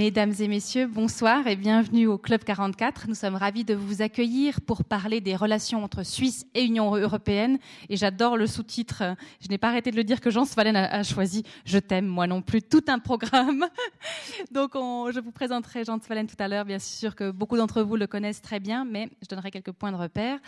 [0.00, 3.04] Mesdames et messieurs, bonsoir et bienvenue au Club 44.
[3.06, 7.58] Nous sommes ravis de vous accueillir pour parler des relations entre Suisse et Union européenne.
[7.90, 9.02] Et j'adore le sous-titre,
[9.42, 12.26] je n'ai pas arrêté de le dire, que Jean Svalen a, choisi Je t'aime, moi
[12.26, 13.66] non plus, tout un programme.
[14.50, 17.96] Donc je vous présenterai Jean Svalen tout à l'heure, bien sûr que beaucoup d'entre vous
[17.96, 20.38] le connaissent très bien, mais je donnerai quelques points de repère.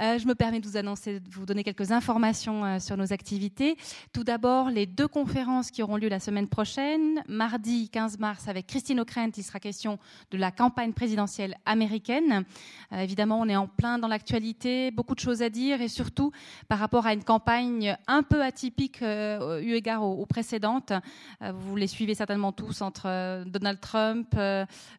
[0.00, 3.12] Euh, je me permets de vous annoncer, de vous donner quelques informations euh, sur nos
[3.12, 3.76] activités.
[4.12, 7.24] Tout d'abord, les deux conférences qui auront lieu la semaine prochaine.
[7.26, 9.98] Mardi 15 mars avec Christine O'Krent, il sera question
[10.30, 12.44] de la campagne présidentielle américaine.
[12.92, 16.30] Euh, évidemment, on est en plein dans l'actualité, beaucoup de choses à dire et surtout
[16.68, 20.92] par rapport à une campagne un peu atypique eu égard aux, précédentes.
[21.40, 24.36] vous les suivez certainement tous entre Donald Trump,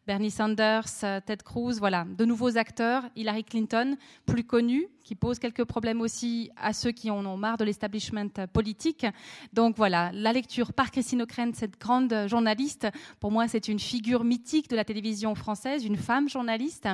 [0.06, 3.96] Bernie Sanders, Ted Cruz, voilà, de nouveaux acteurs, Hillary Clinton,
[4.26, 7.64] plus connue, you qui pose quelques problèmes aussi à ceux qui en ont marre de
[7.64, 9.04] l'establishment politique.
[9.52, 12.86] Donc voilà, la lecture par Christine O'Krent, cette grande journaliste,
[13.18, 16.86] pour moi c'est une figure mythique de la télévision française, une femme journaliste.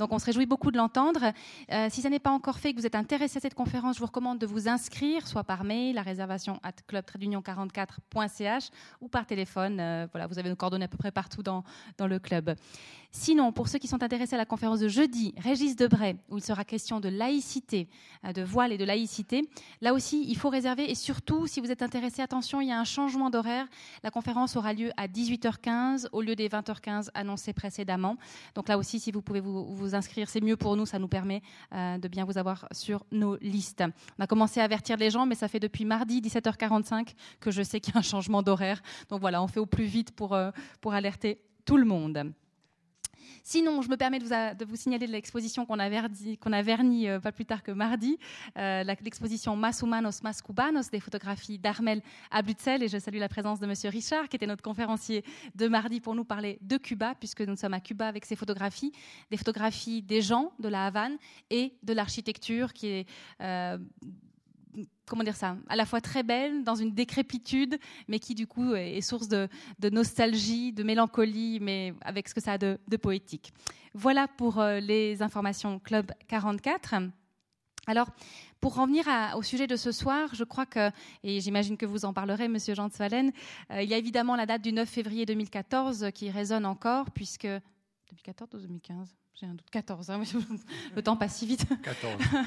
[0.00, 1.32] Donc on se réjouit beaucoup de l'entendre.
[1.70, 4.00] Euh, si ça n'est pas encore fait, que vous êtes intéressé à cette conférence, je
[4.00, 9.78] vous recommande de vous inscrire, soit par mail, la réservation at club-44.ch ou par téléphone.
[9.78, 11.62] Euh, voilà, vous avez nos coordonnées à peu près partout dans,
[11.96, 12.56] dans le club.
[13.14, 16.42] Sinon, pour ceux qui sont intéressés à la conférence de jeudi, Régis Debray, où il
[16.42, 17.51] sera question de laïcité,
[18.24, 19.42] euh, de voile et de laïcité,
[19.80, 20.90] là aussi, il faut réserver.
[20.90, 23.66] Et surtout, si vous êtes intéressé, attention, il y a un changement d'horaire.
[24.02, 28.16] La conférence aura lieu à 18h15 au lieu des 20h15 annoncés précédemment.
[28.54, 30.86] Donc là aussi, si vous pouvez vous, inscrire, c'est mieux pour nous.
[30.86, 31.42] Ça nous permet
[31.74, 33.84] euh, de bien vous avoir sur nos listes.
[34.18, 37.62] On a commencé à avertir les gens, mais ça fait depuis mardi 17h45 que je
[37.62, 38.82] sais qu'il y a un changement d'horaire.
[39.08, 42.32] Donc voilà, on fait au plus vite pour, euh, pour alerter tout le monde.
[43.42, 47.62] Sinon, je me permets de vous, signaler l'exposition qu'on a, vernie, euh, pas plus tard
[47.62, 48.18] que mardi,
[48.58, 52.82] euh, l'exposition Mas Humanos, Mas Cubanos, des photographies d'Armel Ablutzel.
[52.82, 56.14] Et je salue la présence de Monsieur Richard, qui était notre conférencier de mardi pour
[56.14, 58.92] nous parler de Cuba, puisque nous sommes à Cuba avec ces photographies,
[59.30, 61.16] des photographies des gens de la Havane
[61.50, 63.06] et de l'architecture qui est
[63.40, 63.78] euh,
[65.06, 67.78] comment dire ça, à la fois très belle, dans une décrépitude,
[68.08, 69.48] mais qui du coup est source de,
[69.90, 73.52] nostalgie, de mélancolie, mais avec ce que ça a de, poétique.
[73.94, 76.94] Voilà pour euh, les informations Club 44.
[77.86, 78.08] Alors,
[78.60, 79.04] pour revenir
[79.36, 80.90] au sujet de ce soir, je crois que,
[81.24, 84.46] et j'imagine que vous en parlerez, Monsieur Jean de euh, il y a évidemment la
[84.46, 89.70] date du 9 février 2014 qui résonne encore, puisque 2014 ou 2015 j'ai un doute,
[89.70, 90.10] 14.
[90.10, 90.20] Hein,
[90.96, 91.66] le temps passe si vite.
[91.82, 92.14] 14.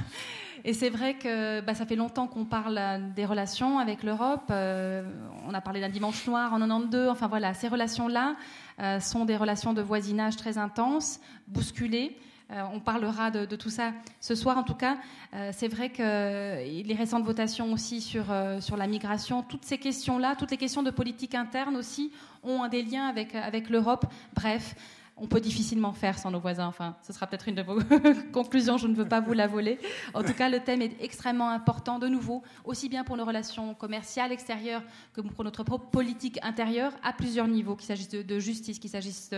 [0.64, 2.80] Et c'est vrai que bah, ça fait longtemps qu'on parle
[3.16, 4.46] des relations avec l'Europe.
[4.52, 5.04] Euh,
[5.48, 7.10] on a parlé d'un dimanche noir en 92.
[7.10, 8.36] Enfin voilà, ces relations-là
[8.80, 12.18] euh, sont des relations de voisinage très intenses, bousculées.
[12.52, 13.92] Euh, on parlera de, de, tout ça
[14.22, 14.58] ce soir.
[14.58, 14.98] En tout cas,
[15.52, 18.26] c'est vrai que les récentes votations aussi sur,
[18.60, 22.12] sur la migration, toutes ces questions-là, toutes les questions de politique interne aussi,
[22.44, 24.06] ont des liens avec, avec l'Europe.
[24.36, 24.76] Bref,
[25.18, 26.68] on peut difficilement faire sans nos voisins.
[26.68, 27.80] Enfin, ce sera peut-être une de vos
[28.34, 29.80] conclusions, je ne veux pas vous la voler.
[30.14, 33.74] En tout cas, le thème est extrêmement important, de nouveau, aussi bien pour nos relations
[33.76, 34.84] commerciales extérieures
[35.14, 39.32] que pour notre propre politique intérieure, à plusieurs niveaux, qu'il s'agisse de, justice, qu'il s'agisse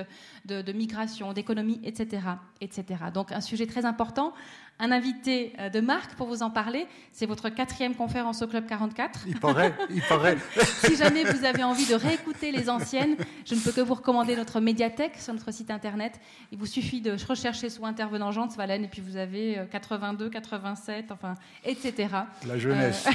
[0.46, 2.24] de, de, migration, d'économie, etc.,
[2.60, 2.86] etc.
[3.14, 4.34] Donc, un sujet très important,
[4.80, 6.88] un invité euh, de marque pour vous en parler.
[7.12, 9.22] C'est votre quatrième conférence au Club 44.
[9.28, 10.38] Il paraît, il paraît.
[10.84, 13.16] si jamais vous avez envie de réécouter les anciennes,
[13.46, 16.20] je ne peux que vous recommander notre médiathèque sur notre site internet.
[16.52, 20.30] Il vous suffit de rechercher sous intervenant Jean Svalen et puis vous avez 82, euh,
[20.30, 21.34] 87, enfin,
[21.66, 22.10] etc.
[22.48, 23.08] La jeunesse.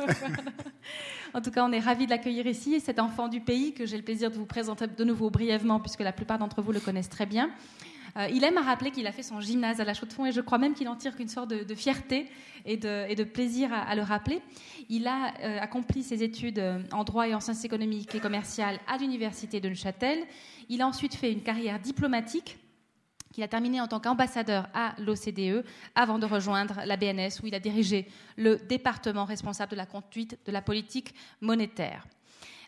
[0.00, 0.06] Euh,
[1.34, 2.80] en tout cas, on est ravis de l'accueillir ici.
[2.80, 6.00] Cet enfant du pays que j'ai le plaisir de vous présenter de nouveau brièvement, puisque
[6.00, 7.50] la plupart d'entre vous le connaissent très bien.
[8.16, 10.40] Euh, il aime à rappeler qu'il a fait son gymnase à la Chaux-de-Fonds et je
[10.40, 12.28] crois même qu'il en tire qu'une sorte de, fierté
[12.64, 14.40] et de, plaisir à, le rappeler.
[14.88, 18.78] Il a euh, accompli ses études euh, en droit et en sciences économiques et commerciales
[18.86, 20.18] à l'université de Neuchâtel.
[20.68, 22.58] Il a ensuite fait une carrière diplomatique
[23.32, 27.54] qu'il a terminée en tant qu'ambassadeur à l'OCDE avant de rejoindre la BNS où il
[27.54, 32.06] a dirigé le département responsable de la conduite de la politique monétaire.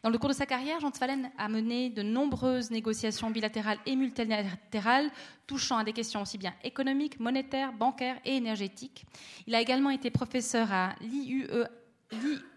[0.03, 3.95] Dans le cours de sa carrière, Jean Tvalen a mené de nombreuses négociations bilatérales et
[3.95, 5.09] multilatérales
[5.47, 9.05] touchant à des questions aussi bien économiques, monétaires, bancaires et énergétiques.
[9.47, 11.47] Il a également été professeur à l'IUE,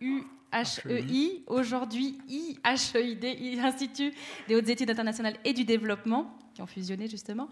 [0.01, 4.11] l'IUHEI, aujourd'hui IHEID, Institut
[4.47, 7.47] des hautes études internationales et du développement, qui ont fusionné justement.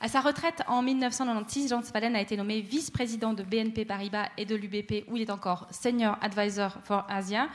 [0.00, 4.44] À sa retraite en 1996, Jean Svalen a été nommé vice-président de BNP Paribas et
[4.44, 7.48] de l'UBP, où il est encore Senior Advisor for Asia.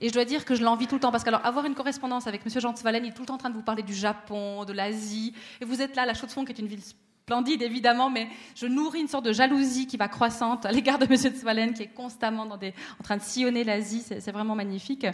[0.00, 2.26] Et je dois dire que je l'envie tout le temps, parce qu'alors avoir une correspondance
[2.26, 2.60] avec M.
[2.60, 4.72] Jean Svalen, il est tout le temps en train de vous parler du Japon, de
[4.72, 6.82] l'Asie, et vous êtes là, la Chaux-de-Fonds, qui est une ville
[7.28, 11.04] splendide évidemment, mais je nourris une sorte de jalousie qui va croissante à l'égard de
[11.10, 11.16] M.
[11.16, 15.06] Svalen, qui est constamment en train de sillonner l'Asie, c'est vraiment magnifique.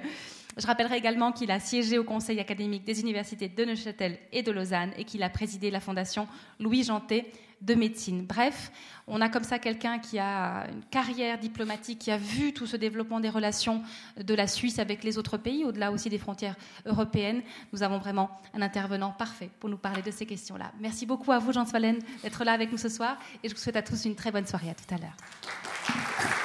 [0.57, 4.53] Je rappellerai également qu'il a siégé au conseil académique des universités de Neuchâtel et de
[4.53, 6.29] Lausanne et qu'il a présidé la fondation
[6.61, 8.25] Louis Janté de médecine.
[8.27, 8.71] Bref,
[9.07, 12.77] on a comme ça quelqu'un qui a une carrière diplomatique, qui a vu tout ce
[12.77, 13.83] développement des relations
[14.17, 16.57] de la Suisse avec les autres pays, au-delà aussi des frontières
[16.87, 17.43] européennes.
[17.73, 20.73] Nous avons vraiment un intervenant parfait pour nous parler de ces questions-là.
[20.81, 23.61] Merci beaucoup à vous, Jean Svalen, d'être là avec nous ce soir et je vous
[23.61, 24.71] souhaite à tous une très bonne soirée.
[24.71, 26.44] À tout à l'heure.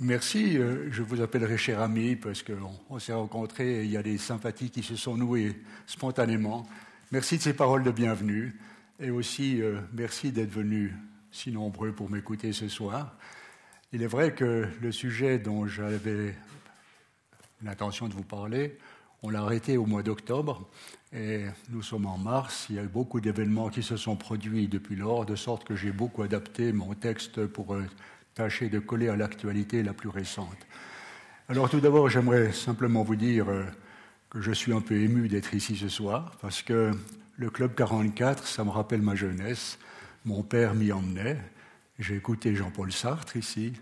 [0.00, 0.58] Merci.
[0.58, 4.18] Euh, je vous appellerai cher ami parce qu'on s'est rencontrés et il y a des
[4.18, 6.68] sympathies qui se sont nouées spontanément.
[7.12, 8.58] Merci de ces paroles de bienvenue
[8.98, 10.92] et aussi euh, merci d'être venus
[11.30, 13.14] si nombreux pour m'écouter ce soir.
[13.92, 16.34] Il est vrai que le sujet dont j'avais
[17.62, 18.78] l'intention de vous parler,
[19.22, 20.68] on l'a arrêté au mois d'octobre
[21.12, 22.66] et nous sommes en mars.
[22.68, 25.76] Il y a eu beaucoup d'événements qui se sont produits depuis lors, de sorte que
[25.76, 27.84] j'ai beaucoup adapté mon texte pour euh,
[28.38, 30.66] tâcher de coller à l'actualité la plus récente.
[31.48, 33.64] Alors tout d'abord, j'aimerais simplement vous dire euh,
[34.30, 36.92] que je suis un peu ému d'être ici ce soir, parce que
[37.36, 39.80] le Club 44, ça me rappelle ma jeunesse.
[40.24, 41.38] Mon père m'y emmenait.
[41.98, 43.72] J'ai écouté Jean-Paul Sartre ici.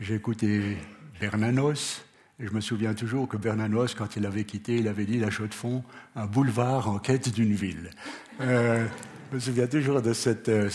[0.00, 0.76] J'ai écouté
[1.20, 2.04] Bernanos.
[2.40, 5.30] Et je me souviens toujours que Bernanos, quand il avait quitté, il avait dit La
[5.30, 5.84] Chaux-de-Fonds,
[6.16, 7.90] un boulevard en quête d'une ville.
[8.40, 8.84] Euh,
[9.30, 10.68] je me souviens toujours de cette, euh,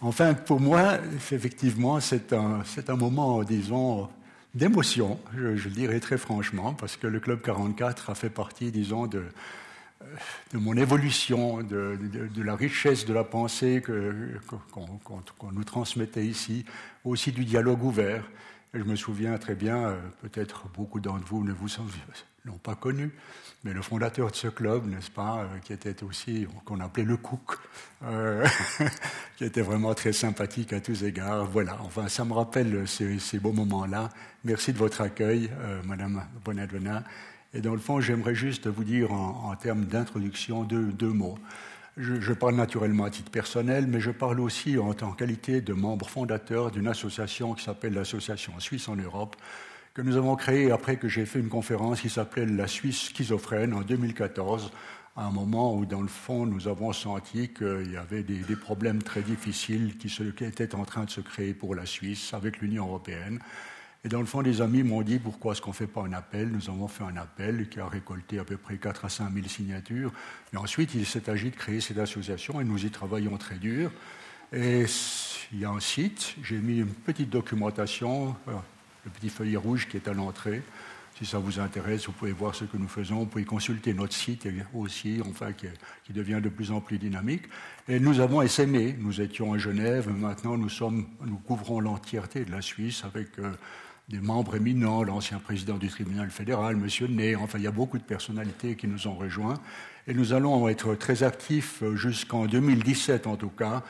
[0.00, 0.98] Enfin, pour moi,
[1.32, 4.08] effectivement, c'est un, moment, disons,
[4.54, 9.06] d'émotion, je, le dirais très franchement, parce que le Club 44 a fait partie, disons,
[9.06, 9.24] de,
[10.52, 11.98] mon évolution, de,
[12.42, 16.64] la richesse de la pensée qu'on nous transmettait ici,
[17.04, 18.24] aussi du dialogue ouvert.
[18.74, 21.68] Je me souviens très bien, euh, peut-être beaucoup d'entre vous ne vous
[22.44, 23.12] l'ont pas connu,
[23.64, 27.16] mais le fondateur de ce club, n'est-ce pas, euh, qui était aussi, qu'on appelait le
[27.16, 27.58] Cook,
[28.04, 28.46] euh,
[29.36, 31.46] qui était vraiment très sympathique à tous égards.
[31.46, 34.10] Voilà, enfin, ça me rappelle ces, beaux moments-là.
[34.44, 37.04] Merci de votre accueil, euh, Madame Bonadonna.
[37.54, 41.38] Et dans le fond, j'aimerais juste vous dire en, termes d'introduction deux, mots.
[41.96, 45.72] Je, je, parle naturellement à titre personnel, mais je parle aussi en tant qualité de
[45.72, 49.36] membre fondateur d'une association qui s'appelle l'Association Suisse en Europe,
[49.94, 53.72] que nous avons créé après que j'ai fait une conférence qui s'appelait La Suisse schizophrène
[53.72, 54.72] en 2014,
[55.16, 59.04] à un moment où, dans le fond, nous avons senti qu'il y avait des, problèmes
[59.04, 62.88] très difficiles qui, qui, étaient en train de se créer pour la Suisse avec l'Union
[62.88, 63.38] européenne.
[64.04, 66.12] Et dans le fond, des amis m'ont dit pourquoi est-ce qu'on ne fait pas un
[66.12, 66.48] appel?
[66.48, 69.46] Nous avons fait un appel qui a récolté à peu près 4 à 5 000
[69.46, 70.12] signatures.
[70.52, 73.92] Et ensuite, il s'est agi de créer cette association et nous y travaillons très dur.
[74.52, 74.86] Et
[75.52, 78.36] il y a un site, j'ai mis une petite documentation,
[79.04, 80.62] le petit feuillet rouge qui est à l'entrée.
[81.16, 83.20] Si ça vous intéresse, vous pouvez voir ce que nous faisons.
[83.20, 87.44] Vous pouvez consulter notre site aussi, enfin, qui, devient de plus en plus dynamique.
[87.88, 88.96] Et nous avons essaimé.
[88.98, 90.08] Nous étions à Genève.
[90.08, 93.52] Maintenant, nous, sommes, nous couvrons l'entièreté de la Suisse avec euh,
[94.08, 97.14] des membres éminents, l'ancien président du tribunal fédéral, M.
[97.14, 97.36] Ney.
[97.36, 99.60] Enfin, il y a beaucoup de personnalités qui nous ont rejoints.
[100.08, 103.84] Et nous allons être très actifs euh, jusqu'en 2017, en tout cas,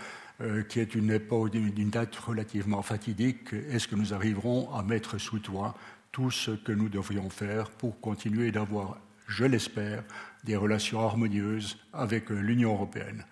[0.69, 3.53] qui est une époque, d'une date relativement fatidique.
[3.53, 5.75] Est-ce que nous arriverons à mettre sous toit
[6.11, 8.99] tout ce que nous devrions faire pour continuer d'avoir,
[9.29, 10.03] je l'espère,
[10.45, 13.25] des relations harmonieuses avec euh, l'Union européenne?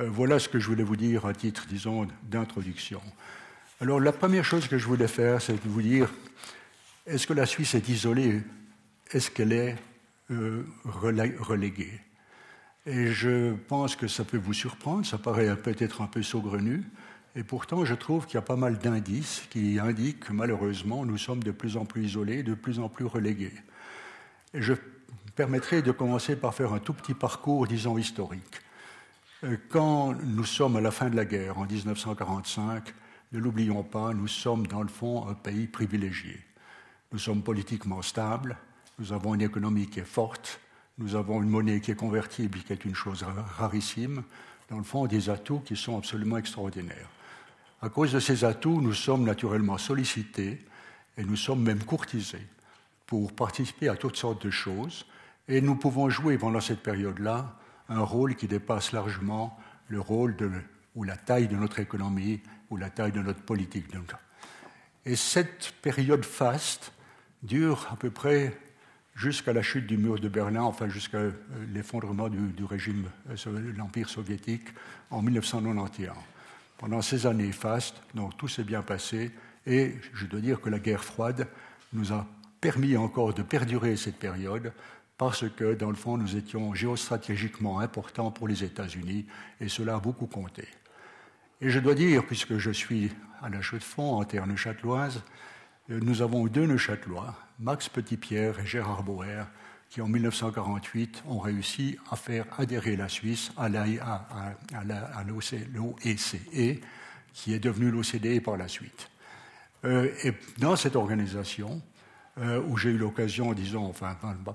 [0.00, 3.00] Euh, Voilà ce que je voulais vous dire à titre, disons, d'introduction.
[3.80, 6.10] Alors la première chose que je voulais faire, c'est de vous dire,
[7.06, 8.42] est-ce que la Suisse est isolée?
[9.10, 9.76] Est-ce qu'elle est,
[10.84, 12.00] reléguée?
[12.86, 16.84] Et je pense que ça peut vous surprendre, ça paraît peut-être un peu saugrenu,
[17.36, 21.18] et pourtant je trouve qu'il y a pas mal d'indices qui indiquent que malheureusement nous
[21.18, 23.54] sommes de plus en plus isolés, de plus en plus relégués.
[24.52, 24.74] Et je
[25.34, 28.60] permettrai de commencer par faire un tout petit parcours, disons, historique.
[29.42, 32.94] Euh, quand nous sommes à la fin de la guerre, en 1945,
[33.32, 36.38] ne l'oublions pas, nous sommes dans le fond un pays privilégié.
[37.12, 38.56] Nous sommes politiquement stables,
[38.98, 40.60] nous avons une économie qui est forte,
[40.98, 43.24] nous avons une monnaie qui est convertible, qui est une chose
[43.56, 44.22] rarissime.
[44.70, 47.08] Dans le fond, des atouts qui sont absolument extraordinaires.
[47.82, 50.64] À cause de ces atouts, nous sommes naturellement sollicités
[51.16, 52.46] et nous sommes même courtisés
[53.06, 55.04] pour participer à toutes sortes de choses.
[55.48, 57.58] Et nous pouvons jouer pendant cette période-là
[57.88, 59.58] un rôle qui dépasse largement
[59.88, 60.36] le rôle
[60.94, 63.86] ou la taille de notre économie ou la taille de notre politique.
[65.04, 66.92] Et cette période faste
[67.42, 68.56] dure à peu près
[69.14, 71.32] jusqu'à la chute du mur de Berlin, enfin jusqu'à euh,
[71.72, 74.68] l'effondrement du, régime, de euh, l'Empire soviétique
[75.10, 76.16] en 1991.
[76.78, 79.30] Pendant ces années fastes, donc tout s'est bien passé,
[79.66, 81.46] et je dois dire que la guerre froide
[81.92, 82.26] nous a
[82.60, 84.72] permis encore de perdurer cette période
[85.16, 89.26] parce que, dans le fond, nous étions géostratégiquement importants pour les États-Unis,
[89.60, 90.66] et cela a beaucoup compté.
[91.60, 95.22] Et je dois dire, puisque je suis à la chaux de fond, en terre neuchâteloise,
[95.90, 99.46] euh, nous avons deux Neuchâtelois, Max Petitpierre et Gérard Bauer,
[99.90, 103.94] qui en 1948 ont réussi à faire adhérer la Suisse à l'OECE,
[106.54, 106.74] e,
[107.32, 109.08] qui est devenu l'OCDE par la suite.
[109.84, 111.80] Euh, et dans cette organisation,
[112.38, 113.92] euh, où j'ai eu l'occasion, disons,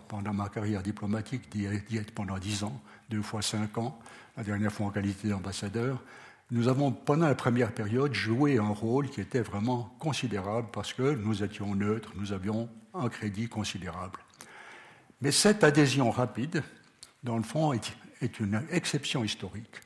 [0.08, 3.98] pendant ma carrière diplomatique, d'y être pendant dix ans, deux fois cinq ans,
[4.36, 6.02] la dernière fois en qualité d'ambassadeur,
[6.52, 11.14] nous avons, pendant la première période, joué un rôle qui était vraiment considérable parce que
[11.14, 14.20] nous étions neutres, nous avions un crédit considérable.
[15.22, 16.64] Mais cette adhésion rapide,
[17.24, 19.80] dans le fond, est, une exception historique.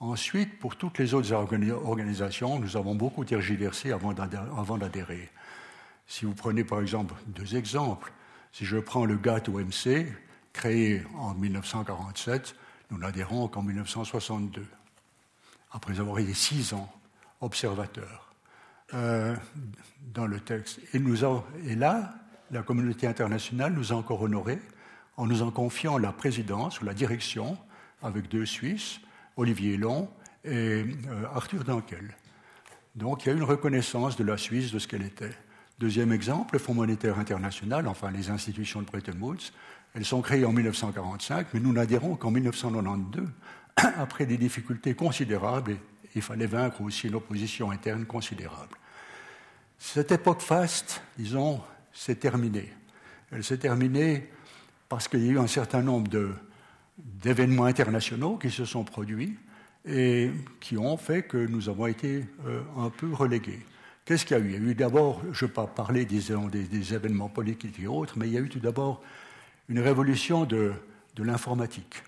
[0.00, 5.30] Ensuite, pour toutes les autres organisations, nous avons beaucoup tergiversé avant d'adhérer.
[6.06, 8.12] Si vous prenez par exemple deux exemples,
[8.52, 10.06] si je prends le GATT-OMC,
[10.52, 12.56] créé en 1947,
[12.90, 14.66] nous n'adhérons qu'en 1962,
[15.76, 16.90] après avoir été six ans
[17.40, 18.34] observateurs
[18.94, 19.36] euh,
[20.14, 20.80] dans le texte.
[20.94, 22.14] Et là,
[22.50, 24.60] la communauté internationale nous a encore honorés
[25.16, 27.58] en nous en confiant la présidence ou la direction
[28.02, 29.00] avec deux Suisses,
[29.36, 30.08] Olivier Long
[30.44, 30.84] et euh,
[31.34, 32.14] Arthur Dankel.
[32.94, 35.36] Donc il y a une reconnaissance de la Suisse de ce qu'elle était.
[35.78, 39.52] Deuxième exemple, le Fonds monétaire international, enfin les institutions de Bretton Woods,
[39.96, 43.28] elles sont créées en 1945, mais nous n'adhérons qu'en 1992,
[43.76, 45.78] après des difficultés considérables, et
[46.14, 48.76] il fallait vaincre aussi une opposition interne considérable.
[49.78, 51.62] Cette époque faste, disons,
[51.92, 52.70] s'est terminée.
[53.32, 54.30] Elle s'est terminée
[54.88, 56.10] parce qu'il y a eu un certain nombre
[56.98, 59.38] d'événements internationaux qui se sont produits
[59.86, 63.64] et qui ont fait que nous avons été euh, un peu relégués.
[64.04, 64.48] Qu'est-ce qu'il y a eu?
[64.48, 66.20] Il y a eu d'abord, je ne vais pas parler des,
[66.66, 69.02] des, événements politiques et autres, mais il y a eu tout d'abord
[69.68, 70.72] une révolution de,
[71.16, 72.02] de l'informatique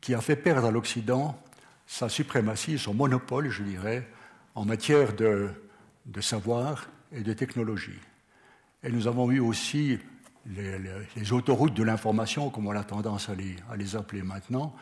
[0.00, 1.38] qui a fait perdre à l'Occident
[1.88, 4.06] sa suprématie, son monopole, je dirais,
[4.54, 5.50] en matière de,
[6.20, 7.98] savoir et de technologie.
[8.84, 9.98] Et nous avons eu aussi
[10.46, 14.76] les, autoroutes de l'information, comme on a tendance à les, à les, appeler maintenant,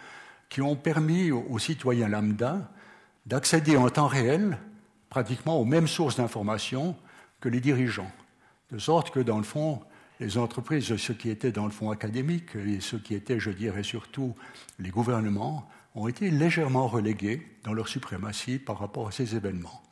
[0.48, 2.70] qui ont permis aux, citoyens lambda
[3.24, 4.58] d'accéder en temps réel
[5.08, 6.96] pratiquement aux mêmes sources d'information
[7.40, 8.10] que les dirigeants.
[8.72, 9.80] De sorte que, dans le fond,
[10.20, 13.82] les entreprises, ceux qui étaient dans le fond académique et ceux qui étaient, je dirais
[13.82, 14.34] surtout,
[14.78, 19.82] les gouvernements, ont été légèrement relégués dans leur suprématie par rapport à ces événements.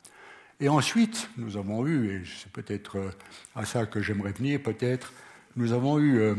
[0.60, 3.10] Et ensuite, nous avons eu, et c'est peut-être euh,
[3.56, 5.12] à ça que j'aimerais venir, peut-être,
[5.56, 6.34] nous avons eu euh,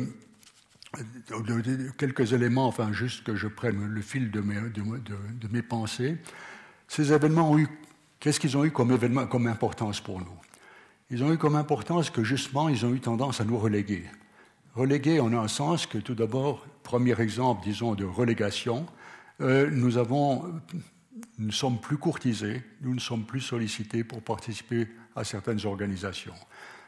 [1.97, 6.17] quelques éléments, enfin juste que je prenne le fil de mes, de, mes pensées.
[6.87, 7.67] Ces événements ont eu,
[8.19, 10.27] qu'est-ce qu'ils ont eu comme, événement, comme importance pour nous?
[11.09, 14.05] Ils ont eu comme importance que justement, ils ont eu tendance à nous reléguer.
[14.74, 18.85] Reléguer en un sens que tout d'abord, premier exemple, disons, de relégation,
[19.41, 20.62] euh, nous avons
[21.38, 26.33] nous sommes plus courtisés, nous ne sommes plus sollicités pour participer à certaines organisations.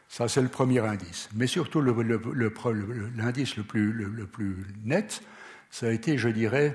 [0.10, 1.30] Ça, c'est le premier indice.
[1.36, 5.22] Mais surtout, l'indice le, plus, le, plus, net,
[5.70, 6.74] ça a été, je dirais,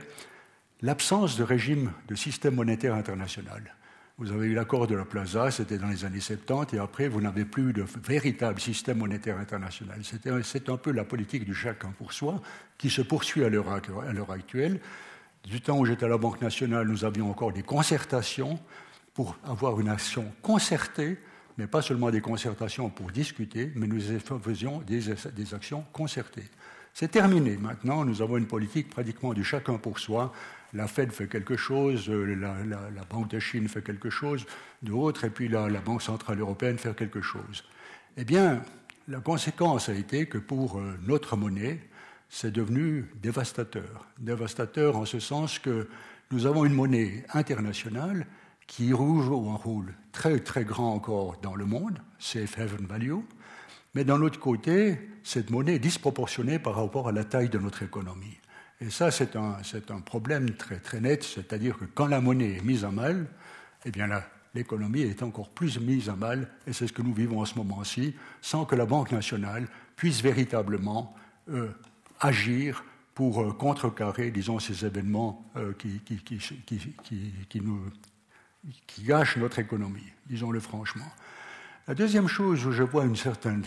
[0.82, 3.74] l'absence de régime de système monétaire international.
[4.22, 7.20] Vous avez eu l'accord de la Plaza, c'était dans les années 70, et après, vous
[7.20, 9.98] n'avez plus de véritable système monétaire international.
[10.44, 12.40] C'est un peu la politique du chacun pour soi
[12.78, 13.68] qui se poursuit à l'heure
[14.30, 14.78] actuelle.
[15.42, 18.60] Du temps où j'étais à la Banque nationale, nous avions encore des concertations
[19.12, 21.18] pour avoir une action concertée
[21.58, 24.00] mais pas seulement des concertations pour discuter, mais nous
[24.42, 26.48] faisions des, actions concertées.
[26.94, 27.56] C'est terminé.
[27.56, 30.32] Maintenant, nous avons une politique pratiquement du chacun pour soi.
[30.74, 34.46] La Fed fait quelque chose, euh, la, Banque de Chine fait quelque chose,
[34.82, 37.64] d'autres, et puis la, Banque centrale européenne fait quelque chose.
[38.16, 38.62] Eh bien,
[39.08, 41.80] la conséquence a été que pour euh, notre monnaie,
[42.28, 44.06] c'est devenu dévastateur.
[44.18, 45.88] Dévastateur en ce sens que
[46.30, 48.26] nous avons une monnaie internationale
[48.66, 53.18] qui joue un rôle très très grand encore dans le monde, safe haven value,
[53.94, 57.82] mais d'un autre côté, cette monnaie est disproportionnée par rapport à la taille de notre
[57.82, 58.38] économie.
[58.84, 62.90] Et ça, c'est un, problème très, net, c'est-à-dire que quand la monnaie est mise à
[62.90, 63.26] mal,
[63.84, 63.92] eh
[64.54, 67.54] l'économie est encore plus mise à mal, et c'est ce que nous vivons en ce
[67.54, 71.14] moment-ci, sans que la Banque nationale puisse véritablement
[71.48, 71.68] euh,
[72.18, 72.84] agir
[73.14, 76.38] pour euh, contrecarrer, disons, ces événements euh, qui, qui, qui,
[77.48, 77.84] qui, nous,
[78.88, 81.10] qui gâche notre économie, disons-le franchement.
[81.86, 83.60] La deuxième chose où je vois un certain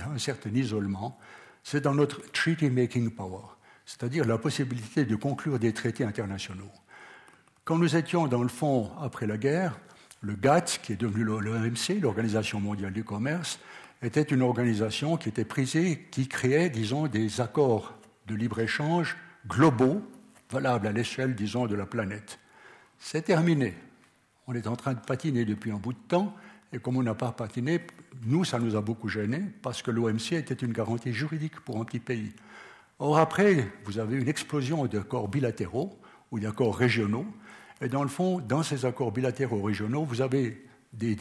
[0.53, 1.17] isolement,
[1.63, 3.54] c'est dans notre treaty making power,
[3.85, 6.71] c'est-à-dire la possibilité de conclure des traités internationaux.
[7.63, 9.79] Quand nous étions dans le fond après la guerre,
[10.21, 13.59] le GATT, qui est devenu l'OMC, l'Organisation mondiale du commerce,
[14.01, 17.93] était une organisation qui était prisée, qui créait, disons, des accords
[18.27, 20.01] de libre-échange globaux,
[20.49, 22.39] valables à l'échelle, disons, de la planète.
[22.97, 23.75] C'est terminé
[24.47, 26.35] On est en train de patiner depuis un bout de temps,
[26.71, 27.81] et comme on n'a pas patiné,
[28.25, 31.85] nous, ça nous a beaucoup gênés, parce que l'OMC était une garantie juridique pour un
[31.85, 32.33] petit pays.
[32.99, 35.99] Or, après, vous avez une explosion d'accords bilatéraux
[36.31, 37.25] ou d'accords régionaux,
[37.81, 41.17] et dans le fond, dans ces accords bilatéraux régionaux, vous avez des,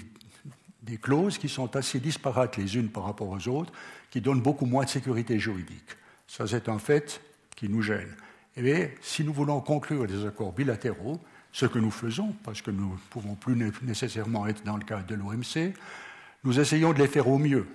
[1.02, 3.73] clauses qui sont assez disparates les unes par rapport aux autres,
[4.11, 5.97] qui donnent beaucoup moins de sécurité juridique.
[6.28, 7.21] Ça, c'est un fait
[7.57, 8.14] qui nous gêne.
[8.57, 12.93] Et si nous voulons conclure des accords bilatéraux, ce que nous faisons, parce que nous
[12.93, 15.75] ne pouvons plus nécessairement être dans le cadre de l'OMC,
[16.45, 17.66] nous essayons de les faire au mieux.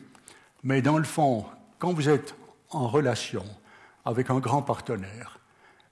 [0.64, 1.46] Mais dans le fond,
[1.80, 2.36] quand vous êtes
[2.70, 3.44] en relation
[4.10, 5.40] avec un grand partenaire,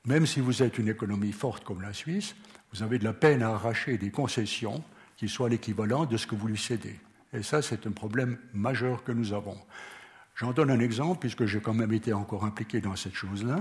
[0.05, 2.36] même si vous êtes une économie forte comme la Suisse,
[2.74, 4.83] vous avez de la peine à arracher des concessions
[5.17, 7.00] qui soient l'équivalent de ce que vous lui cédez.
[7.31, 9.57] Et ça, c'est un problème majeur que nous avons.
[10.36, 13.59] J'en donne un exemple, puisque j'ai quand même été encore impliqué dans cette chose-là.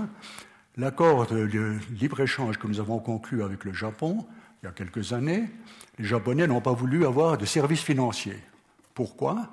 [0.75, 4.25] L'accord de libre-échange que nous avons conclu avec le Japon,
[4.61, 5.43] il y a quelques années,
[5.99, 8.41] les Japonais n'ont pas voulu avoir de services financiers.
[8.95, 9.49] Pourquoi?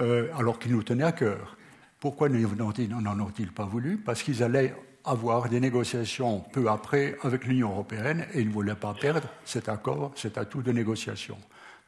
[0.00, 1.56] Euh, Alors qu'ils nous tenaient à cœur.
[2.00, 3.98] Pourquoi n'en ont-ils pas voulu?
[3.98, 8.74] Parce qu'ils allaient avoir des négociations peu après avec l'Union européenne et ils ne voulaient
[8.74, 11.36] pas perdre cet accord, cet atout de négociation.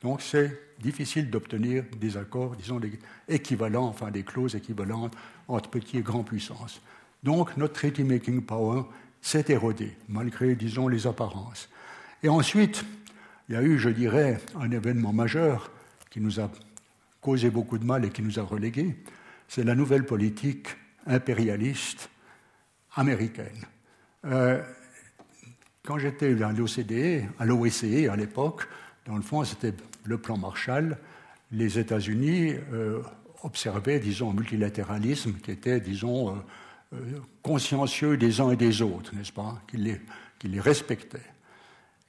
[0.02, 2.80] Donc c'est difficile d'obtenir des accords, disons,
[3.28, 5.14] équivalents, enfin des clauses équivalentes
[5.48, 6.80] entre petites et grandes puissances.
[7.22, 8.82] Donc notre treaty making power
[9.20, 11.68] s'est érodé, malgré, disons, les apparences.
[12.22, 12.84] Et ensuite,
[13.48, 15.70] il y a eu, je dirais, un événement majeur
[16.10, 16.50] qui nous a
[17.20, 18.96] causé beaucoup de mal et qui nous a relégués,
[19.54, 20.68] c'est la nouvelle politique
[21.06, 22.08] impérialiste
[22.96, 23.66] américaine.
[24.24, 24.62] Euh,
[25.84, 28.66] quand j'étais à l'OCDE, à l'OECE à l'époque,
[29.04, 30.96] dans le fond, c'était le plan Marshall.
[31.50, 33.02] Les États-Unis euh,
[33.42, 36.42] observaient, disons, un multilatéralisme qui était, disons,
[36.94, 36.96] euh,
[37.42, 40.00] consciencieux des uns et des autres, n'est-ce pas, qui les,
[40.44, 41.30] les respectaient.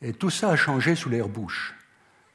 [0.02, 1.76] Et tout ça a changé sous l'ère Bush.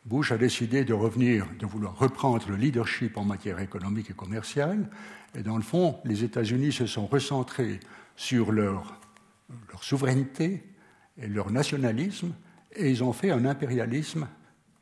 [0.09, 4.89] Bush a décidé de revenir, de vouloir reprendre le leadership en matière économique et commerciale.
[5.35, 7.79] Et dans le fond, les États-Unis se sont recentrés
[8.17, 8.99] sur leur,
[9.71, 10.65] leur, souveraineté
[11.21, 12.33] et leur nationalisme,
[12.75, 14.27] et ils ont fait un impérialisme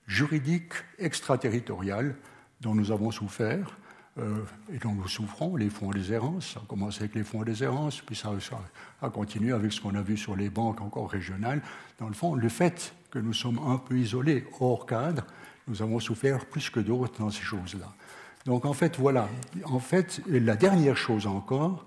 [0.06, 2.14] juridique extraterritorial
[2.60, 3.76] dont nous avons souffert
[4.18, 6.52] euh, et dont nous souffrons, les fonds des errances.
[6.54, 8.30] Ça a commencé avec les fonds des errances, puis ça,
[9.02, 11.62] a continué avec ce qu'on a vu sur les banques encore régionales.
[11.98, 15.24] Dans le fond, le fait que nous sommes un peu isolés, hors cadre,
[15.68, 17.92] nous avons souffert plus que d'autres dans ces choses-là.
[18.44, 19.28] Donc en fait, voilà.
[19.64, 21.84] En fait, la dernière chose encore,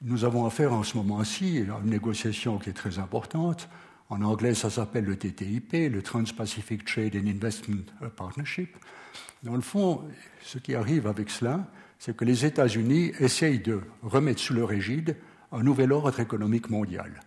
[0.00, 3.68] nous avons affaire en ce moment-ci à une négociation qui est très importante
[4.10, 7.84] en anglais, ça s'appelle le TTIP, le Trans-Pacific Trade and Investment
[8.16, 8.74] Partnership.
[9.42, 10.02] Dans le fond,
[10.42, 11.66] ce qui arrive avec cela,
[11.98, 15.16] c'est que les États-Unis essayent de remettre sous leur égide
[15.52, 17.20] un nouvel ordre économique mondial.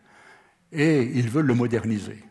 [0.72, 2.24] Et ils veulent le moderniser.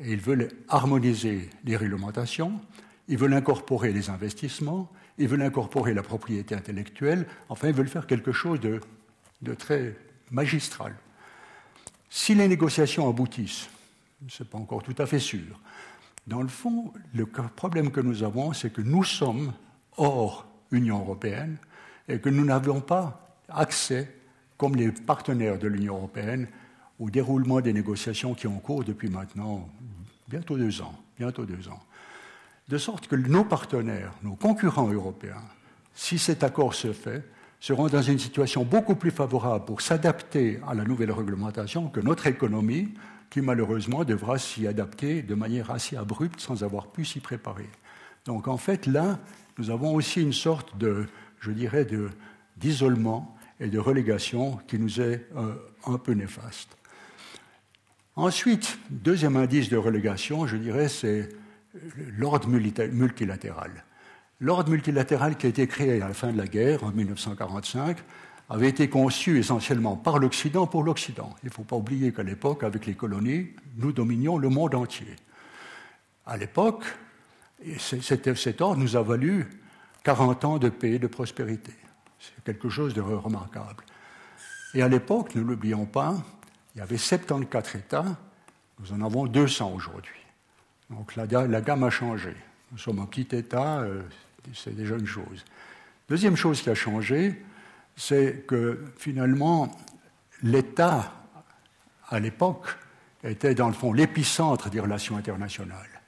[0.00, 2.60] Et ils veulent harmoniser les réglementations,
[3.08, 8.06] ils veulent incorporer les investissements, ils veulent incorporer la propriété intellectuelle, enfin, ils veulent faire
[8.06, 8.80] quelque chose de,
[9.42, 9.96] de très
[10.30, 10.94] magistral.
[12.10, 13.68] Si les négociations aboutissent,
[14.28, 15.60] ce n'est pas encore tout à fait sûr.
[16.26, 19.52] Dans le fond, le problème que nous avons, c'est que nous sommes
[19.96, 21.56] hors Union européenne
[22.08, 24.14] et que nous n'avons pas accès,
[24.56, 26.48] comme les partenaires de l'Union européenne,
[26.98, 29.68] au déroulement des négociations qui ont cours depuis maintenant
[30.28, 30.94] bientôt deux ans.
[31.18, 31.80] Bientôt deux ans.
[32.68, 35.42] De sorte que nos partenaires, nos concurrents européens,
[35.94, 37.24] si cet accord se fait,
[37.60, 42.26] seront dans une situation beaucoup plus favorable pour s'adapter à la nouvelle réglementation que notre
[42.26, 42.94] économie,
[43.30, 47.68] qui malheureusement devra s'y adapter de manière assez abrupte sans avoir pu s'y préparer.
[48.26, 49.18] Donc en fait, là,
[49.58, 51.06] nous avons aussi une sorte de,
[51.40, 51.86] je dirais,
[52.56, 55.54] d'isolement et de relégation qui nous est euh,
[55.86, 56.76] un peu néfaste.
[58.18, 61.28] Ensuite, deuxième indice de relégation, je dirais, c'est
[62.16, 63.84] l'ordre multilatéral.
[64.40, 67.96] L'ordre multilatéral qui a été créé à la fin de la guerre, en 1945,
[68.50, 71.32] avait été conçu essentiellement par l'Occident pour l'Occident.
[71.44, 75.14] Il ne faut pas oublier qu'à l'époque, avec les colonies, nous dominions le monde entier.
[76.26, 76.82] À l'époque,
[77.78, 79.46] cet ordre nous a valu
[80.02, 81.72] 40 ans de paix et de prospérité.
[82.18, 83.84] C'est quelque chose de remarquable.
[84.74, 86.16] Et à l'époque, ne l'oublions pas,
[86.78, 88.04] il y avait 74 États,
[88.78, 90.14] nous en avons 200 aujourd'hui.
[90.90, 92.36] Donc la, gamme a changé.
[92.70, 94.02] Nous sommes un petit État, euh,
[94.54, 95.44] c'est déjà une chose.
[96.08, 97.42] Deuxième chose qui a changé,
[97.96, 99.76] c'est que finalement,
[100.44, 101.12] l'État,
[102.10, 102.68] à l'époque,
[103.24, 106.00] était dans le fond l'épicentre des relations internationales.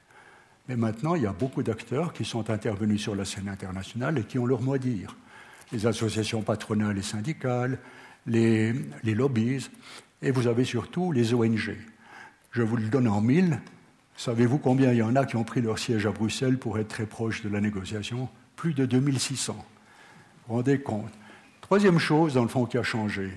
[0.69, 4.23] Mais maintenant, il y a beaucoup d'acteurs qui sont intervenus sur la scène internationale et
[4.23, 5.17] qui ont leur mot à dire.
[5.73, 7.77] Les associations patronales et syndicales,
[8.25, 9.69] les, les lobbies,
[10.23, 11.77] et vous avez surtout les ONG.
[12.53, 13.61] Je vous le donne en mille.
[14.17, 16.89] Savez-vous combien il y en a qui ont pris leur siège à Bruxelles pour être
[16.89, 18.29] très proches de la négociation?
[18.57, 19.55] Plus de 2600.
[19.55, 19.63] Vous
[20.49, 21.13] vous rendez compte?
[21.61, 23.31] Troisième chose, dans le fond, qui a changé,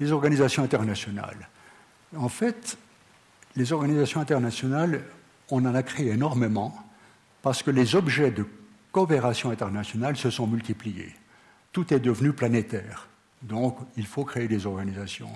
[0.00, 1.48] les organisations internationales.
[2.16, 2.78] En fait,
[3.54, 5.04] les organisations internationales,
[5.50, 6.74] on en a créé énormément
[7.42, 8.46] parce que les objets de
[8.92, 11.14] coopération internationale se sont multipliés.
[11.72, 13.08] Tout est devenu planétaire.
[13.42, 15.30] Donc, il faut créer des organisations.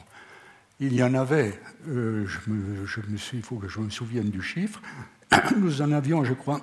[0.83, 2.87] Il y en avait, euh, je me,
[3.35, 4.81] il faut que je me souvienne du chiffre,
[5.57, 6.63] nous en avions, je crois,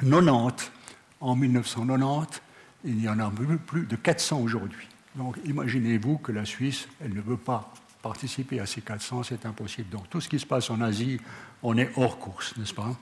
[0.00, 0.72] 90
[1.20, 2.40] en 1990,
[2.84, 3.30] il y en a
[3.66, 4.88] plus de 400 aujourd'hui.
[5.16, 7.72] Donc imaginez-vous que la Suisse, elle ne veut pas
[8.02, 9.90] participer à ces 400, c'est impossible.
[9.90, 11.20] Donc tout ce qui se passe en Asie,
[11.62, 12.96] on est hors course, n'est-ce pas?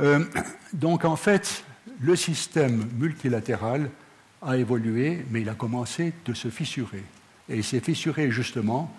[0.00, 0.24] Euh,
[0.72, 1.64] Donc en fait,
[2.00, 3.90] le système multilatéral
[4.42, 7.04] a évolué, mais il a commencé de se fissurer.
[7.48, 8.94] Et il s'est fissuré justement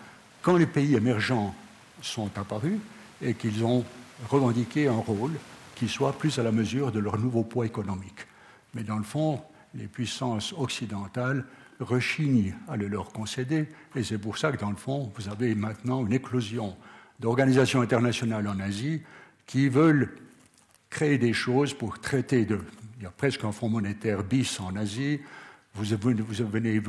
[0.48, 1.54] quand les pays émergents
[2.02, 2.80] sont apparus
[3.22, 3.84] et qu'ils ont
[4.30, 5.34] revendiqué un rôle
[5.76, 8.26] qui soit plus à la mesure de leur nouveau poids économique.
[8.74, 9.42] Mais dans le fond,
[9.76, 11.44] les puissances occidentales
[11.82, 15.54] rechignent à le leur concéder, et c'est pour ça que dans le fond, vous avez
[15.54, 16.78] maintenant une éclosion
[17.20, 19.02] d'organisations internationales en Asie
[19.48, 20.16] qui veulent
[20.90, 22.62] créer des choses pour traiter de...
[23.00, 25.20] Il y a presque un fonds monétaire bis en Asie,
[25.78, 26.82] vous avez,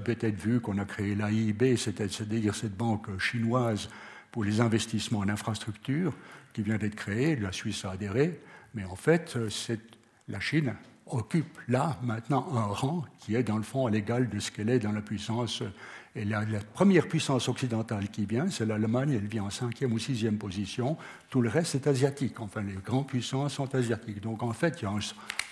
[0.00, 3.88] peut-être vu qu'on a créé l'AIB, c'est-à-dire cette banque chinoise
[4.32, 6.12] pour les investissements en infrastructure
[6.52, 8.40] qui vient d'être créée, la Suisse a adhéré,
[8.74, 9.38] mais en fait,
[10.28, 10.74] la Chine
[11.06, 14.70] occupe là maintenant un rang qui est dans le fond à l'égal de ce qu'elle
[14.70, 15.62] est dans la puissance.
[16.14, 16.42] Et la,
[16.74, 20.96] première puissance occidentale qui vient, c'est l'Allemagne, elle vient en cinquième ou sixième position.
[21.30, 22.40] Tout le reste est asiatique.
[22.40, 24.20] Enfin, les grandes puissances sont asiatiques.
[24.20, 24.92] Donc en fait, il y a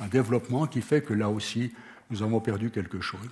[0.00, 1.72] un développement qui fait que là aussi,
[2.10, 3.28] nous avons perdu quelque chose.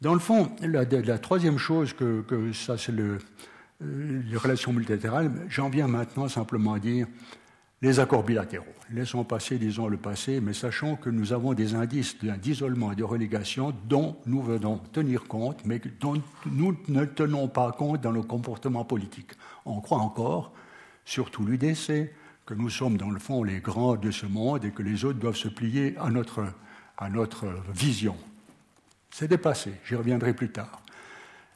[0.00, 3.18] Dans le fond, la, troisième chose que, ça, c'est euh,
[3.80, 5.30] les relations multilatérales.
[5.48, 7.06] J'en viens maintenant simplement à dire
[7.80, 8.66] les accords bilatéraux.
[8.90, 13.04] Laissons passer, disons, le passé, mais sachons que nous avons des indices d'isolement et de
[13.04, 18.22] relégation dont nous venons tenir compte, mais dont nous ne tenons pas compte dans le
[18.22, 19.32] comportement politique.
[19.64, 20.52] On croit encore,
[21.04, 22.10] surtout l'UDC,
[22.46, 25.18] que nous sommes dans le fond les grands de ce monde et que les autres
[25.18, 26.44] doivent se plier à notre
[26.98, 28.16] à notre vision.
[29.10, 30.82] C'est dépassé, j'y reviendrai plus tard.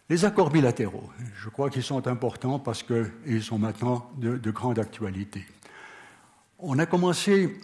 [0.08, 5.44] Les accords bilatéraux, je crois qu'ils sont importants parce qu'ils sont maintenant de, grande actualité.
[6.58, 7.60] On a commencé,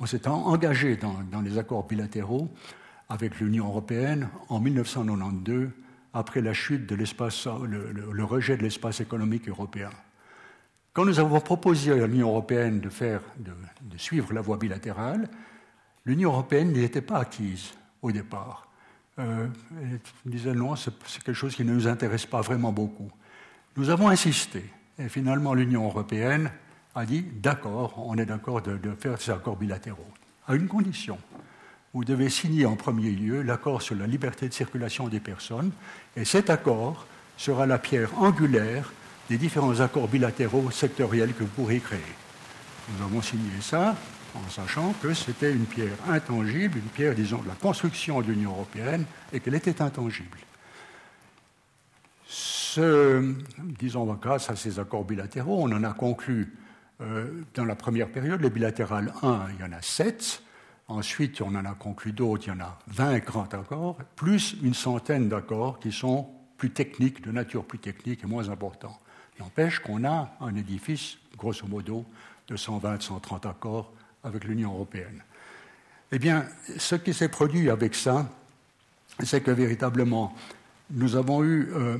[0.00, 2.48] on s'est engagé dans, les accords bilatéraux
[3.10, 5.68] avec l'Union européenne en 1992,
[6.14, 9.90] après la chute de l'espace, le, rejet de l'espace économique européen.
[10.94, 15.28] Quand nous avons proposé à l'Union européenne de, faire, de suivre la voie bilatérale,
[16.04, 18.68] l'Union européenne n'était pas acquise au départ.
[19.18, 19.46] Euh,
[19.82, 23.10] elle disait non, c'est quelque chose qui ne nous intéresse pas vraiment beaucoup.
[23.76, 24.64] Nous avons insisté,
[24.98, 26.50] et finalement l'Union européenne
[26.94, 30.06] a dit d'accord, on est d'accord de, de, faire ces accords bilatéraux,
[30.46, 31.18] à une condition.
[31.94, 35.72] Vous devez signer en premier lieu l'accord sur la liberté de circulation des personnes,
[36.16, 37.06] et cet accord
[37.36, 38.92] sera la pierre angulaire
[39.28, 42.00] des différents accords bilatéraux sectoriels que vous pourrez créer.
[42.88, 43.96] Nous avons signé ça,
[44.46, 48.50] en sachant que c'était une pierre intangible, une pierre, disons, de la construction de l'Union
[48.50, 50.38] européenne, et qu'elle était intangible.
[52.26, 53.34] Ce,
[53.78, 56.54] disons, grâce à ces accords bilatéraux, on en a conclu
[57.00, 60.42] euh, dans la première période, les bilatérales 1, il y en a 7.
[60.88, 64.74] Ensuite, on en a conclu d'autres, il y en a 20 grands accords, plus une
[64.74, 68.98] centaine d'accords qui sont plus techniques, de nature plus technique et moins importants.
[69.38, 72.04] N'empêche qu'on a un édifice, grosso modo,
[72.48, 73.92] de 120-130 accords
[74.28, 75.22] avec l'Union européenne.
[76.12, 76.46] Eh bien,
[76.78, 78.28] ce qui s'est produit avec ça,
[79.24, 80.34] c'est que véritablement,
[80.90, 81.68] nous avons eu.
[81.74, 81.98] Euh,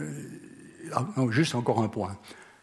[0.00, 0.22] euh,
[0.92, 2.16] ah, juste encore un point.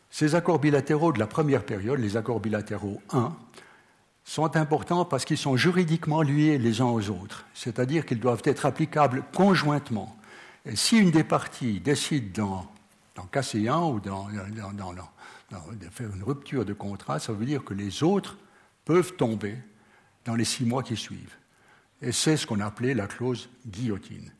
[0.09, 3.35] Ces accords bilatéraux de la première période, les accords bilatéraux 1,
[4.23, 8.65] sont importants parce qu'ils sont juridiquement liés les uns aux autres, c'est-à-dire qu'ils doivent être
[8.65, 10.15] applicables conjointement.
[10.65, 12.67] Et si une des parties décide d'en
[13.31, 14.27] casser un ou d'en
[15.91, 18.37] faire une rupture de contrat, ça veut dire que les autres
[18.85, 19.57] peuvent tomber
[20.23, 21.35] dans les six mois qui suivent.
[22.01, 24.31] Et c'est ce qu'on appelait la clause guillotine.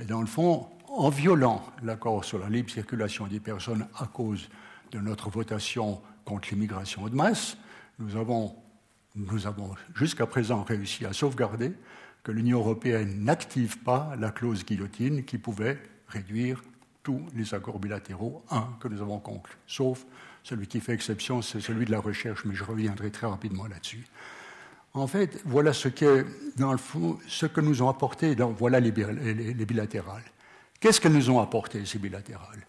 [0.00, 4.48] Et dans le fond, en violant l'accord sur la libre circulation des personnes à cause
[4.90, 7.56] de notre votation contre l'immigration de masse,
[7.98, 8.54] nous avons,
[9.14, 11.72] nous avons jusqu'à présent réussi à sauvegarder
[12.22, 16.62] que l'Union européenne n'active pas la clause guillotine qui pouvait réduire
[17.02, 20.06] tous les accords bilatéraux, un que nous avons conclus, sauf
[20.42, 24.04] celui qui fait exception, c'est celui de la recherche, mais je reviendrai très rapidement là-dessus.
[24.94, 25.88] En fait, voilà ce,
[26.56, 26.76] dans
[27.46, 30.24] que nous ont apporté, voilà les, bilatérales.
[30.80, 32.66] Qu'est-ce qu'elles nous ont apporté, ces bilatérales?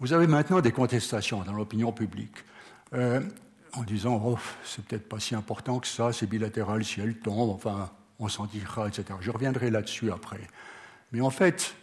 [0.00, 2.36] Vous avez maintenant des contestations dans l'opinion publique.
[2.92, 3.20] euh,
[3.76, 7.50] en disant oh, c'est peut-être pas si important que ça, c'est bilatéral si elle tombe,
[7.50, 9.04] enfin, on s'en dira, etc.
[9.20, 10.40] Je reviendrai là-dessus après.
[11.12, 11.74] Mais en fait,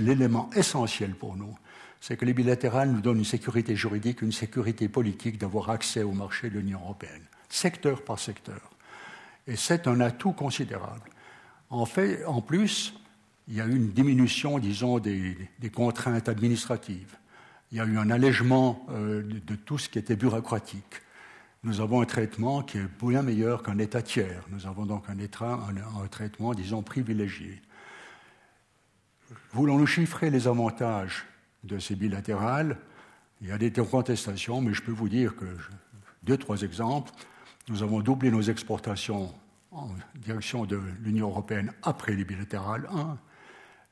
[0.00, 1.56] l'élément essentiel pour nous,
[2.02, 6.10] c'est que les bilatérales nous donnent une sécurité juridique, une sécurité politique d'avoir accès au
[6.10, 8.72] marché de l'Union européenne, secteur par secteur.
[9.46, 11.08] Et c'est un atout considérable.
[11.70, 12.92] En fait, en plus,
[13.46, 15.36] il y a eu une diminution, disons, des,
[15.72, 17.16] contraintes administratives.
[17.70, 21.02] Il y a eu un allègement euh, de, tout ce qui était bureaucratique.
[21.62, 24.42] Nous avons un traitement qui est bien meilleur qu'un État tiers.
[24.50, 27.62] Nous avons donc un, un, un traitement, disons, privilégié.
[29.52, 31.26] Voulons-nous chiffrer les avantages
[31.64, 32.76] de ces bilatérales
[33.40, 35.46] Il y a des contestations, mais je peux vous dire que
[36.22, 37.12] deux, trois exemples.
[37.68, 39.34] Nous avons doublé nos exportations
[39.70, 42.88] en direction de l'Union européenne après les bilatérales.
[42.92, 43.18] Un,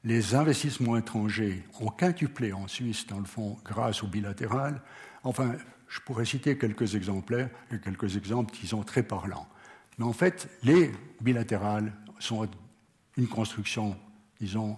[0.04, 4.80] les investissements étrangers ont quintuplé en Suisse, dans le fond, grâce aux bilatérales.
[5.24, 5.54] Enfin,
[5.88, 7.50] je pourrais citer quelques exemplaires,
[7.83, 9.48] quelques exemples qui sont très parlants.
[9.98, 12.48] Mais en fait, les bilatérales sont
[13.16, 13.96] une construction,
[14.38, 14.76] disons,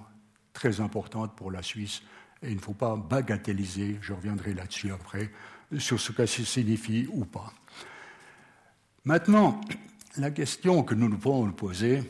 [0.53, 2.03] très importante pour la Suisse
[2.43, 5.31] et il ne faut pas bagatelliser, je reviendrai là-dessus après,
[5.79, 7.53] sur ce que ça signifie ou pas.
[9.05, 9.61] Maintenant,
[10.17, 12.03] la question que nous pouvons nous poser,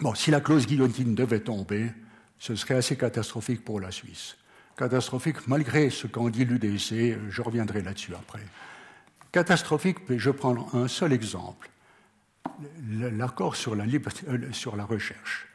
[0.00, 1.90] bon, si la clause guillotine devait tomber,
[2.38, 4.36] ce serait assez catastrophique pour la Suisse.
[4.76, 8.44] Catastrophique malgré ce qu'en dit l'UDC, je reviendrai là-dessus après.
[9.32, 11.68] Catastrophique, mais je prends un seul exemple,
[12.88, 15.48] l'accord sur, euh, sur la recherche.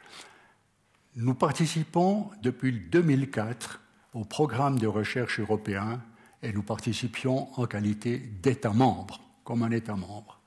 [1.16, 3.80] Nous participons depuis 2004
[4.14, 6.02] au programme de recherche européen
[6.42, 10.40] et nous participions en qualité d'État membre, comme un État membre.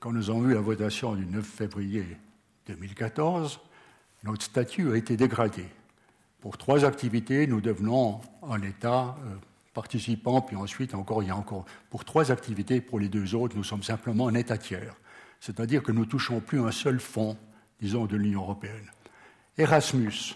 [0.00, 2.04] Quand nous avons eu la votation du 9 février
[2.66, 3.60] 2014,
[4.24, 5.64] notre statut a été dégradé.
[6.42, 9.36] Pour trois activités, nous devenons un État euh,
[9.72, 11.64] participant, puis ensuite, encore, il y a encore.
[11.88, 14.96] Pour trois activités, pour les deux autres, nous sommes simplement un État tiers.
[15.40, 17.38] C'est-à-dire que nous ne touchons plus un seul fonds,
[17.80, 18.90] disons, de l'Union européenne.
[19.56, 20.34] Erasmus,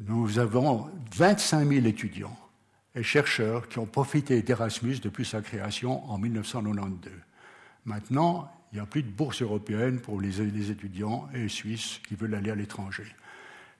[0.00, 2.36] nous avons 25 000 étudiants
[2.94, 7.10] et chercheurs qui ont profité d'Erasmus depuis sa création en 1992.
[7.86, 12.34] Maintenant, il n'y a plus de bourse européenne pour les, étudiants et suisses qui veulent
[12.34, 13.06] aller à l'étranger.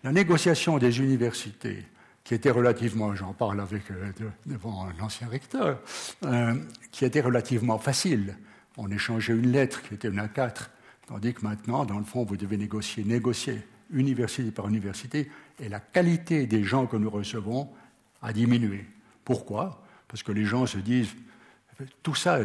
[0.03, 1.85] La négociation des universités,
[2.25, 4.13] qui était relativement, j'en parle avec euh,
[4.47, 5.79] devant l'ancien recteur,
[6.25, 6.55] euh,
[6.91, 8.37] qui était relativement facile.
[8.79, 10.69] On échangeait une lettre qui était une A4,
[11.07, 13.63] tandis que maintenant, dans le fond, vous devez négocier, négocier
[13.93, 17.69] université par université, et la qualité des gens que nous recevons
[18.21, 18.87] a diminué.
[19.25, 19.83] Pourquoi?
[20.09, 21.15] Parce que les gens se disent
[22.03, 22.41] tout ça,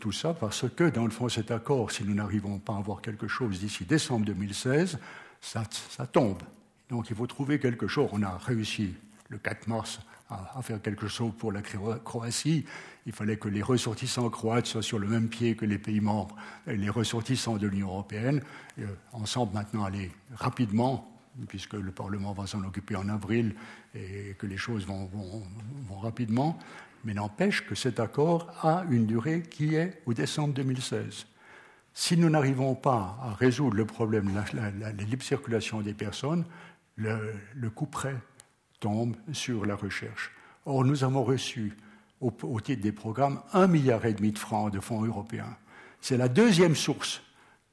[0.00, 3.02] tout ça parce que, dans le fond, cet accord, si nous n'arrivons pas à avoir
[3.02, 4.98] quelque chose d'ici décembre 2016,
[5.40, 6.42] ça, ça, tombe.
[6.88, 8.08] Donc il faut trouver quelque chose.
[8.12, 8.94] On a réussi
[9.28, 12.64] le 4 mars à, faire quelque chose pour la Croatie.
[13.06, 16.36] Il fallait que les ressortissants croates soient sur le même pied que les pays membres
[16.66, 18.42] les ressortissants de l'Union européenne.
[18.78, 21.10] Euh, ensemble maintenant aller rapidement,
[21.48, 23.54] puisque le Parlement va s'en occuper en avril
[23.94, 25.10] et que les choses vont,
[26.00, 26.58] rapidement,
[27.04, 31.26] mais n'empêche que cet accord a une durée qui est au décembre 2016.
[31.92, 36.44] Si nous n'arrivons pas à résoudre le problème de la, libre circulation des personnes,
[36.96, 37.86] le, le coup
[38.80, 40.32] tombe sur la recherche.
[40.66, 41.76] Or, nous avons reçu,
[42.20, 45.56] au, titre des programmes, un milliard et demi de francs de fonds européens.
[46.00, 47.22] C'est la deuxième source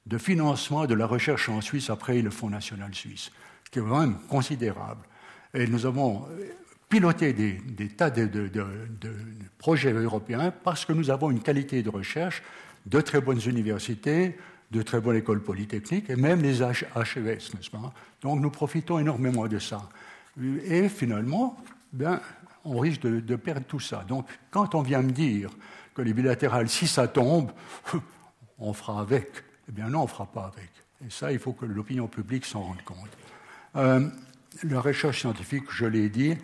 [0.06, 3.32] de financement de la recherche en Suisse après le Fonds national suisse,
[3.72, 5.02] qui est quand même considérable.
[5.54, 6.26] Et nous avons
[6.88, 8.66] piloté des, tas de, de,
[9.58, 12.42] projets européens parce que nous avons une qualité de recherche,
[12.86, 14.38] de très bonnes universités,
[14.72, 17.94] de très bonnes écoles polytechniques et même les HES, n'est-ce pas?
[18.22, 19.90] Donc nous profitons énormément de ça.
[20.66, 21.58] Et finalement,
[21.94, 22.20] ben,
[22.64, 24.04] on risque de, perdre tout ça.
[24.08, 25.50] Donc, quand on vient me dire
[25.94, 27.52] que les bilatérales, si ça tombe,
[28.60, 29.30] on fera avec,
[29.70, 30.70] eh bien non, on ne fera pas avec.
[31.06, 33.10] Et ça, il faut que l'opinion publique s'en rende compte.
[33.76, 34.08] Euh,
[34.64, 36.36] la recherche scientifique, je l'ai dit.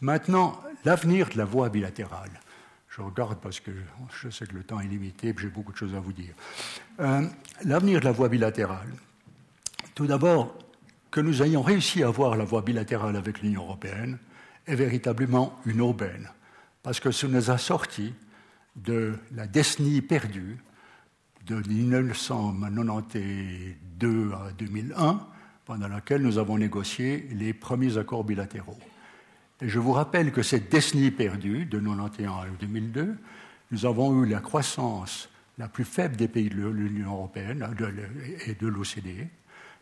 [0.00, 2.40] Maintenant, l'avenir de la voie bilatérale.
[2.88, 3.70] Je regarde parce que
[4.20, 6.34] je sais que le temps est limité et j'ai beaucoup de choses à vous dire.
[7.00, 7.26] Euh,
[7.64, 8.92] l'avenir de la voie bilatérale.
[9.94, 10.54] Tout d'abord,
[11.12, 14.18] que nous ayons réussi à avoir la voie bilatérale avec l'Union européenne
[14.66, 16.30] est véritablement une aubaine,
[16.82, 18.14] parce que ce nous a sorti
[18.76, 20.56] de la décennie perdue
[21.46, 25.20] de 1992 à 2001,
[25.66, 28.78] pendant laquelle nous avons négocié les premiers accords bilatéraux.
[29.60, 33.18] Et je vous rappelle que cette décennie perdue, de 1991 à 2002,
[33.70, 37.68] nous avons eu la croissance la plus faible des pays de l'Union européenne
[38.46, 39.28] et de l'OCDE,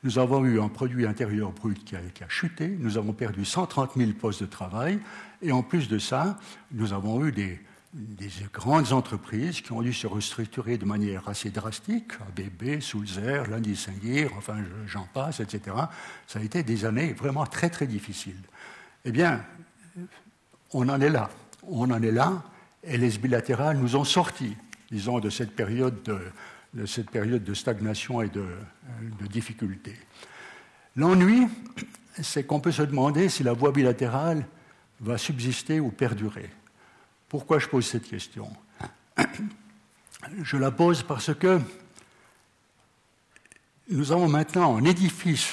[0.03, 4.13] nous avons eu un produit intérieur brut qui a, chuté, nous avons perdu 130 000
[4.13, 4.99] postes de travail,
[5.43, 6.39] et en plus de ça,
[6.73, 7.61] nous avons eu des,
[7.93, 14.31] des grandes entreprises qui ont dû se restructurer de manière assez drastique, ABB, Sulzer, Landis-Singir,
[14.37, 15.77] enfin j'en passe, etc.
[16.27, 18.41] Ça a été des années vraiment très très difficiles.
[19.05, 19.45] Eh bien,
[20.73, 21.31] on en est là.
[21.63, 22.43] On en est là,
[22.83, 24.57] et les bilatérales nous ont sortis,
[24.91, 26.19] disons, de cette période de,
[26.87, 28.47] cette période de stagnation et de,
[29.21, 29.97] de difficulté.
[30.97, 31.49] L'ennui,
[32.23, 34.47] c'est qu'on peut se demander si la voie bilatérale
[35.01, 36.51] va subsister ou perdurer.
[37.29, 38.51] Pourquoi je pose cette question?
[40.43, 41.61] Je la pose parce que
[43.89, 45.53] nous avons maintenant un édifice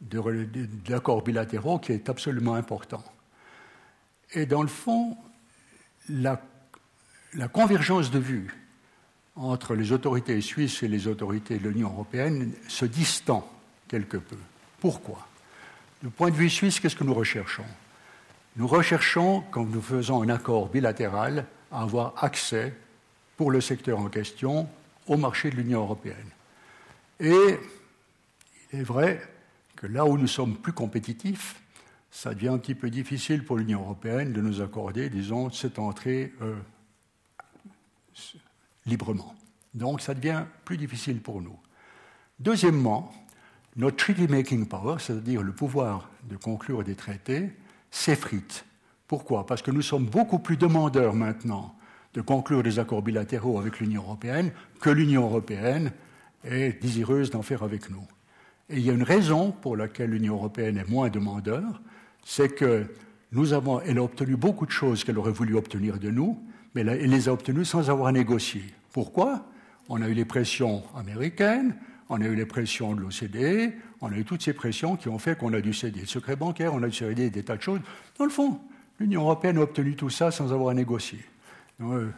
[0.00, 3.02] d'accords bilatéraux qui est absolument important.
[4.32, 5.16] Et dans le fond,
[6.08, 6.38] la
[7.52, 8.65] convergence de vues
[9.36, 13.46] entre les autorités suisses et les autorités de l'Union européenne se distend
[13.86, 14.36] quelque peu.
[14.80, 15.26] Pourquoi?
[16.02, 17.64] Du point de vue suisse, qu'est-ce que nous recherchons?
[18.56, 22.74] Nous recherchons, quand nous faisons un accord bilatéral, à avoir accès
[23.36, 24.68] pour le secteur en question
[25.06, 26.30] au marché de l'Union européenne.
[27.20, 27.58] Et
[28.72, 29.22] il est vrai
[29.76, 31.60] que là où nous sommes plus compétitifs,
[32.10, 36.32] ça devient un petit peu difficile pour l'Union européenne de nous accorder, disons, cette entrée
[36.40, 36.54] euh,
[38.86, 39.34] librement.
[39.74, 41.56] Donc ça devient plus difficile pour nous.
[42.38, 43.12] Deuxièmement,
[43.76, 47.50] notre treaty making power, c'est-à-dire le pouvoir de conclure des traités,
[47.90, 48.64] s'effrite.
[49.06, 49.46] Pourquoi?
[49.46, 51.74] Parce que nous sommes beaucoup plus demandeurs maintenant
[52.14, 55.92] de conclure des accords bilatéraux avec l'Union européenne que l'Union européenne
[56.44, 58.06] est désireuse d'en faire avec nous.
[58.70, 61.82] Et il y a une raison pour laquelle l'Union européenne est moins demandeur,
[62.24, 62.86] c'est que
[63.32, 66.42] nous avons, elle a obtenu beaucoup de choses qu'elle aurait voulu obtenir de nous,
[66.74, 68.62] mais elle les a obtenues sans avoir négocié.
[68.96, 69.44] Pourquoi?
[69.90, 71.76] On a eu les pressions américaines,
[72.08, 75.18] on a eu les pressions de l'OCDE, on a eu toutes ces pressions qui ont
[75.18, 77.60] fait qu'on a dû céder le secret bancaire, on a dû céder des tas de
[77.60, 77.80] choses.
[78.18, 78.58] Dans le fond,
[78.98, 81.18] l'Union européenne a obtenu tout ça sans avoir à négocier.
[81.82, 82.08] Euh,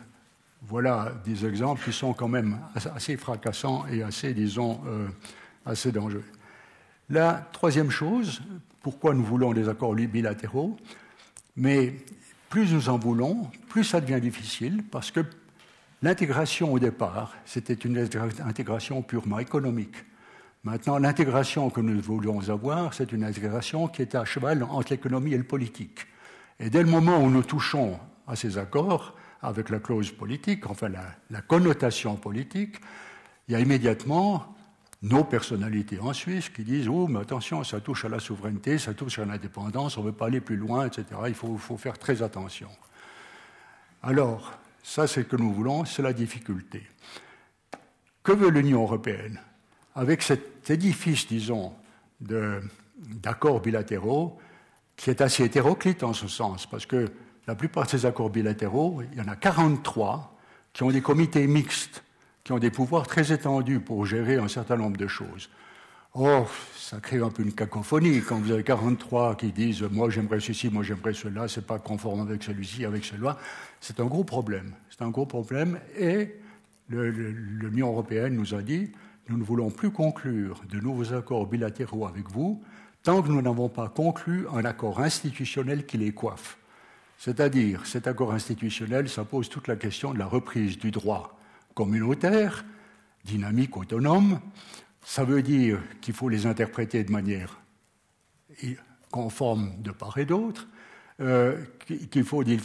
[0.69, 2.61] voilà des exemples qui sont quand même
[2.95, 5.09] assez fracassants et assez, disons, euh,
[5.67, 6.23] assez dangereux.
[7.11, 8.41] La troisième chose,
[8.83, 10.77] pourquoi nous voulons des accords bilatéraux,
[11.57, 11.97] mais
[12.49, 15.25] plus nous en voulons, plus ça devient difficile, parce que
[16.01, 17.99] L'intégration au départ, c'était une
[18.45, 19.97] intégration purement économique.
[20.63, 25.33] Maintenant, l'intégration que nous voulions avoir, c'est une intégration qui est à cheval entre l'économie
[25.33, 26.07] et le politique.
[26.61, 30.89] Et dès le moment où nous touchons à ces accords, avec la clause politique, enfin
[30.89, 32.77] la, connotation politique,
[33.47, 34.55] il y a immédiatement
[35.03, 38.95] nos personnalités en Suisse qui disent Oh, mais attention, ça touche à la souveraineté, ça
[38.95, 41.05] touche à l'indépendance, on ne veut pas aller plus loin, etc.
[41.29, 42.69] Il faut, faut faire très attention.
[44.03, 46.83] Alors, ça, c'est ce que nous voulons, c'est la difficulté.
[48.23, 49.41] Que veut l'Union européenne?
[49.95, 51.75] Avec cet édifice, disons,
[52.21, 54.39] d'accords bilatéraux,
[54.97, 57.07] qui est assez hétéroclite en ce sens, parce que
[57.47, 60.37] la plupart de ces accords bilatéraux, il y en a 43
[60.73, 62.05] qui ont des comités mixtes,
[62.45, 65.49] qui ont des pouvoirs très étendus pour gérer un certain nombre de choses.
[66.21, 70.41] Or, ça crée un peu une cacophonie quand vous avez 43 qui disent moi j'aimerais
[70.41, 73.39] ceci, moi j'aimerais cela, c'est pas conforme avec celui-ci, avec celui-là.
[73.81, 74.73] C'est un gros problème.
[74.91, 76.35] C'est un gros problème et
[76.89, 78.91] l'Union européenne nous a dit
[79.29, 82.65] nous ne voulons plus conclure de nouveaux accords bilatéraux avec vous
[83.05, 86.59] tant que nous n'avons pas conclu un accord institutionnel qui les coiffe.
[87.17, 91.39] C'est-à-dire, cet accord institutionnel, ça pose toute la question de la reprise du droit
[91.75, 92.65] communautaire,
[93.25, 94.41] dynamique, autonome,
[95.09, 97.59] ça veut dire qu'il faut les interpréter de manière
[99.11, 100.69] conforme de part et d'autre,
[101.21, 101.65] euh,
[102.11, 102.61] qu'il faut, les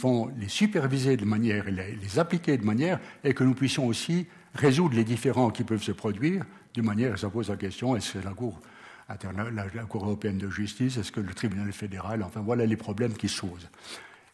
[0.48, 5.04] superviser de manière, les, les appliquer de manière, et que nous puissions aussi résoudre les
[5.04, 8.60] différends qui peuvent se produire de manière, ça pose la question, est-ce que la Cour,
[9.08, 13.30] la, Cour européenne de justice, est-ce que le tribunal fédéral, enfin voilà les problèmes qui
[13.30, 13.70] se posent.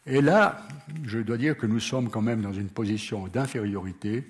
[0.05, 0.67] Et là,
[1.05, 4.27] je dois dire que nous sommes quand même dans une position d'infériorité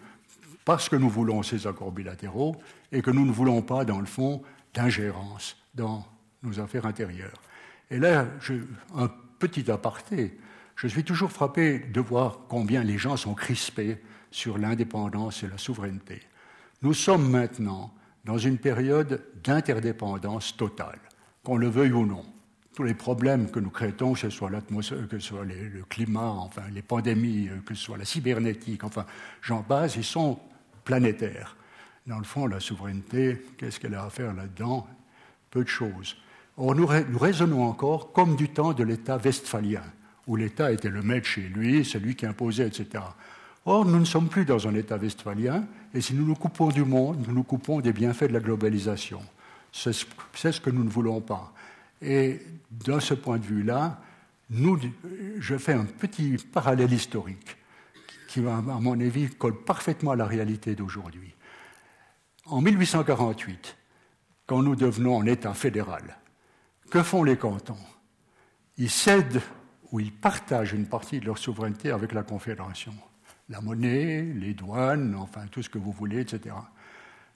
[0.65, 2.55] parce que nous voulons ces accords bilatéraux
[2.91, 4.41] et que nous ne voulons pas, dans le fond,
[4.73, 6.05] d'ingérence dans
[6.43, 7.41] nos affaires intérieures.
[7.89, 8.25] Et là,
[8.95, 10.37] un petit aparté,
[10.75, 15.57] je suis toujours frappé de voir combien les gens sont crispés sur l'indépendance et la
[15.57, 16.21] souveraineté.
[16.81, 17.93] Nous sommes maintenant
[18.23, 20.99] dans une période d'interdépendance totale,
[21.43, 22.23] qu'on le veuille ou non.
[22.73, 26.63] Tous les problèmes que nous créons, que ce soit que ce soit le climat, enfin
[26.73, 29.05] les pandémies, que ce soit la cybernétique, enfin
[29.41, 30.39] j'en passe, ils sont
[30.83, 31.55] planétaire.
[32.07, 34.87] Dans le fond, la souveraineté, qu'est-ce qu'elle a à faire là-dedans?
[35.49, 36.17] Peu de choses.
[36.57, 39.83] Or, nous, raisonnons encore comme du temps de l'État westphalien,
[40.27, 43.03] où l'État était le maître chez lui, celui qui imposait, etc.
[43.65, 46.83] Or, nous ne sommes plus dans un État westphalien, et si nous nous coupons du
[46.83, 49.21] monde, nous nous coupons des bienfaits de la globalisation.
[49.71, 51.53] C'est ce que nous ne voulons pas.
[52.01, 54.01] Et de ce point de vue-là,
[54.49, 57.57] je fais un petit parallèle historique.
[58.31, 61.35] Qui, à mon avis, colle parfaitement à la réalité d'aujourd'hui.
[62.45, 63.75] En 1848,
[64.45, 66.17] quand nous devenons un État fédéral,
[66.89, 67.77] que font les cantons?
[68.77, 69.41] Ils cèdent
[69.91, 72.93] ou ils partagent une partie de leur souveraineté avec la Confédération.
[73.49, 76.55] La monnaie, les douanes, enfin tout ce que vous voulez, etc.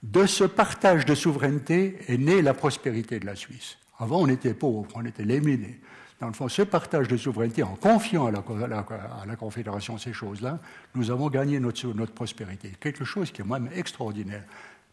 [0.02, 3.78] De ce partage de souveraineté est née la prospérité de la Suisse.
[4.00, 5.82] Avant, on était pauvre, on était léminés.
[6.20, 10.60] Dans le fond, ce partage de souveraineté, en confiant à la, Confédération ces choses-là,
[10.96, 12.72] nous avons gagné notre, notre, prospérité.
[12.80, 14.44] Quelque chose qui est même extraordinaire.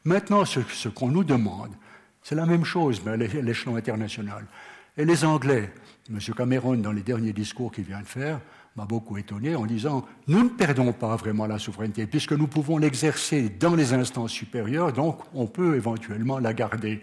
[0.04, 1.70] Maintenant, ce, qu'on nous demande,
[2.22, 4.46] c'est la même chose, mais à l'échelon international.
[4.96, 5.72] Et les Anglais,
[6.10, 6.18] M.
[6.36, 8.40] Cameron, dans les derniers discours qu'il vient de faire,
[8.76, 12.78] m'a beaucoup étonné en disant Nous ne perdons pas vraiment la souveraineté, puisque nous pouvons
[12.78, 17.02] l'exercer dans les instances supérieures, donc on peut éventuellement la garder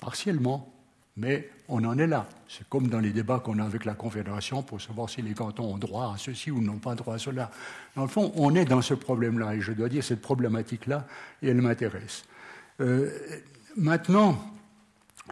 [0.00, 0.72] partiellement,
[1.16, 2.26] mais on en est là.
[2.48, 5.72] C'est comme dans les débats qu'on a avec la Confédération pour savoir si les cantons
[5.72, 7.50] ont droit à ceci ou n'ont pas droit à cela.
[7.96, 11.06] Dans le fond, on est dans ce problème-là, et je dois dire cette problématique-là,
[11.42, 12.24] elle m'intéresse.
[12.80, 13.10] Euh,
[13.76, 14.38] maintenant,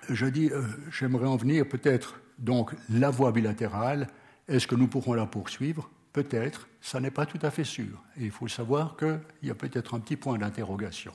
[0.09, 4.07] je dis, euh, j'aimerais en venir peut-être donc la voie bilatérale.
[4.47, 5.91] Est-ce que nous pourrons la poursuivre?
[6.13, 8.03] Peut-être, ça n'est pas tout à fait sûr.
[8.17, 11.13] Et il faut savoir qu'il y a peut-être un petit point d'interrogation.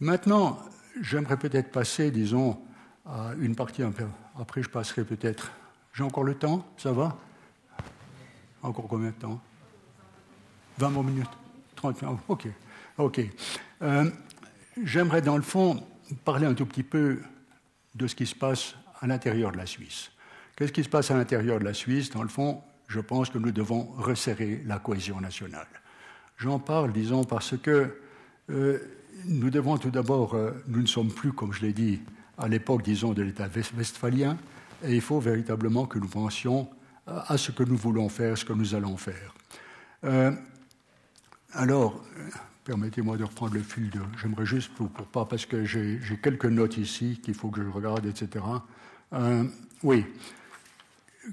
[0.00, 0.58] Maintenant,
[1.00, 2.58] j'aimerais peut-être passer, disons,
[3.06, 4.04] à une partie peu.
[4.38, 5.52] Après, je passerai peut-être.
[5.94, 7.16] J'ai encore le temps Ça va?
[8.62, 9.40] Encore combien de temps?
[10.78, 11.28] 20 minutes
[11.76, 12.48] 30 minutes Ok.
[12.98, 13.20] Ok.
[13.82, 14.10] Euh,
[14.82, 15.82] j'aimerais, dans le fond,
[16.24, 17.20] parler un tout petit peu
[17.94, 20.10] de ce qui se passe à l'intérieur de la Suisse.
[20.56, 22.10] Qu'est-ce qui se passe à l'intérieur de la Suisse?
[22.10, 25.66] Dans le fond, je pense que nous devons resserrer la cohésion nationale.
[26.38, 27.98] J'en parle, disons, parce que
[28.50, 28.78] euh,
[29.26, 32.00] nous devons tout d'abord, euh, nous ne sommes plus, comme je l'ai dit,
[32.38, 34.36] à l'époque, disons, de l'État westphalien,
[34.84, 36.68] et il faut véritablement que nous pensions
[37.06, 39.34] à ce que nous voulons faire, ce que nous allons faire.
[40.04, 40.32] Euh,
[41.52, 42.02] alors,
[42.66, 44.00] Permettez-moi de reprendre le fil de.
[44.20, 48.04] J'aimerais juste, pour, pas, parce que j'ai quelques notes ici qu'il faut que je regarde,
[48.06, 48.44] etc.
[49.12, 49.44] Euh,
[49.84, 50.04] oui.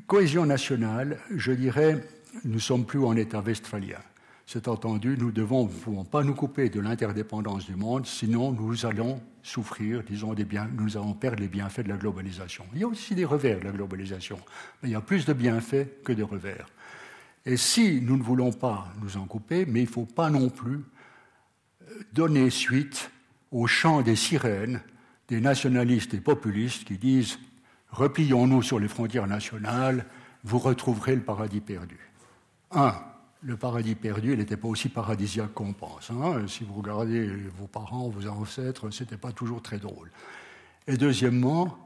[0.06, 2.08] Cohésion nationale, je dirais,
[2.46, 3.98] nous ne sommes plus en État westphalien.
[4.46, 9.22] C'est entendu, nous ne pouvons pas nous couper de l'interdépendance du monde, sinon nous allons
[9.42, 10.36] souffrir, disons,
[10.74, 12.66] nous allons perdre les bienfaits de la globalisation.
[12.74, 14.40] Il y a aussi des revers de la globalisation,
[14.82, 16.68] mais il y a plus de bienfaits que de revers.
[17.46, 20.50] Et si nous ne voulons pas nous en couper, mais il ne faut pas non
[20.50, 20.82] plus
[22.14, 23.12] donner suite
[23.52, 24.82] au chant des sirènes
[25.30, 27.40] des nationalistes et populistes qui disent
[27.92, 30.06] Replions-nous sur les frontières nationales,
[30.44, 32.00] vous retrouverez le paradis perdu.
[32.72, 32.96] Un,
[33.44, 36.12] le paradis perdu, il n'était pas aussi paradisiaque qu'on pense.
[36.12, 36.46] Hein.
[36.48, 37.28] Si vous regardez
[37.60, 40.10] vos parents, vos ancêtres, ce n'était pas toujours très drôle.
[40.88, 41.78] Et deuxièmement,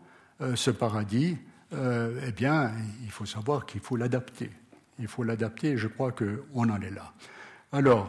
[0.41, 1.37] euh, ce paradis,
[1.73, 2.71] euh, eh bien,
[3.03, 4.51] il faut savoir qu'il faut l'adapter.
[4.99, 7.13] Il faut l'adapter et je crois qu'on en est là.
[7.71, 8.07] Alors,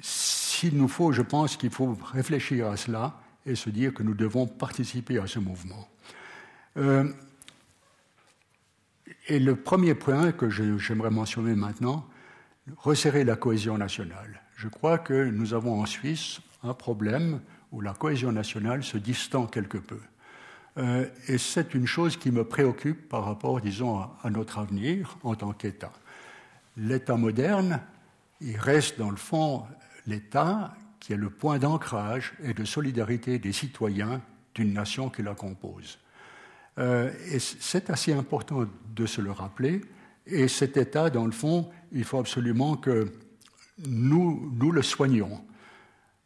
[0.00, 4.14] s'il nous faut, je pense qu'il faut réfléchir à cela et se dire que nous
[4.14, 5.88] devons participer à ce mouvement.
[6.76, 7.08] Euh,
[9.28, 12.06] et le premier point que j'aimerais mentionner maintenant,
[12.76, 14.42] resserrer la cohésion nationale.
[14.56, 17.40] Je crois que nous avons en Suisse un problème
[17.72, 20.00] où la cohésion nationale se distend quelque peu.
[20.76, 25.34] Euh, et c'est une chose qui me préoccupe par rapport, disons, à notre avenir en
[25.34, 25.92] tant qu'État.
[26.76, 27.80] L'État moderne,
[28.40, 29.64] il reste dans le fond
[30.06, 34.20] l'État qui est le point d'ancrage et de solidarité des citoyens
[34.54, 35.98] d'une nation qui la compose.
[36.78, 39.82] Euh, et c'est assez important de se le rappeler.
[40.26, 43.12] Et cet État, dans le fond, il faut absolument que
[43.86, 45.44] nous, le soignions.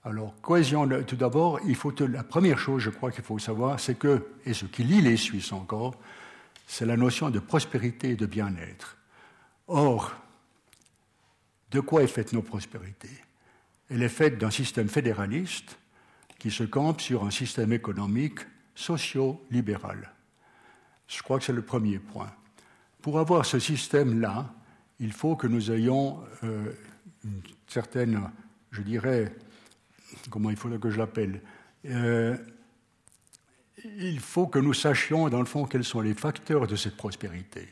[0.04, 3.96] Alors, cohésion, tout d'abord, il faut la première chose, je crois qu'il faut savoir, c'est
[3.96, 5.94] que, et ce qui lie les Suisses encore,
[6.66, 8.96] c'est la notion de prospérité et de bien-être.
[9.66, 10.14] Or,
[11.70, 13.24] de quoi est faite nos prospérités?
[13.90, 15.78] Elle est faite d'un système fédéraliste
[16.38, 18.40] qui se campe sur un système économique
[18.74, 20.12] socio-libéral.
[21.08, 22.30] Je crois que c'est le premier point.
[23.02, 24.52] Pour avoir ce système-là,
[25.00, 26.72] il faut que nous ayons euh,
[27.24, 28.20] une certaine,
[28.70, 29.32] je dirais,
[30.30, 31.40] comment il faudrait que je l'appelle,
[31.86, 32.36] euh,
[33.84, 37.68] il faut que nous sachions, dans le fond, quels sont les facteurs de cette prospérité.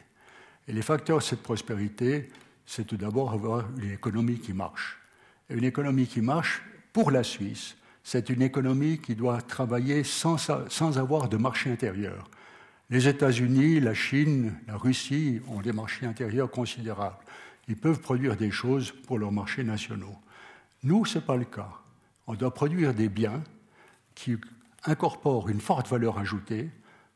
[0.68, 2.28] Et les facteurs de cette prospérité,
[2.64, 4.98] c'est tout d'abord avoir une économie qui marche.
[5.50, 6.62] Et une économie qui marche,
[6.92, 12.30] pour la Suisse, c'est une économie qui doit travailler sans, sans avoir de marché intérieur.
[12.88, 17.18] Les États-Unis, la Chine, la Russie ont des marchés intérieurs considérables.
[17.68, 20.16] Ils peuvent produire des choses pour leurs marchés nationaux.
[20.84, 21.72] Nous, ce n'est pas le cas.
[22.28, 23.42] On doit produire des biens
[24.14, 24.36] qui
[24.84, 26.70] incorporent une forte valeur ajoutée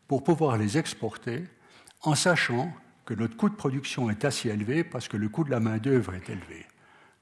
[0.09, 1.45] pour pouvoir les exporter
[2.03, 2.73] en sachant
[3.05, 6.15] que notre coût de production est assez élevé parce que le coût de la main-d'œuvre
[6.15, 6.67] est élevé.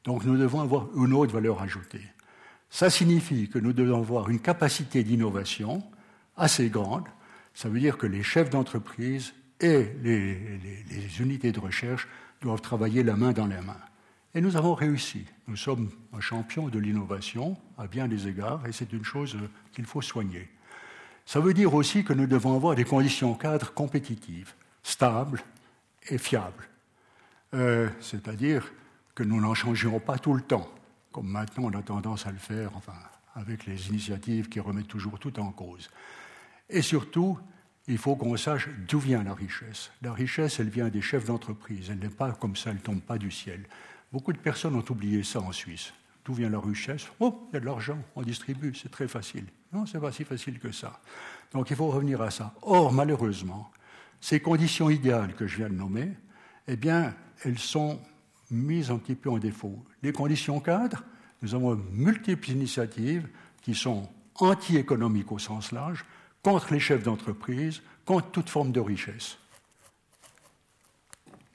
[0.05, 2.07] Donc nous devons avoir une autre valeur ajoutée.
[2.71, 5.83] Ça signifie que nous devons avoir une capacité d'innovation
[6.37, 7.05] assez grande.
[7.59, 10.39] Ça veut dire que les chefs d'entreprise et les,
[11.19, 12.07] unités de recherche
[12.41, 13.81] doivent travailler la main dans la main.
[14.33, 15.25] Et nous avons réussi.
[15.49, 19.37] Nous sommes un champion de l'innovation à bien des égards, et c'est une chose
[19.73, 20.49] qu'il faut soigner.
[21.27, 24.55] Ça veut dire aussi que nous devons avoir des conditions cadres compétitives,
[24.85, 25.43] stables
[26.11, 26.69] et fiables.
[27.55, 28.73] Euh, c'est-à-dire
[29.17, 30.73] que nous n'en changerons pas tout le temps,
[31.11, 32.95] comme maintenant on a tendance à le faire, enfin,
[33.35, 35.91] avec les initiatives qui remettent toujours tout en cause.
[36.71, 37.39] Et surtout,
[37.87, 39.91] il faut qu'on sache d'où vient la richesse.
[40.03, 41.89] La richesse, elle vient des chefs d'entreprise.
[41.91, 43.67] Elle n'est pas comme ça, elle ne tombe pas du ciel.
[44.13, 45.93] Beaucoup de personnes ont oublié ça en Suisse.
[46.25, 47.07] D'où vient la richesse?
[47.21, 49.47] Oh, il y a de l'argent, on distribue, c'est très facile.
[49.73, 51.01] Non, ce n'est pas si facile que ça.
[51.53, 52.55] Donc il faut revenir à ça.
[52.63, 53.71] Or, malheureusement,
[54.21, 56.11] ces conditions idéales que je viens de nommer,
[56.67, 57.15] eh bien,
[57.45, 58.01] elles sont
[58.51, 59.83] mises un petit peu en défaut.
[60.03, 61.05] Les conditions cadres,
[61.41, 63.29] nous avons multiples initiatives
[63.63, 66.05] qui sont anti-économiques au sens large,
[66.49, 69.37] contre les chefs d'entreprise, contre toute forme de richesse.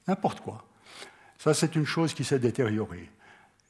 [0.07, 0.63] N'importe quoi.
[1.39, 3.09] Ça, c'est une chose qui s'est détériorée.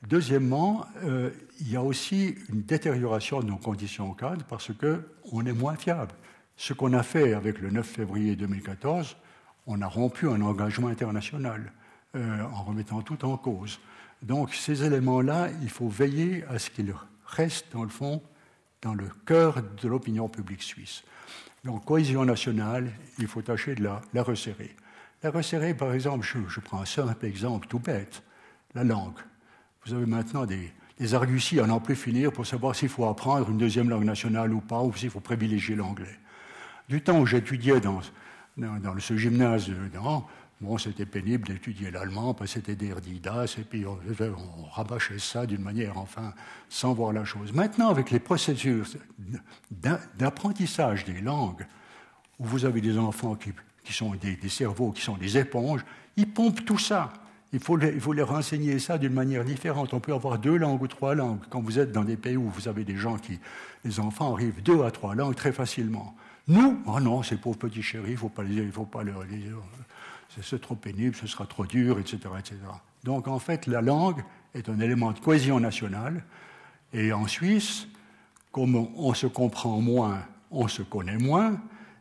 [0.05, 1.29] Deuxièmement, euh,
[1.61, 6.11] il y a aussi une détérioration de nos conditions cadres parce qu'on est moins fiable.
[6.57, 9.15] Ce qu'on a fait avec le 9 février 2014,
[9.65, 11.71] on a rompu un engagement international
[12.17, 13.79] euh, en remettant tout en cause.
[14.23, 16.93] Donc ces éléments-là, il faut veiller à ce qu'ils
[17.25, 18.21] restent, dans le fond,
[18.81, 21.05] dans le cœur de l'opinion publique suisse.
[21.63, 24.75] Donc, cohésion nationale, il faut tâcher de la, resserrer.
[25.21, 28.23] La resserrer, par exemple, je, prends un simple exemple tout bête,
[28.75, 29.19] la langue.
[29.85, 33.49] Vous avez maintenant des, des arguties à n'en plus finir pour savoir s'il faut apprendre
[33.49, 36.19] une deuxième langue nationale ou pas, ou s'il faut privilégier l'anglais.
[36.89, 38.01] Du temps où j'étudiais dans,
[38.57, 40.27] dans, ce gymnase, dans,
[40.63, 43.97] Bon, c'était pénible d'étudier l'allemand, parce que c'était des erdidas, et puis on,
[44.71, 46.33] rabâchait ça d'une manière, enfin,
[46.69, 47.51] sans voir la chose.
[47.51, 48.97] Maintenant, avec les processus
[50.17, 51.65] d'apprentissage des langues,
[52.39, 53.51] où vous avez des enfants qui,
[53.91, 55.83] sont des, cerveaux, qui sont des éponges,
[56.15, 57.11] ils pompent tout ça.
[57.51, 59.93] Il faut, les, il faut les renseigner ça d'une manière différente.
[59.93, 61.41] On peut avoir deux langues ou trois langues.
[61.49, 63.37] Quand vous êtes dans des pays où vous avez des gens qui,
[63.83, 66.15] les enfants arrivent deux à trois langues très facilement.
[66.47, 69.23] Nous, oh non, ces pauvres petits chéris, il ne faut pas les, faut pas leur,
[70.41, 72.57] c'est trop pénible, ce sera trop dur, etc., etc.
[73.03, 74.23] Donc en fait, la langue
[74.53, 76.23] est un élément de cohésion nationale.
[76.93, 77.87] Et en Suisse,
[78.51, 80.19] comme on se comprend moins,
[80.51, 81.59] on se connaît moins.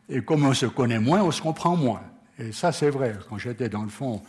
[0.09, 2.01] Et comme on se connaît moins, on se comprend moins.
[2.37, 3.17] Et ça, c'est vrai.
[3.29, 4.21] Quand j'étais dans le fond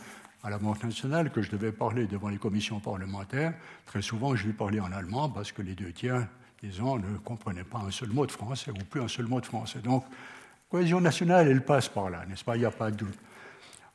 [0.43, 3.53] à la Banque nationale, que je devais parler devant les commissions parlementaires,
[3.85, 6.27] très souvent, je lui parlais en allemand parce que les deux tiers,
[6.61, 9.45] disons, ne comprenaient pas un seul mot de français ou plus un seul mot de
[9.45, 9.79] français.
[9.79, 10.05] Donc,
[10.69, 12.55] cohésion nationale, elle passe par là, n'est-ce pas?
[12.55, 13.17] Il n'y a pas de doute.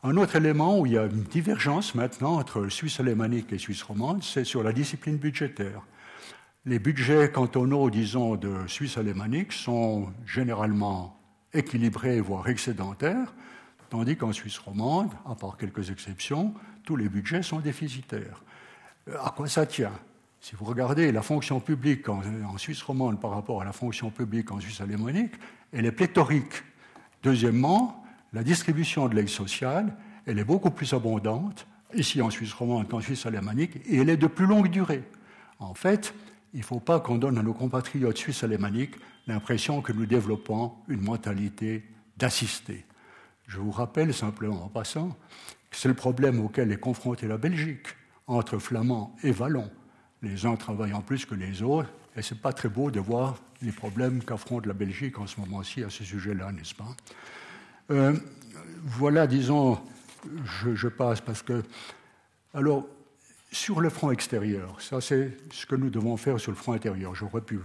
[0.03, 3.83] Un autre élément où il y a une divergence maintenant entre Suisse alémanique et Suisse
[3.83, 5.83] romande, c'est sur la discipline budgétaire.
[6.65, 11.21] Les budgets cantonaux, disons, de Suisse alémanique sont généralement
[11.53, 13.35] équilibrés, voire excédentaires,
[13.91, 18.43] tandis qu'en Suisse romande, à part quelques exceptions, tous les budgets sont déficitaires.
[19.09, 19.93] Euh, à quoi ça tient?
[20.41, 24.11] Si vous regardez la fonction publique en, en, Suisse romande par rapport à la fonction
[24.11, 25.35] publique en Suisse alémanique,
[25.75, 26.63] elle est pléthorique.
[27.23, 28.00] Deuxièmement,
[28.33, 33.01] la distribution de l'aide sociale, elle est beaucoup plus abondante ici en Suisse romande qu'en
[33.01, 35.03] Suisse alémanique, et elle est de plus longue durée.
[35.59, 36.15] En fait,
[36.55, 38.95] il ne faut pas qu'on donne à nos compatriotes suisses alémaniques
[39.27, 41.85] l'impression que nous développons une mentalité
[42.17, 42.85] d'assister.
[43.47, 45.17] Je vous rappelle simplement en passant
[45.71, 47.87] que c'est le problème auquel est confrontée la Belgique,
[48.27, 49.71] entre flamands et wallons.
[50.23, 53.37] Les uns travaillant plus que les autres, et ce n'est pas très beau de voir
[53.63, 56.97] les problèmes qu'affronte la Belgique en ce moment-ci à ce sujet-là, n'est-ce pas?
[57.91, 58.15] Euh,
[58.85, 59.79] voilà, disons,
[60.45, 61.63] je, passe parce que.
[62.55, 62.87] Alors,
[63.53, 67.15] sur le front extérieur, ça c'est ce que nous devons faire sur le front intérieur.
[67.15, 67.59] J'aurais pu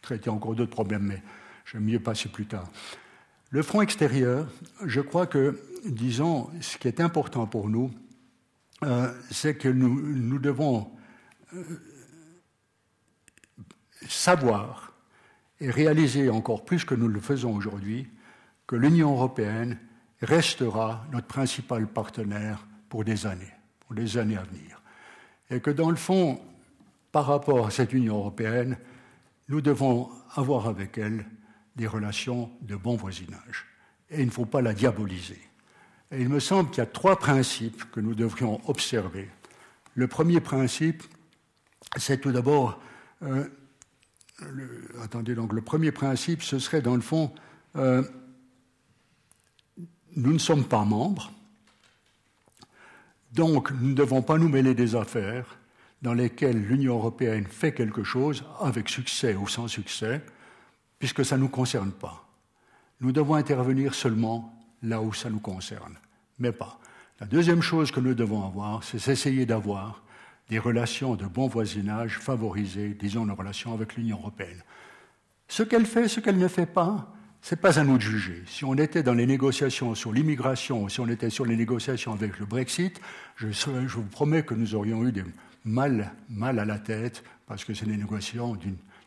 [0.00, 1.22] traiter encore d'autres problèmes, mais
[1.64, 2.68] j'aime mieux passer plus tard.
[3.50, 4.46] Le front extérieur,
[4.84, 7.90] je crois que, disons, ce qui est important pour nous,
[8.82, 10.90] euh, c'est que nous, devons
[11.54, 11.62] euh,
[14.08, 14.92] savoir
[15.60, 18.08] et réaliser encore plus que nous le faisons aujourd'hui
[18.72, 19.78] que l'Union européenne
[20.22, 24.80] restera notre principal partenaire pour des années, pour des années à venir.
[25.50, 26.40] Et que dans le fond,
[27.12, 28.78] par rapport à cette Union européenne,
[29.50, 31.26] nous devons avoir avec elle
[31.76, 33.66] des relations de bon voisinage.
[34.08, 35.42] Et il ne faut pas la diaboliser.
[36.10, 39.28] Et il me semble qu'il y a trois principes que nous devrions observer.
[39.94, 41.02] Le premier principe,
[41.98, 42.80] c'est tout d'abord,
[43.22, 43.44] euh,
[45.02, 47.34] attendez, donc le premier principe, ce serait dans le fond
[47.76, 48.02] euh,
[50.16, 51.32] nous ne sommes pas membres,
[53.32, 55.58] donc nous ne devons pas nous mêler des affaires,
[56.02, 60.22] dans lesquels l'Union européenne fait quelque chose, avec succès ou sans succès,
[60.98, 62.26] puisque ça ne nous concerne pas.
[63.00, 64.52] Nous devons intervenir seulement
[64.82, 65.96] là où ça nous concerne,
[66.38, 66.78] mais pas.
[67.20, 70.02] La deuxième chose que nous devons avoir, c'est essayer d'avoir
[70.50, 74.62] des relations de bon voisinage favorisées, disons, nos relations avec l'Union européenne.
[75.48, 78.42] Ce qu'elle fait, ce qu'elle ne fait pas, ce n'est pas à nous de juger.
[78.46, 82.38] Si on était dans les négociations sur l'immigration, si on était sur les négociations avec
[82.38, 83.00] le Brexit,
[83.36, 85.24] je, vous promets que nous aurions eu des
[85.64, 88.56] mal, mal à la tête, parce que c'est des négociations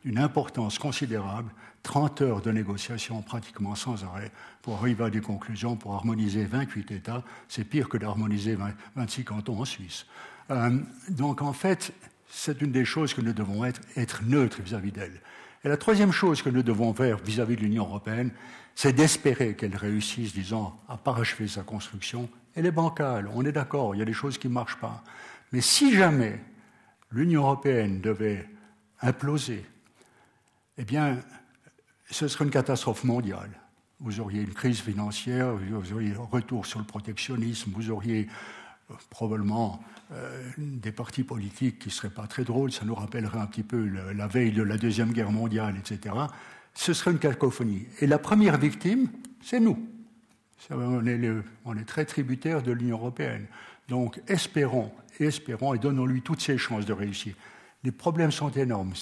[0.03, 1.49] d'une importance considérable,
[1.83, 4.31] 30 heures de négociations pratiquement sans arrêt
[4.61, 8.57] pour arriver à des conclusions, pour harmoniser 28 États, c'est pire que d'harmoniser
[8.95, 10.07] 26 cantons en Suisse.
[10.51, 10.77] Euh,
[11.09, 11.93] donc en fait,
[12.29, 15.21] c'est une des choses que nous devons être neutres vis-à-vis d'elle.
[15.66, 18.30] Et la troisième chose que nous devons faire vis-à-vis de l'Union européenne,
[18.76, 22.30] c'est d'espérer qu'elle réussisse, disons, à parachever sa construction.
[22.53, 25.03] Elle est bancale, on est d'accord, il y a des choses qui ne marchent pas.
[25.51, 26.39] Mais si jamais
[27.09, 28.47] l'Union européenne devait
[29.01, 29.66] imploser,
[30.78, 31.18] eh bien,
[32.11, 33.49] ce serait une catastrophe mondiale.
[33.99, 38.28] Vous auriez une crise financière, vous auriez un retour sur le protectionnisme, vous auriez
[39.09, 43.47] probablement euh, des partis politiques qui ne seraient pas très drôles, ça nous rappellerait un
[43.47, 46.15] petit peu la veille de la Deuxième Guerre mondiale, etc.
[46.73, 47.88] Ce serait une cacophonie.
[48.01, 49.09] Et la première victime,
[49.41, 49.88] c'est nous.
[50.69, 51.19] On est,
[51.65, 53.47] on est très tributaire de l'Union européenne.
[53.88, 57.36] Donc espérons, et espérons, et donnons-lui toutes ses chances de réussir.
[57.83, 58.93] Les problèmes sont énormes.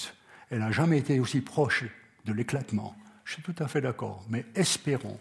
[0.49, 1.85] Elle n'a jamais été aussi proche
[2.25, 2.95] de l'éclatement.
[3.23, 5.19] Je suis tout à fait d'accord, mais espérons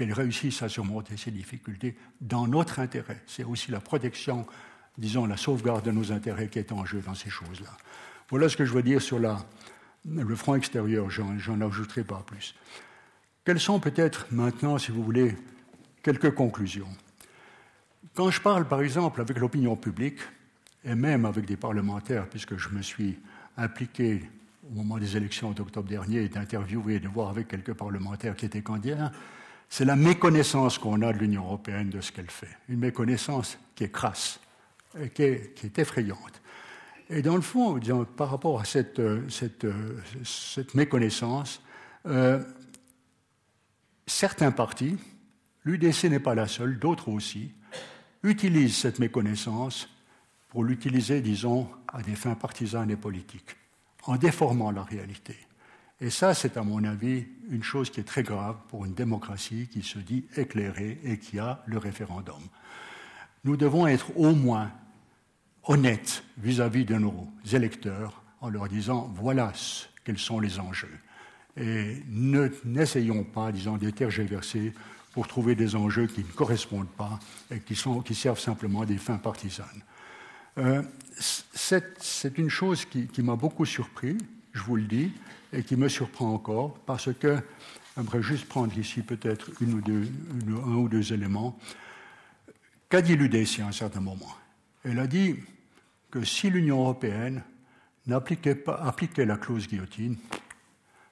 [0.00, 3.20] qu'elle réussisse à surmonter ces difficultés dans notre intérêt.
[3.26, 4.46] C'est aussi la protection,
[4.96, 7.76] disons, la sauvegarde de nos intérêts qui est en jeu dans ces choses-là.
[8.30, 12.54] Voilà ce que je veux dire sur le front extérieur, j'en ajouterai pas plus.
[13.44, 15.36] Quelles sont peut-être maintenant, si vous voulez,
[16.02, 16.88] quelques conclusions?
[18.14, 20.20] Quand je parle, par exemple, avec l'opinion publique,
[20.82, 23.18] et même avec des parlementaires, puisque je me suis
[23.58, 24.30] impliqué
[24.66, 28.62] au moment des élections d'octobre dernier, d'interviewer et de voir avec quelques parlementaires qui étaient
[28.62, 29.12] candidats,
[29.70, 32.58] c'est la méconnaissance qu'on a de l'Union européenne de ce qu'elle fait.
[32.68, 34.40] Une méconnaissance qui est crasse,
[35.00, 36.42] et qui, est, effrayante.
[37.08, 37.80] Et dans le fond,
[38.16, 39.00] par rapport à cette,
[39.30, 39.66] cette,
[40.24, 41.62] cette méconnaissance,
[42.06, 42.42] euh,
[44.06, 44.98] certains partis,
[45.64, 47.52] l'UDC n'est pas la seule, d'autres aussi,
[48.22, 49.88] utilisent cette méconnaissance
[50.48, 53.56] pour l'utiliser, disons, à des fins partisanes et politiques
[54.04, 55.36] en déformant la réalité.
[56.00, 59.68] Et ça, c'est à mon avis une chose qui est très grave pour une démocratie
[59.70, 62.40] qui se dit éclairée et qui a le référendum.
[63.44, 64.70] Nous devons être au moins
[65.64, 69.52] honnêtes vis-à-vis de nos électeurs en leur disant voilà
[70.04, 70.98] quels sont les enjeux.
[71.56, 72.02] Et
[72.64, 74.72] n'essayons pas, disons, de tergiverser
[75.12, 77.18] pour trouver des enjeux qui ne correspondent pas
[77.50, 79.82] et qui, sont, qui servent simplement à des fins partisanes.
[80.58, 80.82] Euh,
[81.18, 84.16] c'est une chose qui, m'a beaucoup surpris,
[84.52, 85.12] je vous le dis,
[85.52, 87.38] et qui me surprend encore, parce que,
[87.96, 91.58] j'aimerais juste prendre ici peut-être un ou deux éléments.
[92.88, 94.34] Qu'a dit l'UDC à un certain moment?
[94.84, 95.36] Elle a dit
[96.10, 97.42] que si l'Union européenne
[98.06, 100.16] n'appliquait pas appliquait la clause guillotine,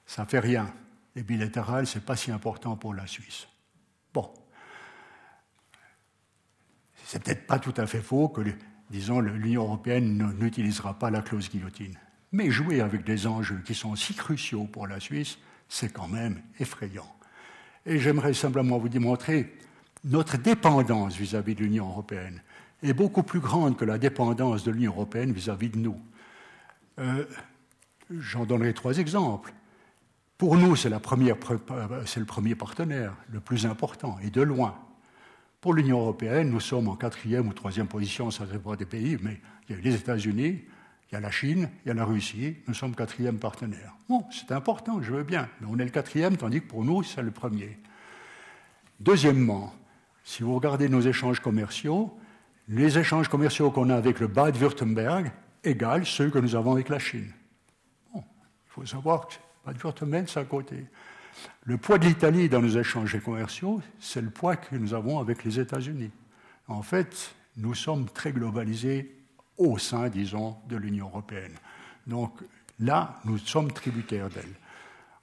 [0.05, 0.73] ça ne fait rien.
[1.15, 3.47] Les bilatérales, ce n'est pas si important pour la Suisse.
[4.13, 4.33] Bon.
[7.05, 8.41] C'est peut-être pas tout à fait faux que
[8.89, 11.97] disons, l'Union européenne n'utilisera pas la clause guillotine.
[12.31, 16.41] Mais jouer avec des enjeux qui sont si cruciaux pour la Suisse, c'est quand même
[16.59, 17.15] effrayant.
[17.85, 19.55] Et j'aimerais simplement vous démontrer
[20.03, 22.41] notre dépendance vis-à-vis de l'Union européenne
[22.81, 25.99] est beaucoup plus grande que la dépendance de l'Union européenne vis-à-vis de nous.
[26.99, 27.25] Euh,
[28.09, 29.53] j'en donnerai trois exemples.
[30.37, 34.75] Pour nous, c'est le premier partenaire, le plus important, et de loin.
[35.59, 39.41] Pour l'Union européenne, nous sommes en quatrième ou troisième position, ça dépend des pays, mais
[39.67, 40.63] il y a les États-Unis,
[41.09, 43.95] il y a la Chine, il y a la Russie, nous sommes quatrième partenaire.
[44.07, 47.01] Bon, c'est important, je veux bien, mais on est le quatrième, tandis que pour nous,
[47.01, 47.79] c'est le premier.
[48.99, 49.73] Deuxièmement,
[50.23, 52.15] si vous regardez nos échanges commerciaux,
[52.67, 55.31] les échanges commerciaux qu'on a avec le Bade-Württemberg
[55.63, 57.33] égalent ceux que nous avons avec la Chine.
[58.13, 58.23] Bon,
[58.67, 59.35] il faut savoir que
[59.65, 60.85] Bade-Württemberg, c'est à côté.
[61.63, 65.43] Le poids de l'Italie dans nos échanges commerciaux, c'est le poids que nous avons avec
[65.43, 66.11] les États-Unis.
[66.67, 69.18] En fait, nous sommes très globalisés
[69.59, 71.53] au sein, disons, de l'Union européenne.
[72.07, 72.33] Donc
[72.79, 74.55] là, nous sommes tributaires d'elle.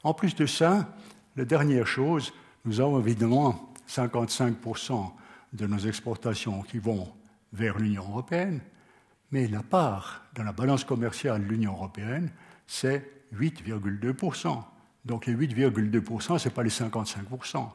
[0.05, 0.89] En plus de ça,
[1.35, 2.33] la dernière chose,
[2.65, 5.11] nous avons évidemment 55%
[5.53, 7.09] de nos exportations qui vont
[7.53, 8.61] vers l'Union européenne,
[9.33, 12.31] mais la part dans la balance commerciale de l'Union européenne,
[12.67, 14.63] c'est 8,2%.
[15.05, 17.69] Donc les 8,2%, ce n'est pas les 55%.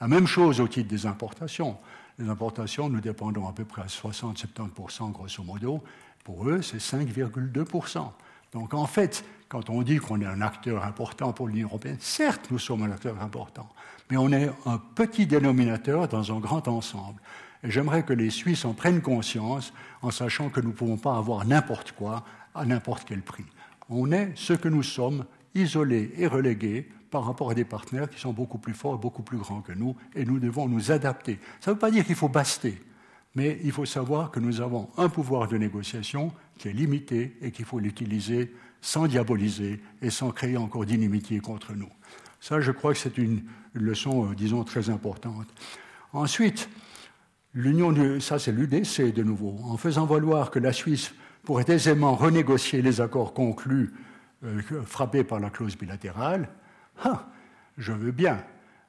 [0.00, 1.76] La même chose au titre des importations.
[2.18, 5.82] Les importations, nous dépendons à peu près à 60-70% grosso modo.
[6.28, 8.04] Pour eux, c'est 5,2%.
[8.52, 12.50] Donc en fait, quand on dit qu'on est un acteur important pour l'Union européenne, certes,
[12.50, 13.66] nous sommes un acteur important,
[14.10, 17.18] mais on est un petit dénominateur dans un grand ensemble.
[17.64, 19.72] Et j'aimerais que les Suisses en prennent conscience
[20.02, 23.46] en sachant que nous ne pouvons pas avoir n'importe quoi à n'importe quel prix.
[23.88, 25.24] On est ce que nous sommes,
[25.54, 29.22] isolés et relégués par rapport à des partenaires qui sont beaucoup plus forts et beaucoup
[29.22, 31.40] plus grands que nous, et nous devons nous adapter.
[31.60, 32.82] Ça ne veut pas dire qu'il faut baster,
[33.38, 37.52] mais il faut savoir que nous avons un pouvoir de négociation qui est limité et
[37.52, 41.88] qu'il faut l'utiliser sans diaboliser et sans créer encore d'inimitié contre nous.
[42.40, 45.46] Ça, je crois que c'est une, leçon, euh, disons, très importante.
[46.12, 46.68] Ensuite,
[47.54, 51.14] l'Union, ça c'est l'UDC de nouveau, en faisant valoir que la Suisse
[51.44, 53.94] pourrait aisément renégocier les accords conclus
[54.42, 56.48] euh, frappés par la clause bilatérale,
[57.04, 57.28] ah,
[57.76, 58.42] je veux bien,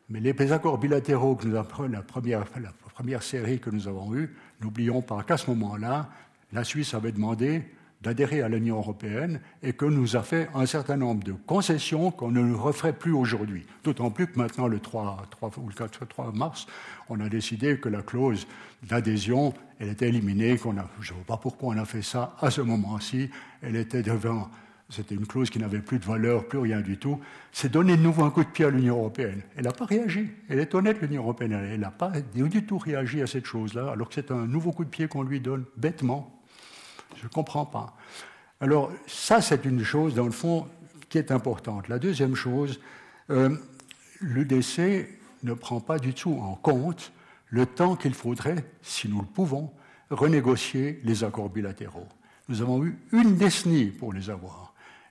[0.10, 4.14] mais les accords bilatéraux que nous avons, la première, la première série que nous avons
[4.14, 6.10] eue, n'oublions pas qu'à ce moment-là,
[6.52, 7.64] la Suisse avait demandé
[8.02, 12.32] d'adhérer à l'Union européenne et que nous a fait un certain nombre de concessions qu'on
[12.32, 13.66] ne referait plus aujourd'hui.
[13.86, 16.68] D'autant plus que maintenant, le 3, 3, ou le 4, 3 mars,
[17.08, 18.46] on a décidé que la clause
[18.84, 20.58] d'adhésion, elle était éliminée.
[20.58, 23.30] Qu'on je ne vois pas pourquoi on a fait ça à ce moment-ci.
[23.62, 24.50] Elle était devant.
[24.90, 27.20] C'était une clause qui n'avait plus de valeur, plus rien du tout.
[27.52, 29.44] C'est donner de nouveau un coup de pied à l'Union européenne.
[29.56, 30.30] Elle n'a pas réagi.
[30.50, 31.54] Elle est honnête, l'Union européenne.
[31.54, 34.84] Elle n'a pas du tout réagi à cette chose-là, alors que c'est un nouveau coup
[34.84, 36.40] de pied qu'on lui donne bêtement
[37.16, 37.96] je ne comprends pas.
[38.62, 40.68] Alors, ça, c'est une chose, dans le fond,
[41.10, 41.88] qui est importante.
[41.88, 42.80] La deuxième chose,
[43.30, 43.56] euh,
[44.22, 45.08] l'UDC
[45.44, 47.12] ne prend pas du tout en compte
[47.48, 49.72] le temps qu'il faudrait, si nous le pouvons,
[50.10, 52.08] renégocier les accords bilatéraux.
[52.48, 54.69] Nous avons eu une décennie pour les avoir.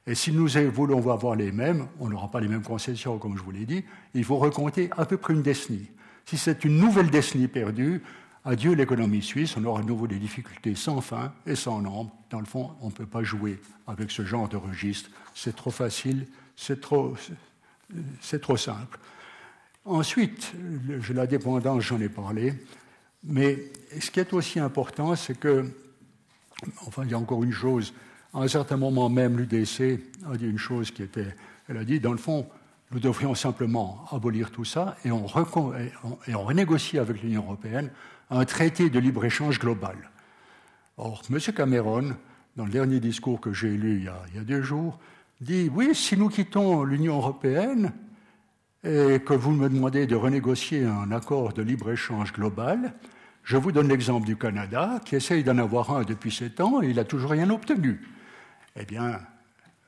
[0.08, 3.42] Et si nous voulons avoir les mêmes, on n'aura pas les mêmes concessions, comme je
[3.42, 3.84] vous l'ai dit,
[4.14, 5.90] il faut recompter à peu près une décennie.
[6.24, 8.02] Si c'est une nouvelle décennie perdue,
[8.46, 12.10] Adieu l'économie suisse, on aura à nouveau des difficultés sans fin et sans nombre.
[12.30, 15.10] Dans le fond, on ne peut pas jouer avec ce genre de registre.
[15.34, 17.14] C'est trop facile, c'est trop,
[18.22, 18.98] c'est trop simple.
[19.84, 20.54] Ensuite,
[21.10, 22.54] la dépendance, j'en ai parlé.
[23.24, 23.58] Mais
[24.00, 25.70] ce qui est aussi important, c'est que,
[26.86, 27.92] enfin, il y a encore une chose.
[28.38, 29.98] À un certain moment même, l'UDC
[30.30, 31.34] a dit une chose qui était,
[31.68, 32.46] elle a dit, dans le fond,
[32.92, 37.90] nous devrions simplement abolir tout ça et on, renégocie avec l'Union européenne
[38.30, 39.96] un traité de libre-échange global.
[40.98, 41.40] Or, M.
[41.52, 42.14] Cameron,
[42.54, 45.00] dans le dernier discours que j'ai lu il y, a, deux jours,
[45.40, 47.92] dit Oui, si nous quittons l'Union européenne
[48.84, 52.94] et que vous me demandez de renégocier un accord de libre-échange global,
[53.42, 56.86] je vous donne l'exemple du Canada, qui essaye d'en avoir un depuis sept ans et
[56.86, 58.00] il n'a toujours rien obtenu.
[58.80, 59.18] Eh bien,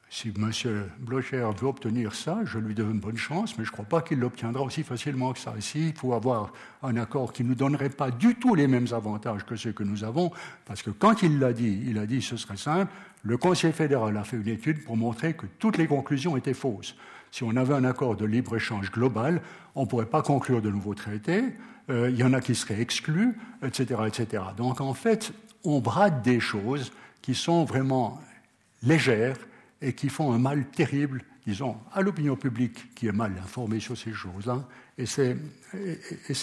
[0.09, 0.51] si M.
[0.99, 4.19] Blocher veut obtenir ça, je lui donne bonne chance, mais je ne crois pas qu'il
[4.19, 5.55] l'obtiendra aussi facilement que ça.
[5.57, 8.89] Ici, il faut avoir un accord qui ne nous donnerait pas du tout les mêmes
[8.93, 10.33] avantages que ceux que nous avons,
[10.67, 14.17] parce que quand il l'a dit, il a dit ce serait simple, le Conseil fédéral
[14.17, 16.97] a fait une étude pour montrer que toutes les conclusions étaient fausses.
[17.31, 19.41] Si on avait un accord de libre-échange global,
[19.77, 21.45] on ne pourrait pas conclure de nouveaux traités,
[21.91, 24.43] euh, il y en a qui seraient exclus, etc., etc.
[24.57, 25.33] Donc en fait,
[25.63, 26.91] on brade des choses
[27.23, 28.19] qui sont vraiment
[28.83, 29.37] légères
[29.81, 33.97] et qui font un mal terrible, disons, à l'opinion publique qui est mal informée sur
[33.97, 34.67] ces choses-là.
[34.99, 35.37] Et c'est,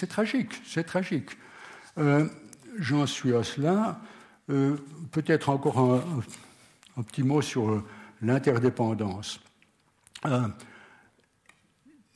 [0.08, 1.30] tragique, c'est tragique.
[1.98, 2.28] Euh,
[2.78, 4.00] j'en suis à cela.
[4.50, 4.76] Euh,
[5.12, 7.84] peut-être encore un, petit mot sur euh,
[8.22, 9.40] l'interdépendance.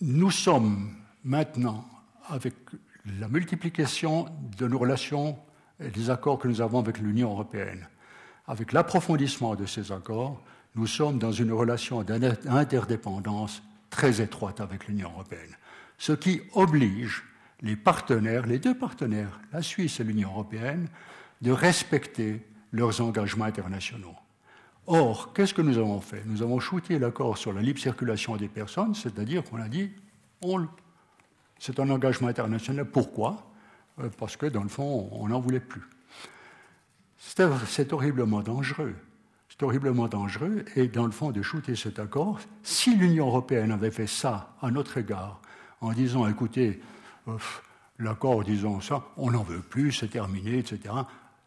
[0.00, 1.88] nous sommes maintenant,
[2.28, 2.54] avec
[3.18, 5.38] la multiplication de nos relations
[5.80, 7.86] et des accords que nous avons avec l'Union européenne,
[8.46, 10.42] avec l'approfondissement de ces accords,
[10.74, 15.56] nous sommes dans une relation d'interdépendance très étroite avec l'Union européenne,
[15.98, 17.22] ce qui oblige
[17.60, 20.88] les partenaires, les deux partenaires, la Suisse et l'Union européenne,
[21.42, 24.16] de respecter leurs engagements internationaux.
[24.86, 26.22] Or, qu'est-ce que nous avons fait?
[26.26, 29.90] Nous avons shooté l'accord sur la libre circulation des personnes, c'est-à-dire qu'on a dit,
[31.58, 32.86] c'est un engagement international.
[32.86, 33.52] Pourquoi?
[34.00, 35.82] Euh, Parce que, dans le fond, on n'en voulait plus.
[37.24, 38.94] C'est horriblement dangereux
[39.52, 40.64] c'est horriblement dangereux.
[40.76, 44.70] Et dans le fond, de shooter cet accord, si l'Union européenne avait fait ça à
[44.70, 45.40] notre égard,
[45.80, 46.80] en disant, écoutez,
[47.98, 50.94] l'accord, disons ça, on n'en veut plus, c'est terminé, etc.,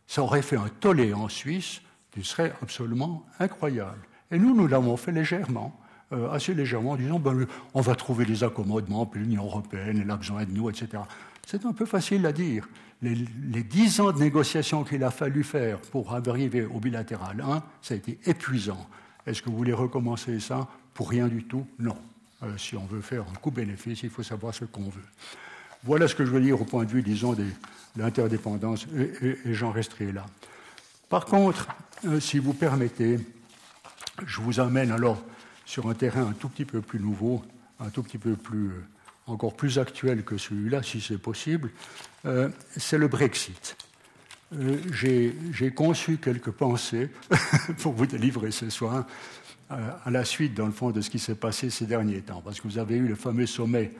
[0.07, 4.07] ça aurait fait un tollé en Suisse qui serait absolument incroyable.
[4.29, 5.79] Et nous, nous l'avons fait légèrement,
[6.11, 10.11] euh, assez légèrement, en disant, ben, on va trouver des accommodements, puis l'Union européenne, elle
[10.11, 11.01] a besoin de nous, etc.
[11.47, 12.67] C'est un peu facile à dire
[13.13, 17.93] les, dix ans de négociations qu'il a fallu faire pour arriver au bilatéral 1, ça
[17.93, 18.87] a été épuisant.
[19.25, 20.67] Est-ce que vous voulez recommencer ça?
[20.93, 21.97] Pour rien du tout Non.
[22.43, 25.05] Euh, si on veut faire un coup bénéfice, il faut savoir ce qu'on veut.
[25.83, 27.45] Voilà ce que je veux dire au point de vue, disons, de
[27.95, 30.25] l'interdépendance, et, j'en resterai là.
[31.09, 31.67] Par contre,
[32.05, 33.19] euh, si vous permettez,
[34.25, 35.21] je vous amène alors
[35.65, 37.43] sur un terrain un tout petit peu plus nouveau,
[37.79, 38.83] un tout petit peu plus, euh,
[39.27, 41.71] encore plus actuel que celui-là, si c'est possible,
[42.25, 43.77] euh, c'est le Brexit.
[44.91, 47.09] J'ai conçu quelques pensées
[47.79, 49.05] pour vous délivrer ce soir
[49.69, 52.61] à la suite, dans le fond, de ce qui s'est passé ces derniers temps, parce
[52.61, 53.91] que vous avez eu le fameux sommet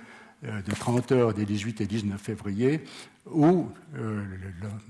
[0.44, 2.84] euh, de 30 heures des 18 et 19 février,
[3.26, 4.24] où euh,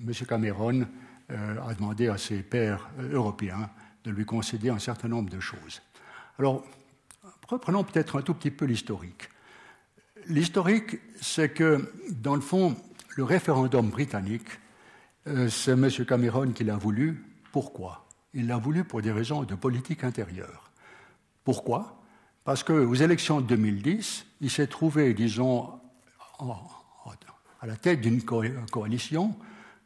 [0.05, 0.13] M.
[0.27, 0.85] Cameron
[1.31, 3.69] euh, a demandé à ses pairs européens
[4.03, 5.81] de lui concéder un certain nombre de choses.
[6.39, 6.65] Alors,
[7.47, 9.29] reprenons peut-être un tout petit peu l'historique.
[10.27, 12.75] L'historique, c'est que, dans le fond,
[13.15, 14.47] le référendum britannique,
[15.49, 15.89] c'est M.
[16.07, 17.25] Cameron qui l'a voulu.
[17.51, 18.05] Pourquoi?
[18.33, 20.69] Il l'a voulu pour des raisons de politique intérieure.
[21.43, 22.01] Pourquoi?
[22.43, 25.79] Parce qu'aux élections de 2010, il s'est trouvé, disons,
[26.39, 29.35] à la tête d'une coalition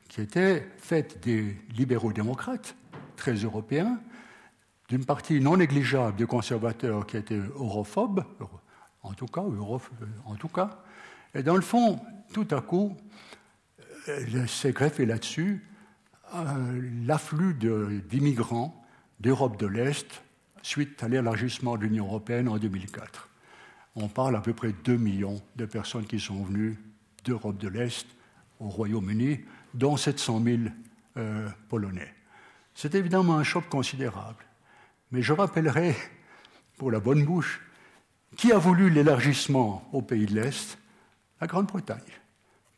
[0.10, 2.76] qui était faite des libéraux-démocrates,
[3.16, 4.02] très européens,
[4.88, 8.26] d'une partie non négligeable de conservateurs qui étaient europhobes,
[9.04, 9.44] en tout cas,
[10.26, 10.82] en tout cas.
[11.36, 12.02] Et dans le fond,
[12.34, 12.96] tout à coup,
[14.48, 15.66] s'est greffé là-dessus
[16.36, 17.56] euh, l'afflux
[18.10, 18.84] d'immigrants
[19.20, 20.22] d'Europe de l'Est
[20.62, 23.30] suite à l'élargissement de l'Union européenne en 2004.
[23.96, 26.78] On parle à peu près de 2 millions de personnes qui sont venues
[27.24, 28.06] d'Europe de l'Est
[28.60, 29.40] au Royaume-Uni,
[29.74, 30.58] dont 700 000
[31.18, 32.14] euh, Polonais.
[32.76, 34.46] C'est évidemment un choc considérable.
[35.12, 35.96] Mais je rappellerai,
[36.78, 37.62] pour la bonne bouche,
[38.38, 40.78] qui a voulu l'élargissement aux pays de l'Est?
[41.42, 42.19] La Grande-Bretagne.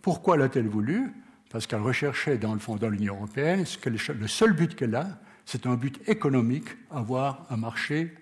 [0.01, 1.11] Pourquoi l'a-t-elle voulu?
[1.49, 5.65] Parce qu'elle recherchait, dans le fond, dans l'Union européenne, le seul but qu'elle a, c'est
[5.65, 8.15] un but économique, avoir un marché,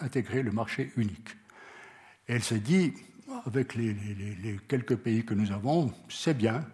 [0.00, 1.36] intégrer le marché unique.
[2.26, 2.94] Elle s'est dit,
[3.46, 3.94] avec les,
[4.68, 6.64] quelques pays que nous avons, c'est bien,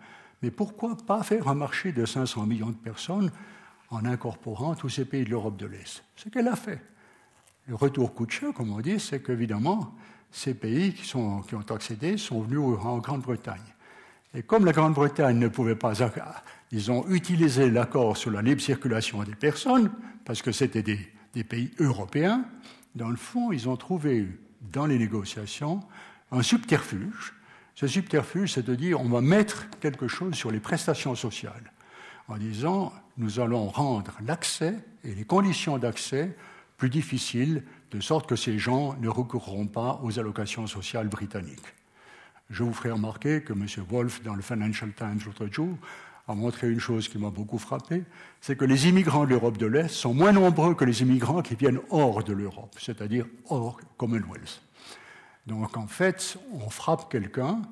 [0.43, 3.31] mais pourquoi pas faire un marché de 500 millions de personnes
[3.91, 6.05] en incorporant tous ces pays de l'Europe de l'Est?
[6.15, 6.81] Ce qu'elle a fait.
[7.67, 9.95] Le retour coup de cher, comme on dit, c'est qu'évidemment,
[10.31, 13.75] ces pays qui, ont accédé sont venus en Grande-Bretagne.
[14.35, 15.95] Et comme la Grande-Bretagne ne pouvait pas
[16.73, 19.91] ils ont utilisé l'accord sur la libre circulation des personnes,
[20.25, 20.99] parce que c'était des,
[21.45, 22.45] pays européens.
[22.95, 24.27] Dans le fond, ils ont trouvé
[24.73, 25.81] dans les négociations
[26.33, 27.35] un subterfuge.
[27.75, 31.73] Ce subterfuge, c'est de dire on va mettre quelque chose sur les prestations sociales,
[32.29, 34.75] en disant nous allons rendre l'accès
[35.05, 36.37] et les conditions d'accès
[36.79, 41.76] plus difficiles, de sorte que ces gens ne recourront pas aux allocations sociales britanniques.
[42.51, 43.67] Je vous ferai remarquer que M.
[43.89, 45.77] Wolf, dans le Financial Times l'autre jour,
[46.29, 48.03] a montré une chose qui m'a beaucoup frappé,
[48.41, 51.55] c'est que les immigrants de l'Europe de l'Est sont moins nombreux que les immigrants qui
[51.55, 54.63] viennent hors de l'Europe, c'est-à-dire hors Commonwealth.
[55.47, 57.63] Donc en fait, on frappe quelqu'un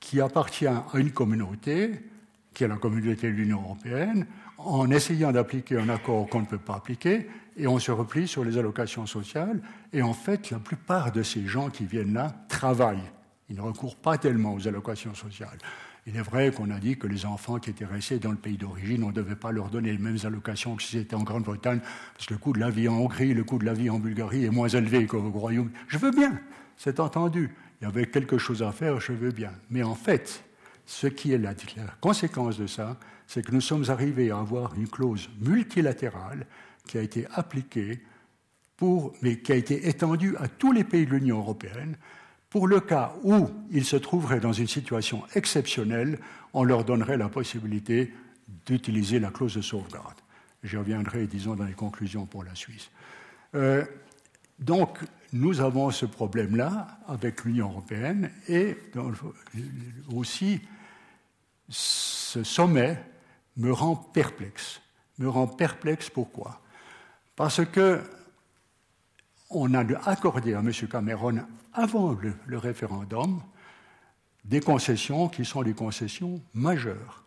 [0.00, 2.00] qui appartient à une communauté,
[2.54, 4.26] qui est la communauté de l'Union européenne,
[4.58, 8.44] en essayant d'appliquer un accord qu'on ne peut pas appliquer, et on se replie sur
[8.44, 9.62] les allocations sociales.
[9.92, 13.10] Et en fait, la plupart de ces gens qui viennent là travaillent.
[13.52, 15.58] Ils ne recourent pas tellement aux allocations sociales.
[16.06, 18.56] Il est vrai qu'on a dit que les enfants qui étaient restés dans le pays
[18.56, 21.80] d'origine, on ne devait pas leur donner les mêmes allocations que s'ils étaient en Grande-Bretagne,
[22.14, 23.98] parce que le coût de la vie en Hongrie, le coût de la vie en
[23.98, 25.70] Bulgarie est moins élevé qu'au Royaume.
[25.86, 26.40] Je veux bien,
[26.78, 27.54] c'est entendu.
[27.80, 29.52] Il y avait quelque chose à faire, je veux bien.
[29.68, 30.42] Mais en fait,
[30.86, 34.74] ce qui est la, la conséquence de ça, c'est que nous sommes arrivés à avoir
[34.76, 36.46] une clause multilatérale
[36.86, 38.00] qui a été appliquée
[38.78, 41.98] pour, mais qui a été étendue à tous les pays de l'Union européenne,
[42.52, 46.18] pour le cas où ils se trouveraient dans une situation exceptionnelle,
[46.52, 48.12] on leur donnerait la possibilité
[48.66, 50.18] d'utiliser la clause de sauvegarde.
[50.62, 52.90] J'y reviendrai, disons, dans les conclusions pour la Suisse.
[53.54, 53.86] Euh,
[54.58, 54.98] donc,
[55.32, 58.76] nous avons ce problème-là avec l'Union européenne et
[60.14, 60.60] aussi
[61.70, 63.02] ce sommet
[63.56, 64.82] me rend perplexe.
[65.16, 66.60] Me rend perplexe pourquoi?
[67.34, 68.02] Parce que
[69.48, 70.70] on a accordé à M.
[70.90, 72.16] Cameron avant
[72.46, 73.40] le, référendum
[74.44, 77.24] des concessions qui sont des concessions majeures.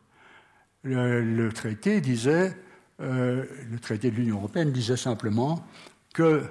[0.83, 2.55] Le, traité disait,
[2.99, 5.65] euh, le traité de l'Union européenne disait simplement
[6.13, 6.43] que,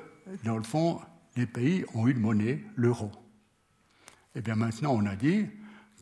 [0.45, 1.01] dans le fond,
[1.37, 3.11] les pays ont une monnaie, l'euro.
[4.35, 5.47] Et eh bien maintenant, on a dit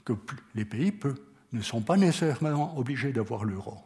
[0.05, 0.15] que
[0.55, 0.93] les pays
[1.53, 3.77] ne sont pas nécessairement obligés d'avoir l'euro.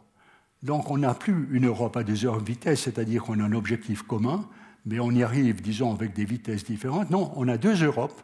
[0.63, 4.03] Donc on n'a plus une Europe à des heures vitesse, c'est-à-dire qu'on a un objectif
[4.03, 4.47] commun,
[4.85, 7.09] mais on y arrive, disons, avec des vitesses différentes.
[7.09, 8.23] Non, on a deux Europes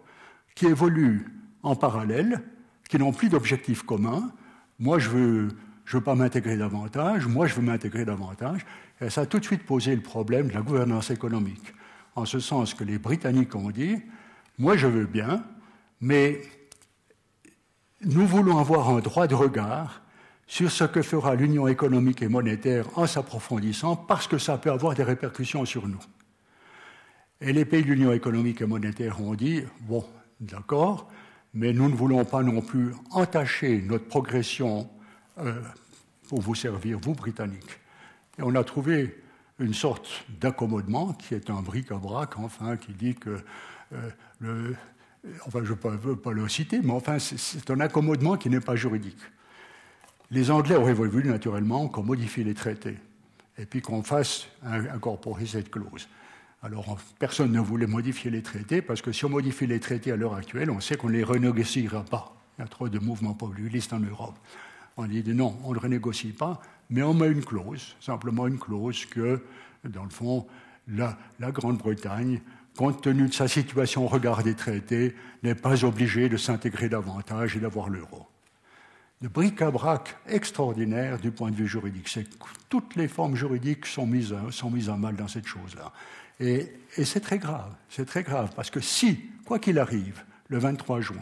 [0.55, 1.25] qui évoluent
[1.63, 2.41] en parallèle,
[2.89, 4.31] qui n'ont plus d'objectifs communs.
[4.79, 5.47] Moi, je veux,
[5.85, 8.65] je veux pas m'intégrer davantage, moi, je veux m'intégrer davantage.
[9.01, 11.73] Et ça a tout de suite posé le problème de la gouvernance économique,
[12.15, 13.97] en ce sens que les Britanniques ont dit,
[14.59, 15.43] moi, je veux bien,
[15.99, 16.41] mais
[18.05, 20.01] nous voulons avoir un droit de regard
[20.45, 24.93] sur ce que fera l'Union économique et monétaire en s'approfondissant, parce que ça peut avoir
[24.93, 25.99] des répercussions sur nous.
[27.45, 30.05] Et les pays de l'Union économique et monétaire ont dit, bon,
[30.39, 31.11] d'accord,
[31.53, 34.89] mais nous ne voulons pas non plus entacher notre progression
[35.39, 35.61] euh,
[36.29, 37.81] pour vous servir, vous, Britanniques.
[38.39, 39.21] Et on a trouvé
[39.59, 43.37] une sorte d'accommodement qui est un bric-à-brac, enfin, qui dit que
[43.91, 44.73] euh,
[45.45, 48.77] enfin, je ne veux pas le citer, mais enfin, c'est un accommodement qui n'est pas
[48.77, 49.19] juridique.
[50.31, 52.97] Les Anglais auraient voulu naturellement qu'on modifie les traités
[53.57, 56.07] et puis qu'on fasse incorporer cette clause.
[56.63, 60.15] Alors, personne ne voulait modifier les traités parce que si on modifie les traités à
[60.15, 62.33] l'heure actuelle, on sait qu'on ne les renégociera pas.
[62.57, 64.37] Il y a trop de mouvements populistes en Europe.
[64.95, 69.05] On dit non, on ne renégocie pas, mais on met une clause, simplement une clause
[69.07, 69.41] que,
[69.83, 70.47] dans le fond,
[70.87, 72.39] la, Grande-Bretagne
[72.77, 77.57] compte tenu de sa situation au regard des traités, n'est pas obligé de s'intégrer davantage
[77.57, 78.25] et d'avoir l'euro.
[79.21, 82.09] Le bric-à-brac extraordinaire du point de vue juridique.
[82.69, 85.91] Toutes les formes juridiques sont mises, sont mises à mal dans cette chose-là.
[86.39, 86.71] Et,
[87.03, 91.17] c'est très grave, c'est très grave, parce que si, quoi qu'il arrive, le 23 juin,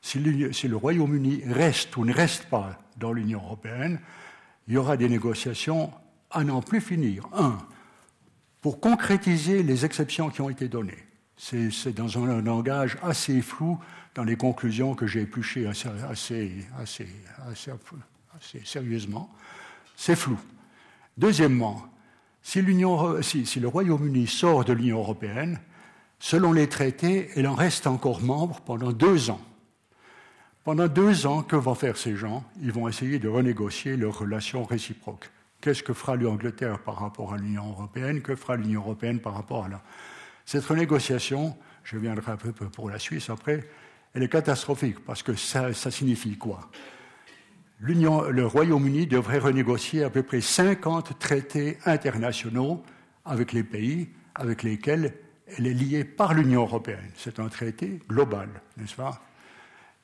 [0.00, 4.00] si le Royaume-Uni reste ou ne reste pas dans l'Union européenne,
[4.68, 5.92] il y aura des négociations
[6.30, 7.28] à n'en plus finir.
[7.32, 7.58] Un,
[8.60, 11.04] pour concrétiser les exceptions qui ont été données.
[11.36, 13.78] C'est dans un langage assez flou
[14.14, 17.04] dans les conclusions que j'ai épluchées assez, assez, assez,
[18.64, 19.34] sérieusement.
[19.96, 20.38] C'est flou.
[21.18, 21.91] Deuxièmement,
[22.42, 25.60] si, si, le Royaume-Uni sort de l'Union européenne,
[26.18, 29.40] selon les traités, il en reste encore membre pendant deux ans.
[30.64, 32.44] Pendant deux ans, que vont faire ces gens?
[32.60, 35.30] Ils vont essayer de renégocier leurs relations réciproques.
[35.60, 38.22] Qu'est-ce que fera l'Angleterre par rapport à l'Union européenne?
[38.22, 39.82] Que fera l'Union européenne par rapport à la...
[40.44, 43.68] Cette renégociation, je viendrai un peu pour la Suisse après,
[44.14, 46.70] elle est catastrophique parce que ça, signifie quoi?
[47.82, 52.82] Le Royaume-Uni devrait renégocier à peu près 50 traités internationaux
[53.24, 55.14] avec les pays avec lesquels
[55.46, 57.10] elle est liée par l'Union européenne.
[57.16, 59.22] C'est un traité global, n'est-ce pas?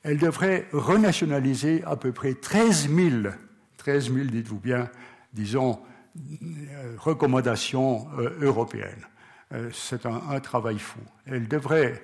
[0.03, 3.33] Elle devrait renationaliser à peu près 13 000,
[3.77, 4.89] 13 000, dites-vous bien,
[5.33, 5.79] disons,
[6.17, 9.05] euh, recommandations euh, européennes.
[9.53, 10.99] Euh, c'est un, travail fou.
[11.25, 12.01] Elle devrait,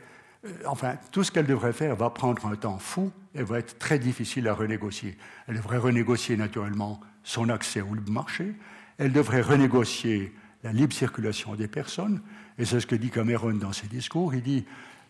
[0.66, 4.00] enfin, tout ce qu'elle devrait faire va prendre un temps fou et va être très
[4.00, 5.18] difficile à renégocier.
[5.48, 8.54] Elle devrait renégocier naturellement son accès au marché.
[8.98, 10.34] Elle devrait renégocier
[10.64, 12.22] la libre circulation des personnes.
[12.58, 14.34] Et c'est ce que dit Cameron dans ses discours.
[14.34, 14.66] Il dit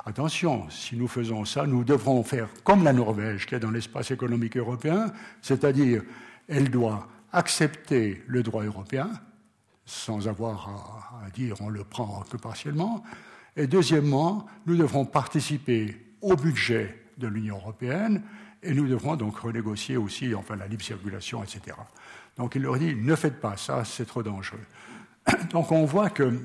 [0.05, 4.11] attention, si nous faisons ça, nous devrons faire comme la Norvège qui est dans l'espace
[4.11, 5.11] économique européen,
[5.41, 6.03] c'est-à-dire
[6.47, 9.09] elle doit accepter le droit européen,
[9.86, 13.03] sans avoir à, dire on le prend que partiellement.
[13.56, 18.22] Et deuxièmement, nous devrons participer au budget de l'Union européenne
[18.62, 21.78] et nous devrons donc renégocier aussi la libre circulation, etc.
[22.36, 24.66] Donc il leur dit ne faites pas ça, c'est trop dangereux.
[25.51, 26.39] Donc on voit que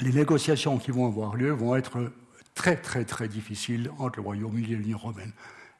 [0.00, 2.12] les négociations qui vont avoir lieu vont être
[2.54, 5.32] très très très difficiles entre le Royaume-Uni et l'Union européenne.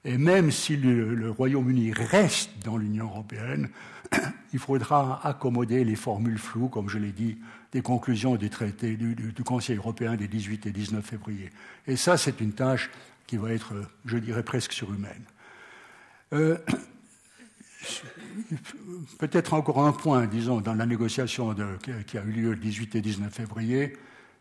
[0.06, 3.68] Et même si le, Royaume-Uni reste dans l'Union européenne,
[4.52, 7.38] il faudra accommoder les formules floues, comme je l'ai dit,
[7.72, 11.50] des conclusions du traité du, Conseil européen des 18 et 19 février.
[11.88, 12.88] Et ça, c'est une tâche
[13.26, 15.24] qui va être, je dirais, presque surhumaine.
[16.32, 16.56] Euh,
[19.18, 21.54] Peut-être encore un point, disons, dans la négociation
[22.06, 23.96] qui a eu lieu le 18 et 19 février,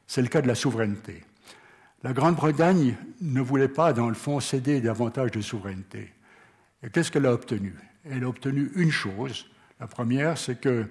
[0.06, 1.24] c'est le cas de la souveraineté.
[2.06, 6.14] La Grande-Bretagne ne voulait pas, dans le fond, céder davantage de souveraineté.
[6.84, 7.74] Et qu'est-ce qu'elle a obtenu?
[8.08, 9.48] Elle a obtenu une chose.
[9.80, 10.86] La première, c'est que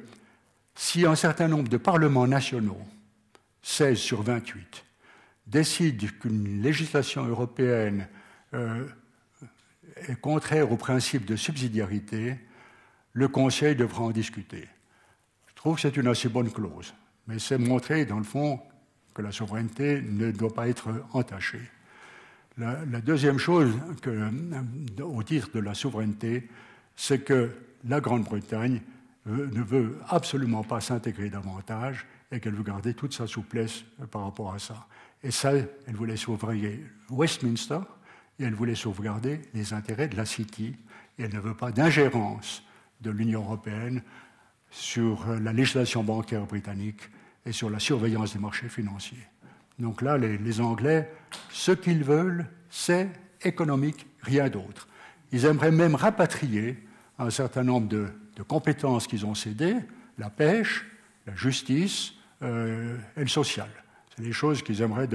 [0.74, 2.80] si un certain nombre de parlements nationaux,
[3.62, 4.84] 16 sur 28,
[5.46, 8.08] décident qu'une législation européenne
[8.52, 8.84] euh,
[10.08, 12.40] est contraire au principe de subsidiarité,
[13.12, 14.66] le Conseil devra en discuter.
[15.46, 16.92] Je trouve que c'est une assez bonne clause,
[17.28, 18.60] mais c'est montrer, dans le fond,
[19.14, 21.70] que la souveraineté ne doit pas être entachée.
[22.56, 23.72] La, deuxième chose,
[25.02, 26.48] au titre de la souveraineté,
[26.94, 27.50] c'est que
[27.88, 28.80] la Grande-Bretagne
[29.26, 34.54] ne veut absolument pas s'intégrer davantage et qu'elle veut garder toute sa souplesse par rapport
[34.54, 34.86] à ça.
[35.22, 37.80] Et ça, elle voulait sauvegarder Westminster
[38.38, 40.76] et elle voulait sauvegarder les intérêts de la City
[41.18, 42.62] et elle ne veut pas d'ingérence
[43.00, 44.02] de l'Union européenne
[44.70, 47.10] sur la législation bancaire britannique
[47.46, 49.26] et sur la surveillance des marchés financiers.
[49.78, 51.10] Donc là, les, Anglais,
[51.50, 53.08] ce qu'ils veulent, c'est
[53.42, 54.88] économique, rien d'autre.
[55.32, 56.78] Ils aimeraient même rapatrier
[57.18, 58.08] un certain nombre de,
[58.46, 59.76] compétences qu'ils ont cédées,
[60.18, 60.86] la pêche,
[61.26, 63.68] la justice euh, et le social.
[64.14, 65.08] C'est des choses qu'ils aimeraient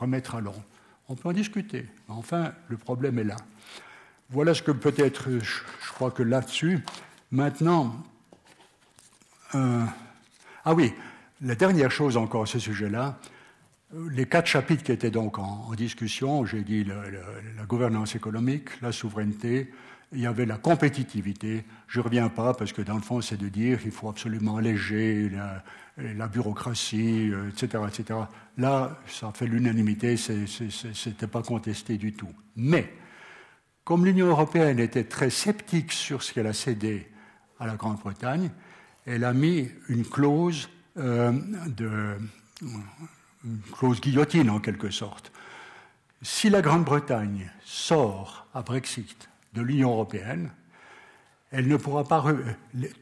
[0.00, 0.62] remettre à l'ordre.
[1.08, 3.36] On peut en discuter, mais enfin, le problème est là.
[4.30, 6.80] voilà ce que peut-être, je crois que là-dessus,
[7.30, 7.94] maintenant,
[9.54, 9.84] euh,
[10.64, 10.94] ah oui,
[11.44, 13.18] la dernière chose encore à ce sujet-là,
[14.10, 19.70] les quatre chapitres qui étaient donc en, discussion, j'ai dit la, gouvernance économique, la souveraineté,
[20.12, 21.64] il y avait la compétitivité.
[21.86, 24.56] Je ne reviens pas parce que dans le fond, c'est de dire qu'il faut absolument
[24.56, 25.30] alléger
[25.98, 28.20] la, bureaucratie, etc., euh, etc.
[28.56, 32.32] Là, ça fait l'unanimité, ce n'était pas contesté du tout.
[32.56, 32.90] Mais,
[33.84, 37.06] comme l'Union européenne était très sceptique sur ce qu'elle a cédé
[37.60, 38.50] à la Grande-Bretagne,
[39.06, 42.18] elle a mis une clause de
[43.44, 45.30] une clause guillotine en quelque sorte.
[46.22, 50.50] Si la Grande-Bretagne sort à Brexit de l'Union européenne,
[51.50, 52.24] elle ne pourra pas.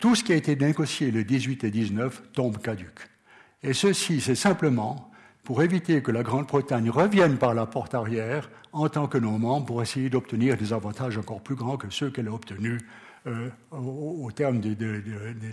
[0.01, 3.09] Tout ce qui a été négocié le 18 et 19 tombe caduc.
[3.63, 5.11] Et ceci, c'est simplement
[5.45, 9.83] pour éviter que la Grande-Bretagne revienne par la porte arrière en tant que non-membre pour
[9.83, 12.81] essayer d'obtenir des avantages encore plus grands que ceux qu'elle a obtenus
[13.29, 14.77] euh, au, terme de,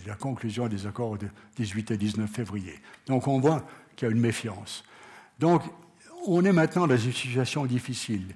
[0.07, 2.74] la conclusion des accords de 18 et 19 février.
[3.05, 3.63] Donc on voit
[3.95, 4.84] qu'il y a une méfiance.
[5.38, 5.61] Donc
[6.26, 8.36] on est maintenant dans une situation difficile.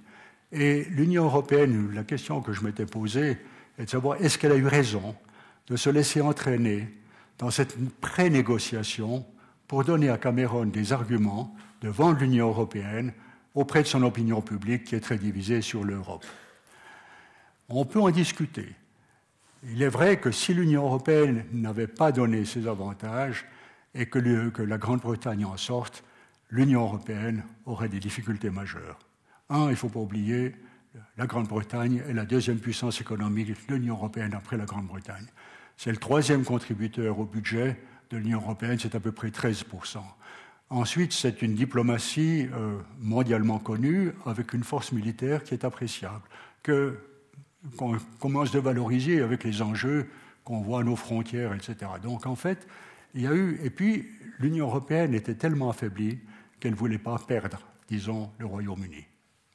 [0.51, 3.39] Et l'Union européenne, la question que je m'étais posée
[3.79, 5.15] est de savoir est-ce qu'elle a eu raison
[5.67, 6.87] de se laisser entraîner
[7.39, 9.25] dans cette pré-négociation
[9.67, 13.13] pour donner à Cameron des arguments devant l'Union européenne
[13.55, 16.23] auprès de son opinion publique qui est très divisée sur l'Europe?
[17.67, 18.75] On peut en discuter.
[19.65, 23.45] Il est vrai que si l'Union européenne n'avait pas donné ses avantages
[23.95, 24.19] et que,
[24.63, 26.03] la Grande-Bretagne en sorte,
[26.49, 28.99] l'Union européenne aurait des difficultés majeures.
[29.49, 30.55] Un, il ne faut pas oublier,
[31.17, 35.25] la Grande-Bretagne est la deuxième puissance économique de l'Union européenne après la Grande-Bretagne.
[35.77, 39.99] C'est le troisième contributeur au budget de l'Union européenne, c'est à peu près 13%.
[40.69, 46.23] Ensuite, c'est une diplomatie euh, mondialement connue avec une force militaire qui est appréciable,
[46.63, 46.97] que
[47.77, 50.09] qu'on commence de valoriser avec les enjeux
[50.43, 51.91] qu'on voit à nos frontières, etc.
[52.01, 52.67] Donc en fait,
[53.13, 53.59] il y a eu.
[53.63, 54.07] Et puis,
[54.39, 56.19] l'Union européenne était tellement affaiblie
[56.59, 59.05] qu'elle ne voulait pas perdre, disons, le Royaume-Uni.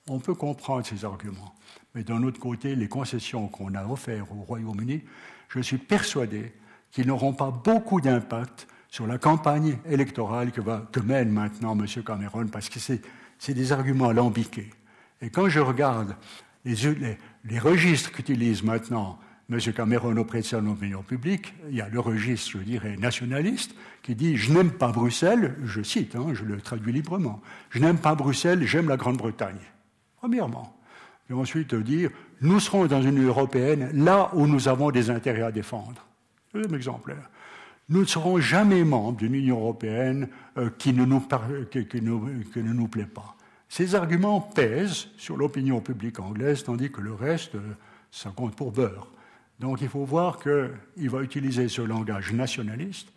[0.09, 1.55] On peut comprendre ces arguments.
[1.95, 5.03] Mais d'un autre côté, les concessions qu'on a offertes au Royaume-Uni,
[5.49, 6.53] je suis persuadé
[6.91, 11.87] qu'ils n'auront pas beaucoup d'impact sur la campagne électorale que, va, que mène maintenant M.
[12.05, 14.71] Cameron, parce que c'est des arguments alambiqués.
[15.21, 16.17] Et quand je regarde
[16.65, 17.19] les, les,
[17.59, 19.19] registres qu'utilise maintenant
[19.51, 19.59] M.
[19.73, 24.15] Cameron auprès de son opinion publique, il y a le registre, je dirais, nationaliste, qui
[24.15, 28.15] dit Je n'aime pas Bruxelles, je cite, hein, je le traduis librement, je n'aime pas
[28.15, 29.61] Bruxelles, j'aime la Grande-Bretagne.
[30.19, 30.79] Premièrement.
[31.31, 32.11] Et ensuite dire
[32.43, 36.07] Nous serons dans une Union européenne là où nous avons des intérêts à défendre.
[36.53, 37.31] Deuxième exemplaire.
[37.89, 40.29] Nous ne serons jamais membres d'une Union européenne
[40.59, 41.21] euh, qui ne nous
[42.89, 43.35] plaît pas.
[43.69, 47.57] Ces arguments pèsent sur l'opinion publique anglaise, tandis que le reste,
[48.11, 49.09] ça compte pour beurre.
[49.61, 53.09] Donc il faut voir qu'il va utiliser ce langage nationaliste.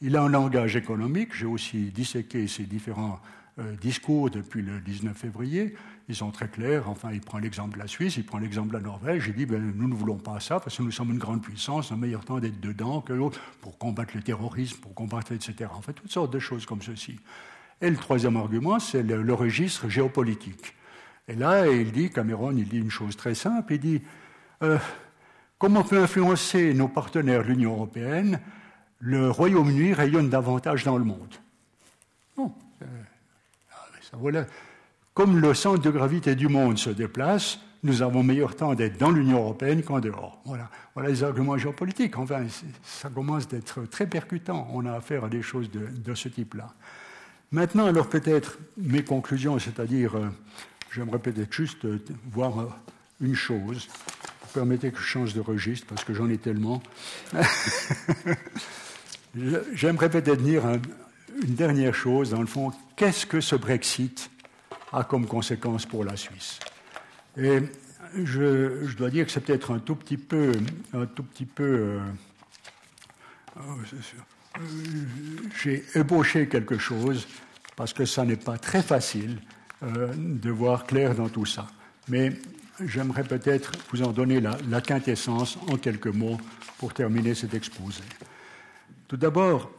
[0.00, 1.34] Il a un langage économique.
[1.34, 3.20] J'ai aussi disséqué ces différents
[3.58, 5.74] euh, discours depuis le 19 février.
[6.08, 6.88] Ils sont très clairs.
[6.88, 9.26] Enfin, il prend l'exemple de la Suisse, il prend l'exemple de la Norvège.
[9.28, 11.92] Il dit ben, nous ne voulons pas ça parce que nous sommes une grande puissance,
[11.92, 15.70] un meilleur temps d'être dedans que l'autre pour combattre le terrorisme, pour combattre, etc.
[15.74, 17.20] En fait, toutes sortes de choses comme ceci.
[17.80, 20.74] Et le troisième argument, c'est le, registre géopolitique.
[21.28, 24.02] Et là, il dit, Cameron, il dit une chose très simple, il dit,
[24.62, 24.78] euh,
[25.58, 28.40] comment peut influencer nos partenaires l'Union européenne
[28.98, 31.34] Le Royaume-Uni rayonne davantage dans le monde.
[32.36, 32.52] Bon,
[32.82, 32.86] euh,
[34.02, 34.44] ça, voilà.
[35.14, 39.10] Comme le centre de gravité du monde se déplace, nous avons meilleur temps d'être dans
[39.10, 40.42] l'Union européenne qu'en dehors.
[40.44, 40.68] Voilà.
[40.94, 42.18] voilà les arguments géopolitiques.
[42.18, 42.44] Enfin,
[42.82, 44.68] ça commence d'être très percutant.
[44.72, 46.74] On a affaire à des choses de ce type-là.
[47.52, 50.28] Maintenant, alors peut-être mes conclusions, c'est-à-dire, euh,
[50.92, 51.98] j'aimerais peut-être juste euh,
[52.30, 52.66] voir euh,
[53.20, 53.88] une chose.
[54.42, 56.80] Vous permettez que je change de registre parce que j'en ai tellement.
[59.74, 60.62] j'aimerais peut-être dire
[61.42, 64.30] une dernière chose, dans le fond, qu'est-ce que ce Brexit
[64.92, 66.60] a comme conséquence pour la Suisse?
[67.36, 67.58] Et
[68.14, 70.52] je, je dois dire que c'est peut-être un tout petit peu,
[70.92, 71.98] un tout petit peu
[75.62, 77.26] j'ai ébauché quelque chose
[77.76, 79.40] parce que ça n'est pas très facile
[79.82, 81.66] euh, de voir clair dans tout ça.
[82.08, 82.32] Mais
[82.84, 86.38] j'aimerais peut-être vous en donner la, quintessence en quelques mots
[86.78, 88.02] pour terminer cet exposé.
[89.08, 89.70] Tout d'abord,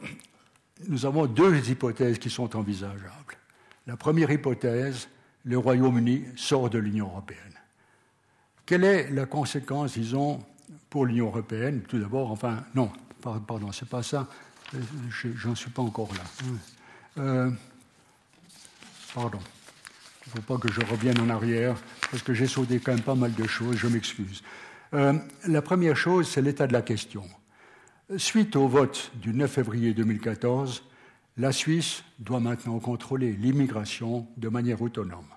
[0.88, 3.36] nous avons deux hypothèses qui sont envisageables.
[3.86, 5.08] La première hypothèse,
[5.44, 7.38] le Royaume-Uni sort de l'Union européenne.
[8.64, 10.40] Quelle est la conséquence, disons,
[10.88, 11.82] pour l'Union européenne?
[11.88, 12.90] Tout d'abord, enfin, non,
[13.46, 14.28] pardon, c'est pas ça.
[15.36, 16.24] J'en suis pas encore là.
[17.18, 17.50] Euh,
[19.14, 19.38] pardon.
[20.26, 21.76] Il ne faut pas que je revienne en arrière,
[22.10, 24.42] parce que j'ai sauté quand même pas mal de choses, je m'excuse.
[24.94, 25.14] Euh,
[25.46, 27.24] la première chose, c'est l'état de la question.
[28.16, 30.84] Suite au vote du 9 février 2014,
[31.38, 35.28] la Suisse doit maintenant contrôler l'immigration de manière autonome,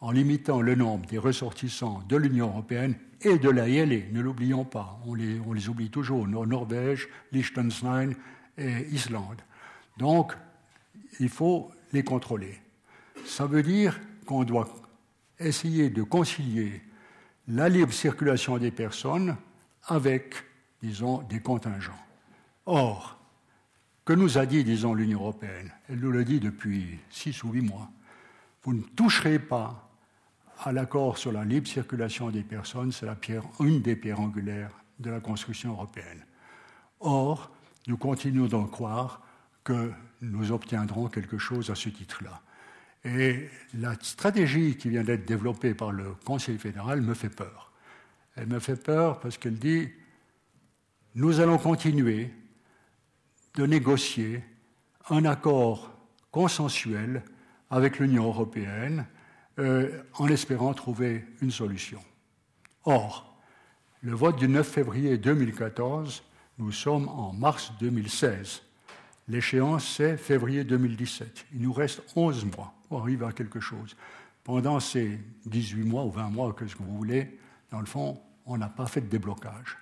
[0.00, 4.12] en limitant le nombre des ressortissants de l'Union européenne et de la ILE.
[4.12, 8.14] Ne l'oublions pas, on les, oublie toujours, Norvège, Liechtenstein
[8.58, 9.42] et Islande.
[9.96, 10.36] Donc,
[11.20, 12.60] il faut les contrôler.
[13.24, 14.68] Ça veut dire qu'on doit
[15.38, 16.82] essayer de concilier
[17.48, 19.36] la libre circulation des personnes
[19.86, 20.34] avec,
[20.82, 21.92] disons, des contingents.
[22.66, 23.18] Or,
[24.04, 27.62] que nous a dit, disons, l'Union européenne Elle nous le dit depuis six ou huit
[27.62, 27.90] mois.
[28.62, 29.88] Vous ne toucherez pas
[30.60, 34.70] à l'accord sur la libre circulation des personnes, c'est la pierre, une des pierres angulaires
[34.98, 36.24] de la construction européenne.
[37.00, 37.50] Or,
[37.86, 39.22] nous continuons d'en croire
[39.62, 42.40] que nous obtiendrons quelque chose à ce titre-là.
[43.04, 47.72] Et la stratégie qui vient d'être développée par le Conseil fédéral me fait peur.
[48.36, 49.88] Elle me fait peur parce qu'elle dit
[51.14, 52.30] nous allons continuer
[53.54, 54.42] de négocier
[55.10, 55.96] un accord
[56.32, 57.22] consensuel
[57.70, 59.06] avec l'Union européenne
[59.60, 62.00] euh, en espérant trouver une solution.
[62.84, 63.38] Or,
[64.02, 66.24] le vote du 9 février 2014,
[66.58, 68.62] nous sommes en mars 2016.
[69.28, 71.46] L'échéance, c'est février 2017.
[71.54, 73.96] Il nous reste 11 mois pour arriver à quelque chose.
[74.44, 77.38] Pendant ces 18 mois ou 20 mois, que ce que vous voulez,
[77.70, 79.78] dans le fond, on n'a pas fait de déblocage.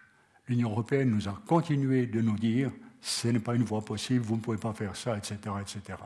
[0.49, 2.71] L'Union européenne nous a continué de nous dire
[3.01, 5.37] ce n'est pas une voie possible, vous ne pouvez pas faire ça, etc.
[5.61, 5.99] etc.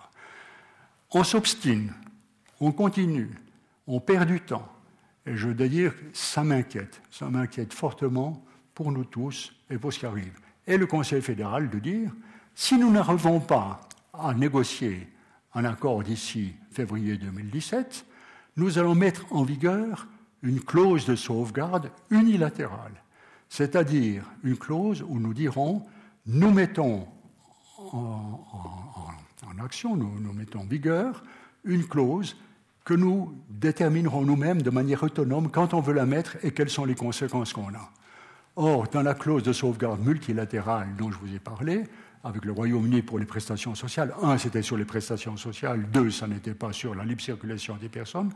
[1.10, 1.92] On s'obstine,
[2.58, 3.30] on continue,
[3.86, 4.66] on perd du temps.
[5.26, 8.42] Et je dois dire, ça m'inquiète, ça m'inquiète fortement
[8.74, 10.38] pour nous tous et pour ce qui arrive.
[10.66, 12.10] Et le Conseil fédéral de dire,
[12.54, 13.80] si nous n'arrivons pas
[14.12, 15.08] à négocier
[15.54, 18.04] un accord d'ici février 2017,
[18.56, 20.06] nous allons mettre en vigueur
[20.42, 23.02] une clause de sauvegarde unilatérale,
[23.48, 25.82] c'est-à-dire une clause où nous dirons
[26.26, 27.06] nous mettons
[27.92, 28.40] en,
[29.64, 31.22] action, nous, mettons en vigueur
[31.64, 32.36] une clause
[32.84, 36.84] que nous déterminerons nous-mêmes de manière autonome quand on veut la mettre et quelles sont
[36.84, 37.90] les conséquences qu'on a.
[38.56, 41.84] Or, dans la clause de sauvegarde multilatérale dont je vous ai parlé,
[42.24, 44.12] avec le Royaume-Uni pour les prestations sociales.
[44.22, 45.86] Un, c'était sur les prestations sociales.
[45.92, 48.32] Deux, ça n'était pas sur la libre circulation des personnes.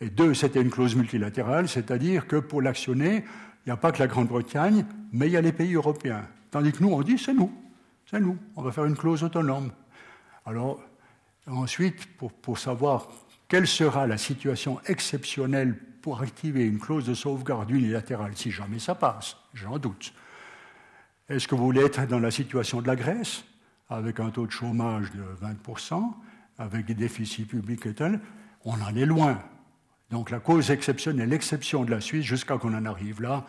[0.00, 3.24] Et deux, c'était une clause multilatérale, c'est-à-dire que pour l'actionner,
[3.66, 6.22] il n'y a pas que la Grande-Bretagne, mais il y a les pays européens.
[6.50, 7.52] Tandis que nous, on dit, c'est nous,
[8.10, 9.72] c'est nous, on va faire une clause autonome.
[10.44, 10.80] Alors,
[11.46, 13.08] ensuite, pour, savoir
[13.48, 15.76] quelle sera la situation exceptionnelle
[16.06, 20.14] pour activer une clause de sauvegarde unilatérale, si jamais ça passe, j'en doute.
[21.28, 23.42] Est-ce que vous voulez être dans la situation de la Grèce,
[23.90, 26.00] avec un taux de chômage de 20%,
[26.58, 28.20] avec des déficits publics et tels
[28.64, 29.42] On en est loin.
[30.12, 33.44] Donc la cause exceptionnelle, l'exception de la Suisse, jusqu'à qu'on en arrive là,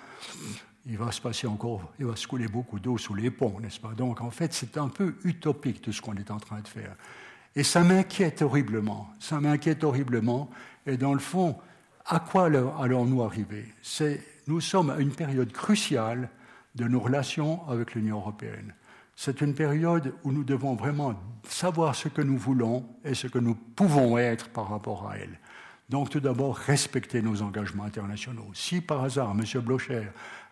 [0.88, 3.79] il va se passer encore, il va se couler beaucoup d'eau sous les ponts, n'est-ce
[3.79, 3.93] pas?
[3.95, 6.95] Donc en fait, c'est un peu utopique tout ce qu'on est en train de faire.
[7.55, 10.49] Et ça m'inquiète horriblement, ça m'inquiète horriblement.
[10.88, 11.55] Et dans le fond,
[12.07, 13.65] à quoi allons-nous arriver?
[14.47, 16.29] Nous sommes à une période cruciale
[16.75, 18.73] de nos relations avec l'Union européenne.
[19.15, 21.15] C'est une période où nous devons vraiment
[21.47, 25.39] savoir ce que nous voulons et ce que nous pouvons être par rapport à elle.
[25.89, 28.49] Donc tout d'abord, respecter nos engagements internationaux.
[28.53, 29.61] Si par hasard M.
[29.61, 30.03] Blocher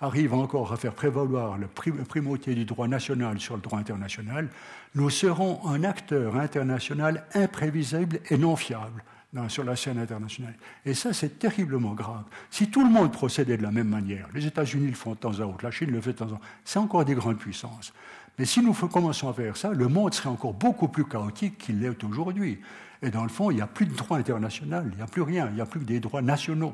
[0.02, 4.50] arrive encore à faire prévaloir le primauté du droit national sur le droit international,
[4.96, 9.04] nous serons un acteur international imprévisible et non fiable
[9.50, 10.56] sur la scène internationale.
[10.86, 12.24] Et ça, c'est terriblement grave.
[12.50, 15.40] Si tout le monde procédait de la même manière, les États-Unis le font de temps
[15.40, 17.94] à autre, la Chine le fait de temps à autre, c'est encore des grandes puissances.
[18.38, 21.80] Mais si nous commençons à faire ça, le monde serait encore beaucoup plus chaotique qu'il
[21.80, 22.60] l'est aujourd'hui.
[23.02, 25.22] Et dans le fond, il n'y a plus de droit international, il n'y a plus
[25.22, 26.74] rien, il n'y a plus que des droits nationaux.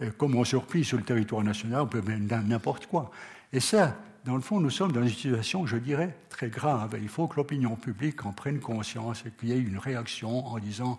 [0.00, 3.10] Et comme on se replie sur le territoire national, on peut mettre n'importe quoi.
[3.52, 6.96] Et ça, dans le fond, nous sommes dans une situation, je dirais, très grave.
[7.00, 10.58] Il faut que l'opinion publique en prenne conscience et qu'il y ait une réaction en
[10.58, 10.98] disant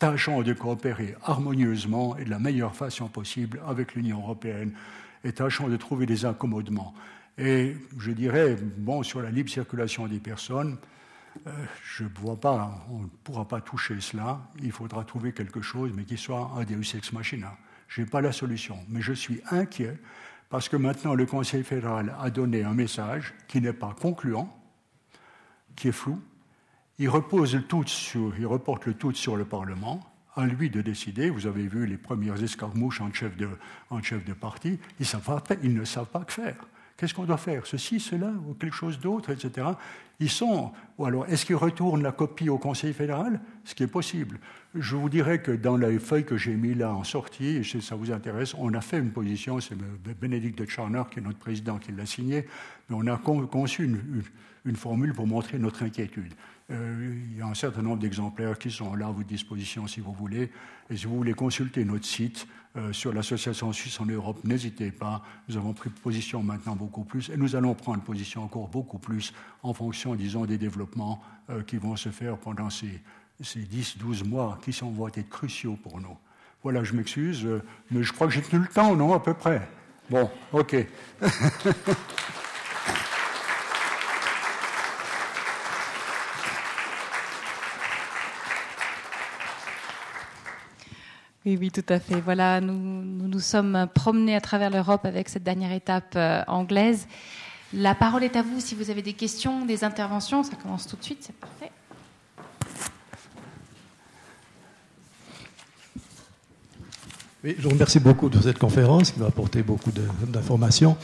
[0.00, 4.72] tâchons de coopérer harmonieusement et de la meilleure façon possible avec l'Union européenne
[5.22, 6.94] et tâchons de trouver des accommodements.
[7.36, 10.78] Et je dirais, bon, sur la libre circulation des personnes,
[11.46, 11.50] euh,
[11.84, 14.40] je ne vois pas, on ne pourra pas toucher cela.
[14.62, 17.56] Il faudra trouver quelque chose, mais qui soit un Deus ex machina.
[17.86, 19.98] Je n'ai pas la solution, mais je suis inquiet
[20.48, 24.48] parce que maintenant le Conseil fédéral a donné un message qui n'est pas concluant,
[25.76, 26.20] qui est flou,
[27.00, 30.00] il repose le tout sur, il reporte le tout sur le Parlement,
[30.36, 31.30] à lui de décider.
[31.30, 33.48] Vous avez vu les premières escarmouches en chef de,
[33.88, 34.78] en chef de parti.
[35.00, 36.56] Ils, savent ils ne savent pas que faire.
[36.98, 37.66] Qu'est-ce qu'on doit faire?
[37.66, 39.68] Ceci, cela, ou quelque chose d'autre, etc.
[40.20, 43.40] Ils sont Ou alors, est-ce qu'il retourne la copie au Conseil fédéral?
[43.64, 44.38] Ce qui est possible.
[44.74, 47.80] Je vous dirais que dans les feuilles que j'ai mis là en sortie, et si
[47.80, 49.78] ça vous intéresse, on a fait une position, c'est
[50.20, 52.46] Bénédicte de Charner, qui est notre président, qui l'a signé,
[52.90, 53.84] mais on a conçu
[54.64, 56.34] une, formule pour montrer notre inquiétude.
[56.70, 60.00] Euh, il y a un certain nombre d'exemplaires qui sont là à votre disposition si
[60.00, 60.50] vous voulez.
[60.88, 65.22] Et si vous voulez consulter notre site euh, sur l'association suisse en Europe, n'hésitez pas.
[65.48, 69.32] Nous avons pris position maintenant beaucoup plus et nous allons prendre position encore beaucoup plus
[69.62, 73.00] en fonction, disons, des développements euh, qui vont se faire pendant ces,
[73.40, 76.16] ces 10-12 mois qui sont, vont être cruciaux pour nous.
[76.62, 77.48] Voilà, je m'excuse,
[77.90, 79.66] mais je crois que j'ai tenu le temps, non, à peu près?
[80.10, 80.76] Bon, OK.
[91.46, 92.20] Oui, oui, tout à fait.
[92.20, 97.06] Voilà, nous nous, sommes promenés à travers l'Europe avec cette dernière étape euh, anglaise.
[97.72, 100.42] La parole est à vous si vous avez des questions, des interventions.
[100.42, 101.70] Ça commence tout de suite, c'est parfait.
[107.42, 110.98] Oui, je vous remercie beaucoup de cette conférence qui m'a apporté beaucoup d'informations.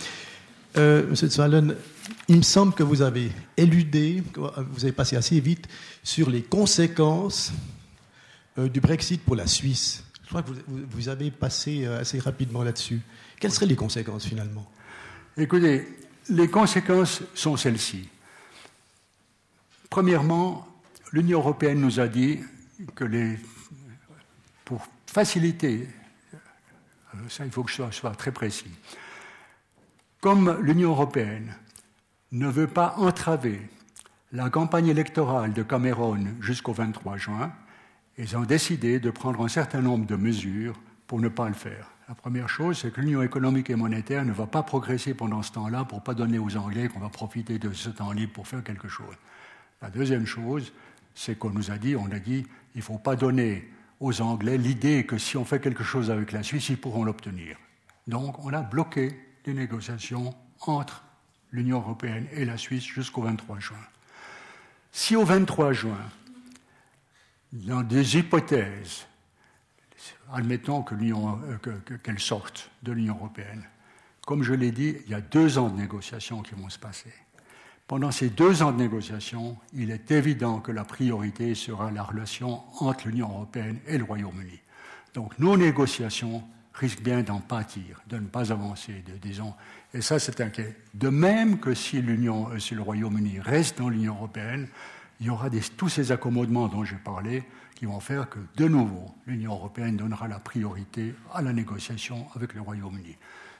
[0.76, 1.74] Euh, Monsieur Swallen,
[2.28, 5.66] il me semble que vous avez éludé, vous avez passé assez vite
[6.02, 7.52] sur les conséquences
[8.58, 10.04] euh, du Brexit pour la Suisse.
[10.26, 13.00] Je crois que vous, avez passé euh, assez rapidement là-dessus.
[13.38, 14.68] Quelles seraient les conséquences finalement?
[15.36, 15.86] Écoutez,
[16.28, 18.08] les conséquences sont celles-ci.
[19.88, 20.66] Premièrement,
[21.12, 22.40] l'Union européenne nous a dit
[22.96, 23.38] que les,
[24.64, 25.88] pour faciliter,
[26.34, 28.72] euh, ça il faut que je sois très précis,
[30.20, 31.54] comme l'Union européenne
[32.32, 33.62] ne veut pas entraver
[34.32, 37.52] la campagne électorale de Cameron jusqu'au 23 juin,
[38.18, 41.90] ils ont décidé de prendre un certain nombre de mesures pour ne pas le faire.
[42.08, 45.52] La première chose, c'est que l'Union économique et monétaire ne va pas progresser pendant ce
[45.52, 48.46] temps-là pour ne pas donner aux Anglais qu'on va profiter de ce temps libre pour
[48.46, 49.14] faire quelque chose.
[49.82, 50.72] La deuxième chose,
[51.14, 53.68] c'est qu'on nous a dit, on a dit, il ne faut pas donner
[54.00, 57.56] aux Anglais l'idée que si on fait quelque chose avec la Suisse, ils pourront l'obtenir.
[58.06, 61.02] Donc, on a bloqué les négociations entre
[61.50, 63.76] l'Union européenne et la Suisse jusqu'au 23 juin.
[64.92, 65.98] Si au 23 juin,
[67.52, 69.06] dans des hypothèses,
[70.32, 73.64] admettons euh, qu'elle sorte de l'Union européenne.
[74.26, 77.12] Comme je l'ai dit, il y a deux ans de négociations qui vont se passer.
[77.86, 82.62] Pendant ces deux ans de négociations, il est évident que la priorité sera la relation
[82.80, 84.58] entre l'Union européenne et le Royaume-Uni.
[85.14, 86.42] Donc nos négociations
[86.74, 89.54] risquent bien d'en pâtir, de ne pas avancer, disons.
[89.94, 90.76] Et ça, c'est inquiet.
[90.94, 94.68] De même que si, euh, si le Royaume-Uni reste dans l'Union européenne,
[95.20, 97.44] il y aura tous ces accommodements dont j'ai parlé
[97.74, 102.54] qui vont faire que, de nouveau, l'Union européenne donnera la priorité à la négociation avec
[102.54, 103.16] le Royaume-Uni.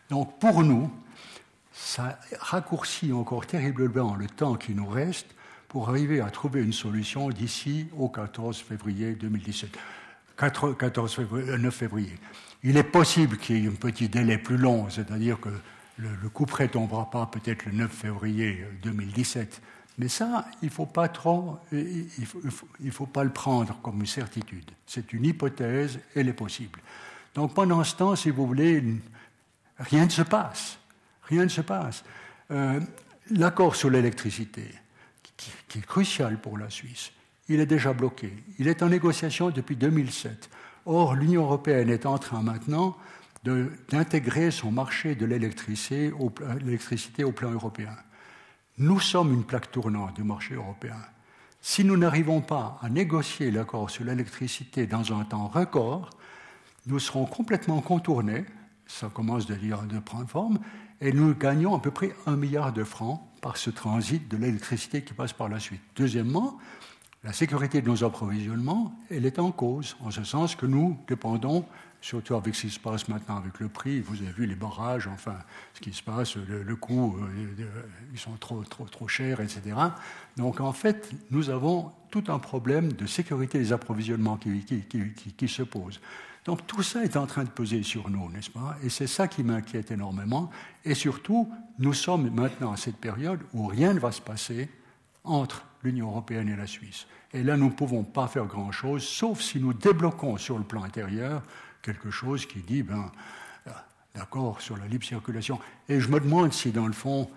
[0.09, 0.91] Donc, pour nous,
[1.73, 5.35] ça raccourcit encore terriblement le temps qui nous reste
[5.69, 9.77] pour arriver à trouver une solution d'ici au 14 février 2017.
[10.37, 12.13] 14 février, 9 euh, février.
[12.63, 15.51] Il est possible qu'il y ait un petit délai plus long, c'est-à-dire que
[15.99, 19.61] le, le coup près tombera pas peut-être le 9 février 2017,
[19.99, 21.59] mais ça, il ne faut pas trop,
[22.91, 24.71] faut, pas le prendre comme une certitude.
[24.87, 26.81] C'est une hypothèse, elle est possible.
[27.35, 28.83] Donc pendant ce temps, si vous voulez,
[29.79, 30.79] rien ne se passe.
[31.23, 32.05] Rien ne se passe.
[32.51, 32.79] Euh,
[33.31, 34.75] l'accord sur l'électricité,
[35.37, 37.11] qui, est crucial pour la Suisse,
[37.49, 38.33] il est déjà bloqué.
[38.59, 40.51] Il est en négociation depuis 2007.
[40.85, 42.97] Or, l'Union européenne est en train maintenant
[43.89, 46.13] d'intégrer son marché de l'électricité
[47.25, 47.97] au plan européen.
[48.79, 50.99] Nous sommes une plaque tournante du marché européen.
[51.63, 56.11] Si nous n'arrivons pas à négocier l'accord sur l'électricité dans un temps record,
[56.85, 58.45] nous serons complètement contournés,
[58.87, 60.59] ça commence de, de prendre forme,
[61.01, 65.03] et nous gagnons à peu près un milliard de francs par ce transit de l'électricité
[65.03, 65.81] qui passe par la suite.
[65.97, 66.59] Deuxièmement,
[67.25, 71.65] la sécurité de nos approvisionnements, est en cause, en ce sens que nous dépendons
[72.07, 74.01] surtout avec ce qui se passe maintenant avec le prix.
[74.01, 75.35] Vous avez vu les barrages, enfin,
[75.75, 77.67] ce qui se passe, le, coût, euh,
[78.13, 79.61] ils sont trop, trop, trop chers, etc.
[80.37, 84.85] Donc, en fait, nous avons tout un problème de sécurité des approvisionnements qui, qui,
[85.37, 86.01] qui, se pose.
[86.45, 88.77] Donc, tout ça est en train de peser sur nous, n'est-ce pas?
[88.85, 90.49] Et c'est ça qui m'inquiète énormément.
[90.85, 91.51] Et surtout,
[91.81, 94.71] nous sommes maintenant à cette période où rien ne va se passer
[95.25, 97.09] entre l'Union européenne et la Suisse.
[97.33, 100.85] Et là, nous ne pouvons pas faire grand-chose, sauf si nous débloquons sur le plan
[100.85, 101.43] intérieur
[101.87, 103.11] quelque chose qui dit, ben,
[103.69, 103.71] euh,
[104.15, 105.61] d'accord, sur la libre circulation.
[105.89, 107.31] Et je me demande si, dans le fond,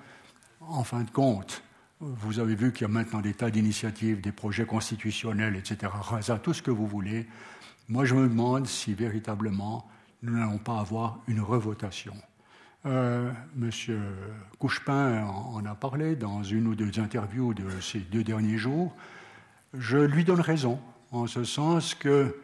[0.60, 1.64] en fin de compte,
[2.02, 5.92] vous avez vu qu'il y a maintenant des tas d'initiatives, des projets constitutionnels, etc.,
[6.42, 7.28] tout ce que vous voulez.
[7.90, 9.88] Moi, je me demande si véritablement
[10.24, 12.16] nous n'allons pas avoir une revotation.
[12.86, 14.02] Euh, Monsieur
[14.58, 18.96] Couchepin en a parlé dans une ou deux interviews de ces deux derniers jours.
[19.74, 20.80] Je lui donne raison,
[21.12, 22.36] en ce sens que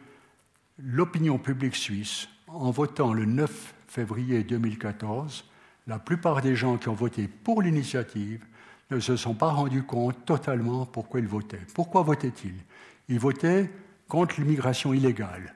[0.78, 5.44] l'opinion publique suisse, en votant le 9 février 2014,
[5.86, 8.44] la plupart des gens qui ont voté pour l'initiative
[8.90, 11.66] ne se sont pas rendus compte totalement pourquoi ils votaient.
[11.74, 12.62] Pourquoi votaient-ils?
[13.08, 13.70] Ils votaient
[14.08, 15.54] contre l'immigration illégale,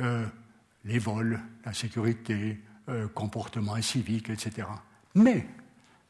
[0.00, 0.26] euh,
[0.84, 4.68] les vols, la sécurité, euh, comportement civique, etc.
[5.14, 5.46] Mais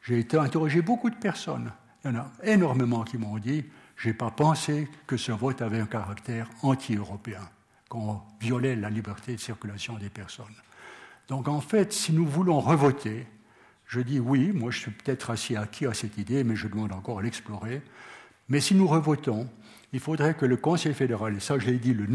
[0.02, 1.70] j'ai été interrogé beaucoup de personnes.
[2.05, 3.65] Il y en a énormément qui m'ont dit
[3.97, 7.48] je n'ai pas pensé que ce vote avait un caractère anti-européen,
[7.94, 10.46] qu'on violait la liberté de circulation des personnes.
[11.28, 13.24] Donc en fait, si nous voulons revoter,
[13.86, 16.90] je dis oui, moi je suis peut-être assez acquis à cette idée, mais je demande
[16.90, 17.82] encore à l'explorer.
[18.48, 19.48] Mais si nous revotons,
[19.92, 22.06] il faudrait que le Conseil fédéral, et ça je l'ai dit le,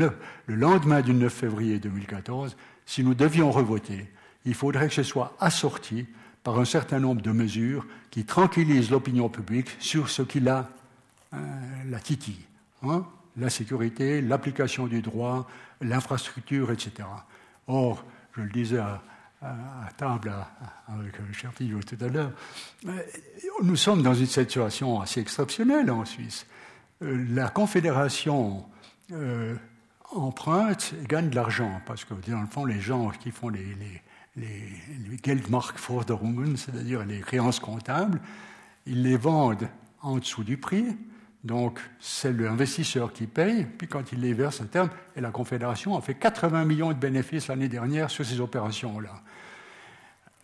[0.47, 4.11] le lendemain du 9 février 2014, si nous devions revoter,
[4.43, 6.07] il faudrait que ce soit assorti
[6.43, 10.69] par un certain nombre de mesures qui tranquillisent l'opinion publique sur ce qu'il a
[11.34, 11.38] euh,
[11.89, 12.45] la titille.
[12.84, 13.06] Hein,
[13.38, 15.47] la sécurité, l'application du droit,
[15.81, 17.07] l'infrastructure, etc.
[17.68, 18.03] Or,
[18.35, 19.01] je le disais à,
[19.95, 20.34] table
[20.88, 22.31] avec le cher Pillot tout à l'heure,
[22.88, 23.01] euh,
[23.64, 26.45] nous sommes dans une situation assez exceptionnelle en Suisse.
[27.01, 28.65] Euh, la Confédération
[30.11, 33.76] emprunte et gagne de l'argent, parce que dans le fond, les gens qui font les,
[33.76, 34.01] les,
[34.35, 38.22] les Geldmarktforderungen, c'est-à-dire les créances comptables,
[38.85, 39.69] ils les vendent
[40.01, 40.85] en dessous du prix,
[41.44, 45.98] donc c'est l'investisseur qui paye, puis quand il les verse à terme, et la Confédération
[45.98, 49.22] a fait 80 millions de bénéfices l'année dernière sur ces opérations-là.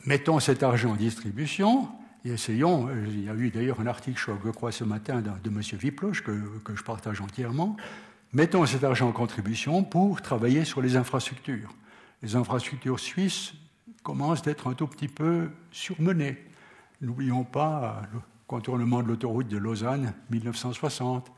[0.06, 1.90] Mettons cet argent en distribution
[2.24, 5.50] et essayons, euh, il y a eu d'ailleurs un article, je crois, ce matin de
[5.50, 5.62] M.
[5.74, 7.76] Viploche que, que je partage entièrement,
[8.34, 11.74] mettons cet argent en contribution pour travailler sur les infrastructures.
[12.24, 13.54] Les infrastructures suisses
[14.02, 16.38] commence d'être un tout petit peu surmené.
[17.02, 21.32] N'oublions pas le contournement de l'autoroute de Lausanne, 1960,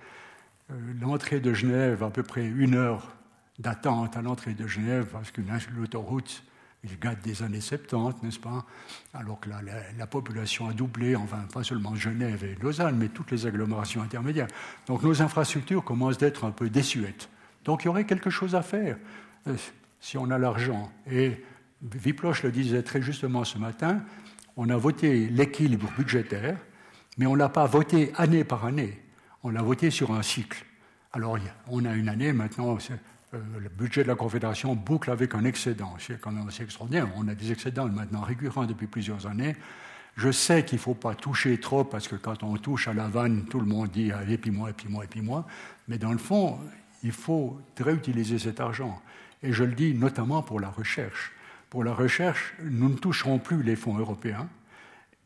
[0.69, 3.15] euh, l'entrée de Genève, à peu près une heure
[3.59, 5.41] d'attente à l'entrée de Genève, parce que
[5.75, 6.43] l'autoroute,
[6.83, 8.65] il gâte des années 70, n'est-ce pas?
[9.13, 9.61] Alors que la,
[9.97, 14.47] la, population a doublé, enfin, pas seulement Genève et Lausanne, mais toutes les agglomérations intermédiaires.
[14.85, 17.29] Donc nos infrastructures commencent d'être un peu désuètes.
[17.65, 18.97] Donc il y aurait quelque chose à faire
[19.47, 19.55] euh,
[19.99, 20.91] si on a l'argent.
[21.09, 21.43] Et
[21.81, 24.01] Viploche le disait très justement ce matin,
[24.55, 26.57] on a voté l'équilibre budgétaire,
[27.17, 28.99] mais on ne l'a pas voté année par année,
[29.43, 30.65] on l'a voté sur un cycle.
[31.13, 31.37] Alors
[31.67, 32.77] on a une année maintenant,
[33.33, 37.07] euh, le budget de la Confédération boucle avec un excédent, c'est quand même assez extraordinaire,
[37.15, 39.55] on a des excédents maintenant récurrents depuis plusieurs années.
[40.15, 43.07] Je sais qu'il ne faut pas toucher trop parce que quand on touche à la
[43.07, 45.45] vanne, tout le monde dit et puis moi, et puis moi, et puis moi.
[45.87, 46.59] Mais dans le fond,
[47.03, 48.99] il faut réutiliser cet argent.
[49.43, 51.33] Et je le dis notamment pour la recherche
[51.69, 54.47] pour la recherche, nous ne toucherons plus les fonds européens.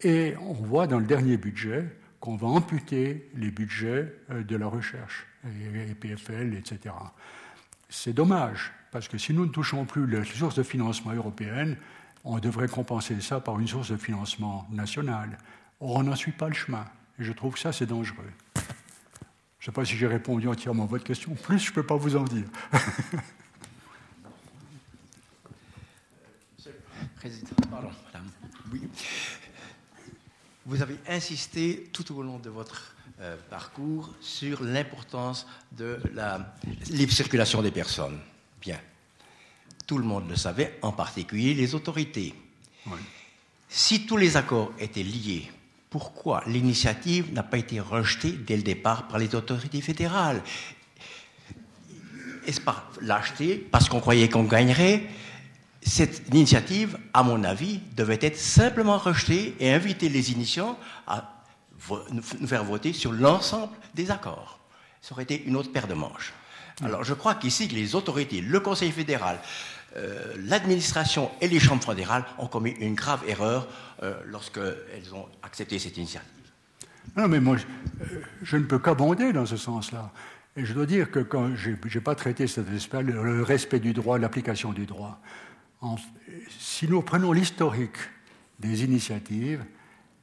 [0.04, 1.86] Et on voit dans le dernier budget
[2.20, 6.94] qu'on va amputer les budgets euh, de la recherche, et PFL, etc.
[7.90, 11.78] C'est dommage, parce que si nous ne touchons plus les sources de financement européennes,
[12.24, 15.38] on devrait compenser ça par une source de financement nationale.
[15.80, 16.86] Or, on n'en suit pas le chemin.
[17.20, 18.32] Et je trouve que ça, c'est dangereux.
[18.56, 21.34] Je ne sais pas si j'ai répondu entièrement à votre question.
[21.34, 22.46] Plus, je ne peux pas vous en dire.
[30.66, 36.56] Vous avez insisté tout au long de votre euh, parcours sur l'importance de la
[36.90, 38.20] libre circulation des personnes.
[38.62, 38.80] Bien.
[39.88, 42.36] Tout le monde le savait, en particulier les autorités.
[43.70, 45.52] Si tous les accords étaient liés,
[45.90, 50.42] pourquoi l'initiative n'a pas été rejetée dès le départ par les autorités fédérales?
[52.46, 55.08] Est-ce par lâcheté, parce qu'on croyait qu'on gagnerait?
[55.82, 60.78] Cette initiative, à mon avis, devait être simplement rejetée et inviter les initiants
[61.08, 61.44] à
[62.12, 64.60] nous faire voter sur l'ensemble des accords.
[65.02, 66.34] Ça aurait été une autre paire de manches.
[66.84, 69.40] Alors je crois qu'ici, les autorités, le Conseil fédéral,
[69.98, 73.68] euh, l'administration et les chambres fédérales ont commis une grave erreur
[74.04, 76.30] euh, lorsqu'elles ont accepté cette initiative.
[77.18, 77.66] Non, mais moi, je,
[78.44, 80.12] je ne peux qu'abonder dans ce sens-là.
[80.56, 83.94] Et je dois dire que quand je n'ai pas traité cet aspect, le respect du
[83.94, 85.20] droit, l'application du droit,
[86.60, 87.98] si nous prenons l'historique
[88.60, 89.64] des initiatives,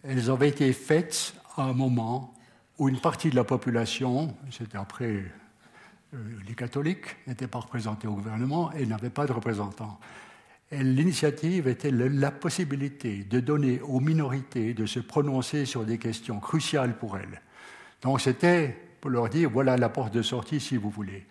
[0.05, 2.35] elles avaient été faites à un moment
[2.79, 5.25] où une partie de la population, c'était après
[6.15, 6.17] euh,
[6.47, 9.99] les catholiques, n'étaient pas représentés au gouvernement et n'avaient pas de représentants.
[10.71, 16.99] L'initiative était la possibilité de donner aux minorités de se prononcer sur des questions cruciales
[16.99, 17.41] pour elles.
[18.03, 21.27] Donc c'était pour leur dire voilà la porte de sortie si vous voulez.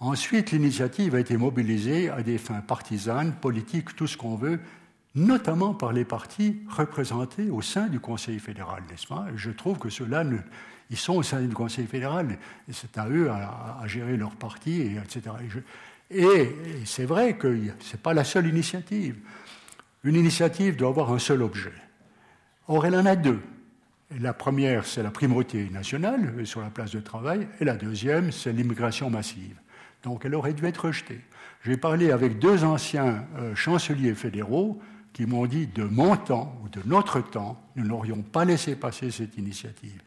[0.00, 4.60] Ensuite, l'initiative a été mobilisée à des fins partisanes, politiques, tout ce qu'on veut,
[5.14, 9.26] notamment par les partis représentés au sein du Conseil fédéral, n'est-ce pas?
[9.34, 10.24] Je trouve que ceux-là,
[10.90, 12.38] ils sont au sein du Conseil fédéral,
[12.70, 15.34] c'est à eux à, gérer leur parti, et etc.
[16.10, 19.16] Et, et c'est vrai que ce n'est pas la seule initiative.
[20.04, 21.72] Une initiative doit avoir un seul objet.
[22.68, 23.40] Or, elle en a deux.
[24.20, 28.32] La première, c'est la primauté nationale euh, sur la place de travail, et la deuxième,
[28.32, 29.56] c'est l'immigration massive.
[30.08, 31.20] Donc elle aurait dû être rejetée.
[31.64, 34.80] J'ai parlé avec deux anciens euh, chanceliers fédéraux
[35.12, 39.10] qui m'ont dit de mon temps ou de notre temps, nous n'aurions pas laissé passer
[39.10, 40.00] cette initiative.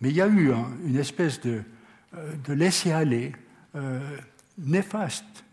[0.00, 0.52] Mais il y a eu
[0.84, 1.62] une espèce de,
[2.16, 3.32] euh, de laisser-aller
[4.56, 5.44] néfaste.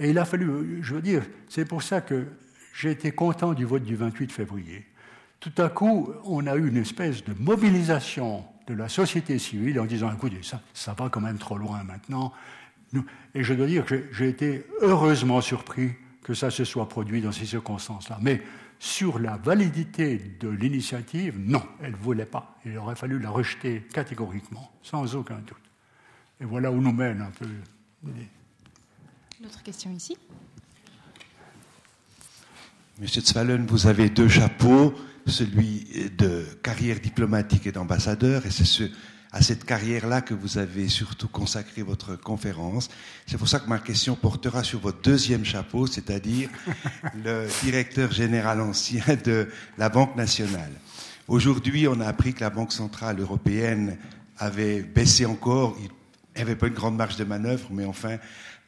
[0.00, 2.26] Et il a fallu, je veux dire, c'est pour ça que
[2.74, 4.86] j'ai été content du vote du 28 février
[5.40, 9.86] tout à coup, on a eu une espèce de mobilisation de la société civile en
[9.86, 12.32] disant, écoutez, ça, ça va quand même trop loin maintenant.
[13.34, 15.92] Et je dois dire que j'ai été heureusement surpris
[16.22, 18.18] que ça se soit produit dans ces circonstances-là.
[18.20, 18.42] Mais
[18.78, 22.58] sur la validité de l'initiative, non, elle ne voulait pas.
[22.64, 25.56] Il aurait fallu la rejeter catégoriquement, sans aucun doute.
[26.40, 27.46] Et voilà où nous mène un peu.
[28.04, 30.16] Une autre question ici.
[32.98, 34.94] Monsieur Tzvalen, vous avez deux chapeaux
[35.26, 38.90] celui de carrière diplomatique et d'ambassadeur, et c'est
[39.32, 42.90] à cette carrière-là que vous avez surtout consacré votre conférence.
[43.26, 46.48] C'est pour ça que ma question portera sur votre deuxième chapeau, c'est-à-dire
[47.24, 49.48] le directeur général ancien de
[49.78, 50.72] la Banque nationale.
[51.28, 53.98] Aujourd'hui, on a appris que la Banque centrale européenne
[54.36, 55.88] avait baissé encore, il
[56.36, 58.16] n'y avait pas une grande marge de manœuvre, mais enfin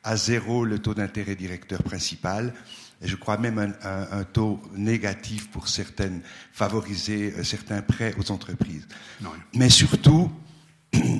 [0.04, 2.52] à zéro le taux d'intérêt directeur principal
[3.02, 6.20] et je crois même un, taux négatif pour certaines,
[6.52, 8.86] favoriser euh, certains prêts aux entreprises.
[9.54, 10.30] Mais surtout,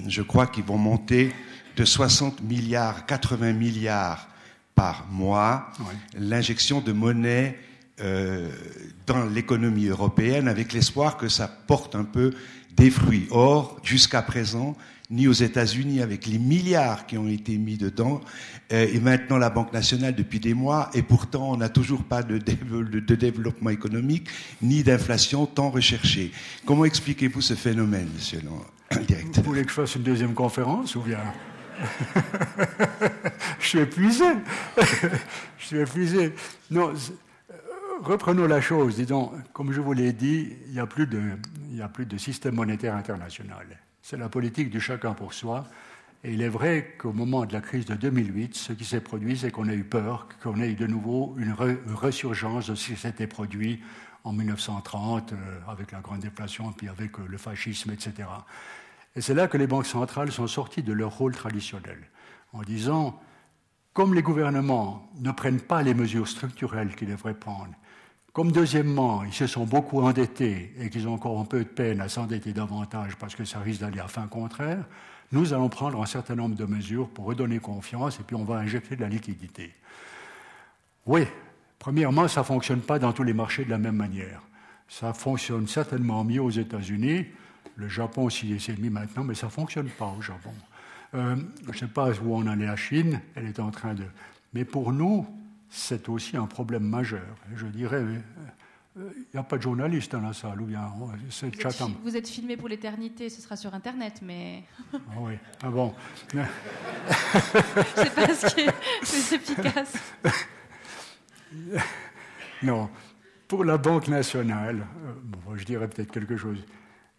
[0.09, 1.33] je crois qu'ils vont monter
[1.77, 4.29] de 60 milliards, 80 milliards
[4.75, 5.71] par mois,
[6.19, 7.59] l'injection de monnaie
[8.01, 8.49] euh,
[9.07, 12.33] dans l'économie européenne avec l'espoir que ça porte un peu
[12.77, 13.27] des fruits.
[13.31, 14.77] Or, jusqu'à présent,
[15.11, 18.23] ni aux États-Unis avec les milliards qui ont été mis dedans,
[18.73, 22.23] euh, et maintenant la Banque nationale depuis des mois, et pourtant on n'a toujours pas
[22.23, 24.29] de, de, développement économique
[24.63, 26.33] ni d'inflation tant recherchée.
[26.65, 28.41] Comment expliquez-vous ce phénomène, monsieur
[29.35, 31.19] Vous voulez que je fasse une deuxième conférence ou bien?
[33.59, 34.25] Je suis épuisé.
[35.59, 36.35] je suis épuisé.
[36.71, 37.55] Non, euh,
[38.03, 38.97] reprenons la chose.
[38.97, 41.21] Disons, comme je vous l'ai dit, il n'y a, plus de,
[41.71, 43.67] il a plus de système monétaire international.
[44.03, 45.65] C'est la politique du chacun pour soi.
[46.25, 49.37] Et il est vrai qu'au moment de la crise de 2008, ce qui s'est produit,
[49.37, 51.55] c'est qu'on a eu peur qu'on ait de nouveau une,
[51.95, 53.83] ressurgence de ce qui s'était produit
[54.25, 55.37] en 1930 euh,
[55.67, 58.29] avec la grande déflation, puis avec euh, le fascisme, etc.
[59.15, 61.99] Et c'est là que les banques centrales sont sorties de leur rôle traditionnel,
[62.53, 63.21] en disant,
[63.93, 67.75] comme les gouvernements ne prennent pas les mesures structurelles qu'ils devraient prendre,
[68.33, 72.01] comme deuxièmement, ils se sont beaucoup endettés et qu'ils ont encore un peu de peine
[72.01, 74.87] à s'endetter davantage parce que ça risque d'aller à fin contraire,
[75.33, 78.57] nous allons prendre un certain nombre de mesures pour redonner confiance et puis on va
[78.57, 79.75] injecter de la liquidité.
[81.05, 81.27] Oui,
[81.79, 84.41] premièrement, ça ne fonctionne pas dans tous les marchés de la même manière.
[84.89, 87.27] Ça fonctionne certainement mieux aux États-Unis.
[87.77, 90.53] Le Japon aussi essaie de maintenant, mais ça ne fonctionne pas au Japon.
[91.15, 93.95] Euh, je ne sais pas où on en est la Chine, elle est en train
[93.95, 94.05] de.
[94.55, 95.27] Mais pour nous,
[95.69, 97.37] c'est aussi un problème majeur.
[97.55, 98.03] Je dirais,
[98.97, 100.93] il euh, n'y a pas de journaliste dans la salle, ou bien
[101.31, 104.65] c'est vous, êtes, vous êtes filmé pour l'éternité, ce sera sur Internet, mais.
[104.95, 105.95] Ah oui, ah bon.
[107.95, 109.95] c'est pas ce qui est plus efficace.
[112.63, 112.91] non,
[113.49, 116.65] pour la Banque nationale, euh, bon, je dirais peut-être quelque chose.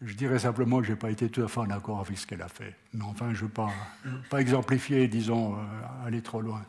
[0.05, 2.27] Je dirais simplement que je n'ai pas été tout à fait en accord avec ce
[2.27, 2.75] qu'elle a fait.
[2.93, 3.71] Mais enfin, je ne veux pas,
[4.30, 6.61] pas exemplifier, disons, euh, aller trop loin.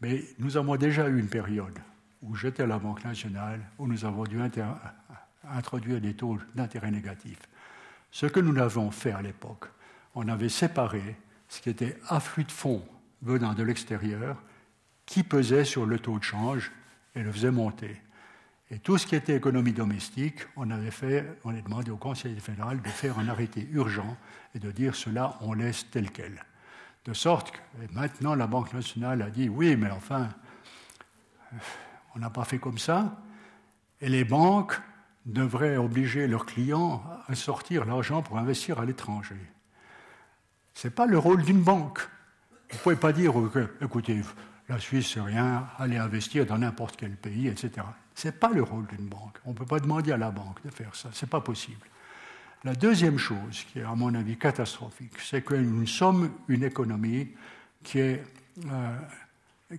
[0.00, 1.78] Mais nous avons déjà eu une période
[2.22, 4.38] où j'étais à la Banque nationale, où nous avons dû
[5.48, 7.48] introduire des taux d'intérêt négatifs.
[8.10, 9.66] Ce que nous avons fait à l'époque,
[10.14, 11.16] on avait séparé
[11.48, 12.84] ce qui était afflux de fonds
[13.22, 14.42] venant de l'extérieur,
[15.06, 16.70] qui pesait sur le taux de change
[17.14, 18.00] et le faisait monter.
[18.74, 22.82] Et tout ce qui était économie domestique, on avait fait, on demandé au Conseil fédéral
[22.82, 24.16] de faire un arrêté urgent
[24.52, 26.44] et de dire cela, on laisse tel quel.
[27.04, 27.58] De sorte que
[27.92, 30.28] maintenant la Banque nationale a dit oui, mais enfin,
[32.16, 33.22] on n'a pas fait comme ça.
[34.00, 34.80] Et les banques
[35.24, 39.38] devraient obliger leurs clients à sortir l'argent pour investir à l'étranger.
[40.72, 42.00] Ce n'est pas le rôle d'une banque.
[42.70, 43.34] Vous ne pouvez pas dire,
[43.80, 44.20] écoutez,
[44.68, 47.86] la Suisse, c'est rien, allez investir dans n'importe quel pays, etc.
[48.14, 49.38] Ce n'est pas le rôle d'une banque.
[49.44, 51.10] On ne peut pas demander à la banque de faire ça.
[51.12, 51.86] Ce n'est pas possible.
[52.64, 57.28] La deuxième chose, qui est à mon avis catastrophique, c'est que nous sommes une économie
[57.82, 58.24] qui, est,
[58.70, 58.98] euh,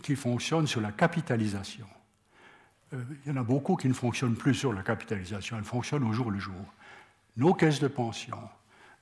[0.03, 1.88] qui fonctionne sur la capitalisation.
[2.94, 6.03] euh, il y en a beaucoup qui ne fonctionnent plus sur la capitalisation, elles fonctionnent
[6.03, 6.64] au jour le jour.
[7.38, 8.38] Nos caisses de pension,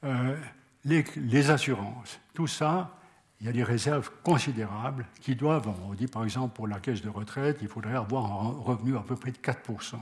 [0.05, 0.37] euh,
[0.85, 2.97] les, assurances, tout ça,
[3.43, 7.01] il y a des réserves considérables qui doivent, on dit par exemple pour la caisse
[7.01, 9.95] de retraite, il faudrait avoir un revenu à peu près de 4%.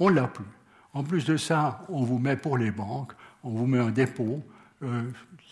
[0.00, 0.46] On ne l'a plus.
[0.94, 3.12] En plus de ça, on vous met pour les banques,
[3.42, 4.42] on vous met un dépôt
[4.82, 5.02] euh,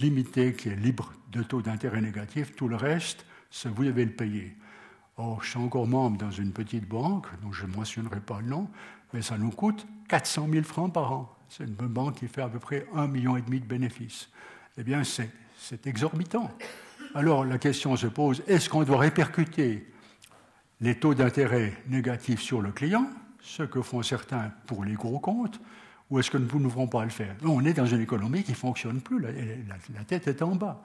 [0.00, 2.56] limité qui est libre de taux d'intérêt négatif.
[2.56, 3.26] Tout le reste,
[3.66, 4.56] vous devez le payer.
[5.18, 8.46] Or, je suis encore membre dans une petite banque, dont je ne mentionnerai pas le
[8.46, 8.70] nom,
[9.12, 11.36] mais ça nous coûte 400 000 francs par an.
[11.50, 14.30] C'est une banque qui fait à peu près 1,5 million de bénéfices.
[14.78, 16.50] Eh bien, c'est exorbitant.
[17.14, 19.86] Alors, la question se pose, est-ce qu'on doit répercuter
[20.80, 23.08] les taux d'intérêt négatifs sur le client,
[23.40, 25.60] ce que font certains pour les gros comptes,
[26.10, 27.34] ou est-ce que nous ne pouvons pas le faire?
[27.44, 30.82] On est dans une économie qui ne fonctionne plus, la tête est en bas.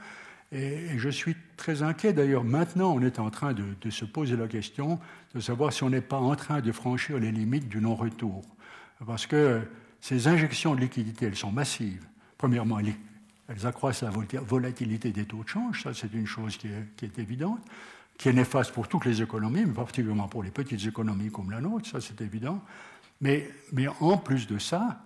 [0.51, 2.43] Et, je suis très inquiet d'ailleurs.
[2.43, 4.99] Maintenant, on est en train de, se poser la question
[5.35, 8.43] de savoir si on n'est pas en train de franchir les limites du non-retour.
[9.05, 9.61] Parce que
[10.01, 12.05] ces injections de liquidités, elles sont massives.
[12.37, 12.79] Premièrement,
[13.49, 14.11] elles accroissent la
[14.41, 17.59] volatilité des taux de change, ça c'est une chose qui est, évidente,
[18.17, 21.59] qui est néfaste pour toutes les économies, mais particulièrement pour les petites économies comme la
[21.59, 22.61] nôtre, ça c'est évident.
[23.21, 25.01] Mais, mais, en plus de ça,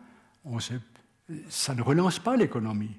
[0.45, 2.95] on ça ne relance pas l'économie.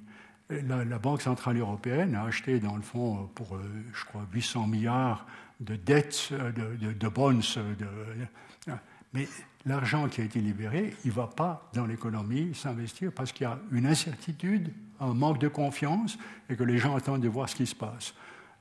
[0.50, 3.62] La, Banque Centrale Européenne a acheté, dans le fond, pour, euh,
[3.92, 5.26] je crois, 800 milliards
[5.60, 7.34] de dettes, euh, de, de, bonds.
[7.34, 8.74] De,
[9.12, 9.28] mais
[9.64, 13.46] l'argent qui a été libéré, il ne va pas dans l'économie s'investir parce qu'il y
[13.46, 16.18] a une incertitude, un manque de confiance
[16.48, 18.14] et que les gens attendent de voir ce qui se passe.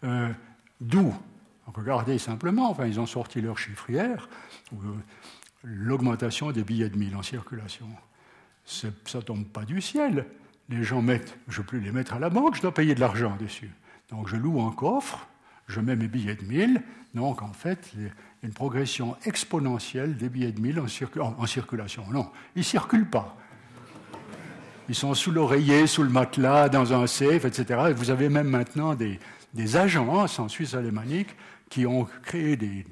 [0.03, 0.29] Euh,
[0.81, 1.13] d'où,
[1.67, 4.27] regardez simplement, enfin, ils ont sorti leur chiffre hier,
[5.63, 7.87] l'augmentation des billets de mille en circulation.
[8.65, 10.25] Ça ne tombe pas du ciel
[10.69, 12.95] les gens mettent, je ne veux plus les mettre à la banque, je dois payer
[12.95, 13.71] de l'argent dessus.
[14.09, 15.27] Donc je loue un coffre,
[15.67, 16.81] je mets mes billets de 1000.
[17.13, 18.09] Donc en fait, il y a
[18.43, 22.05] une progression exponentielle des billets de 1000 en, circulation.
[22.11, 23.37] Non, ils ne circulent pas.
[24.89, 27.85] Ils sont sous l'oreiller, sous le matelas, dans un safe, etc.
[27.89, 29.19] Et vous avez même maintenant des,
[29.75, 31.35] agences en Suisse alémanique
[31.69, 32.85] qui ont créé des,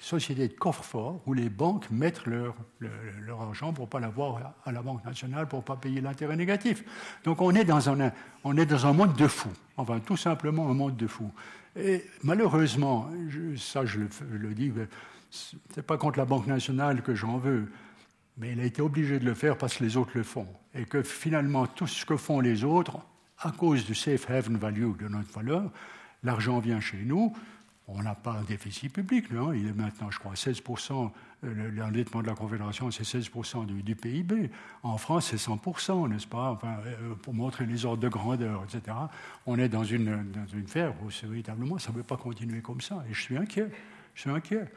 [0.00, 4.72] sociétés de coffre-fort où les banques mettent leur, leur, argent pour ne pas l'avoir à
[4.72, 6.84] la Banque nationale, pour ne pas payer l'intérêt négatif.
[7.24, 8.12] Donc on est, dans un,
[8.44, 11.32] on est dans un monde de fous, enfin tout simplement un monde de fous.
[11.74, 13.08] Et malheureusement,
[13.56, 14.72] ça je le, je le dis,
[15.30, 17.68] ce n'est pas contre la Banque nationale que j'en veux,
[18.36, 20.46] mais elle a été obligée de le faire parce que les autres le font.
[20.74, 22.98] Et que finalement, tout ce que font les autres,
[23.38, 25.70] à cause du safe haven value de notre valeur,
[26.22, 27.34] l'argent vient chez nous,
[27.92, 29.52] on n'a pas un déficit public, non?
[29.52, 31.10] Il est maintenant, je crois, 16%,
[31.42, 34.50] euh, l'endettement de la Confédération, c'est 16% du, PIB.
[34.82, 36.52] En France, c'est 100%, n'est-ce pas?
[36.52, 38.96] Enfin, euh, Pour montrer les ordres de grandeur, etc.
[39.46, 40.66] On est dans une, dans une
[41.02, 43.02] où véritablement, ça ne peut pas continuer comme ça.
[43.10, 43.68] Et je suis inquiet.
[44.14, 44.70] Je suis inquiet.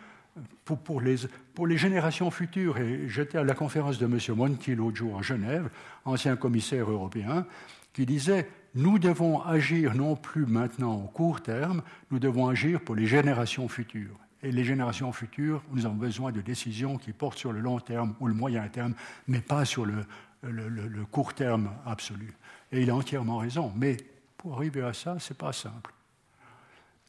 [0.65, 4.17] Pour, les générations futures, et j'étais à la conférence de M.
[4.35, 5.69] Monti l'autre jour à Genève,
[6.05, 7.45] ancien commissaire européen,
[7.93, 12.95] qui disait nous devons agir non plus maintenant au court terme, nous devons agir pour
[12.95, 14.17] les générations futures.
[14.41, 18.15] Et les générations futures, nous avons besoin de décisions qui portent sur le long terme
[18.19, 18.95] ou le moyen terme,
[19.27, 20.05] mais pas sur le,
[20.41, 22.33] le, court terme absolu.
[22.71, 23.71] Et il a entièrement raison.
[23.75, 23.97] Mais
[24.37, 25.93] pour arriver à ça, ce n'est pas simple.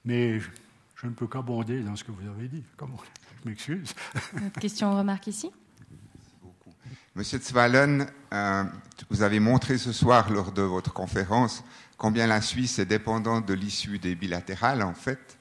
[0.05, 0.39] Mais
[0.97, 2.63] je ne peux qu'abonder dans ce que vous avez dit.
[2.77, 2.99] Comment
[3.43, 3.95] Je m'excuse.
[4.61, 5.51] question remarque ici?
[7.17, 8.65] Monsieur Zwallen, euh,
[9.09, 11.63] vous avez montré ce soir lors de votre conférence
[11.97, 15.39] combien la Suisse est dépendante de l'issue des bilatérales, en fait,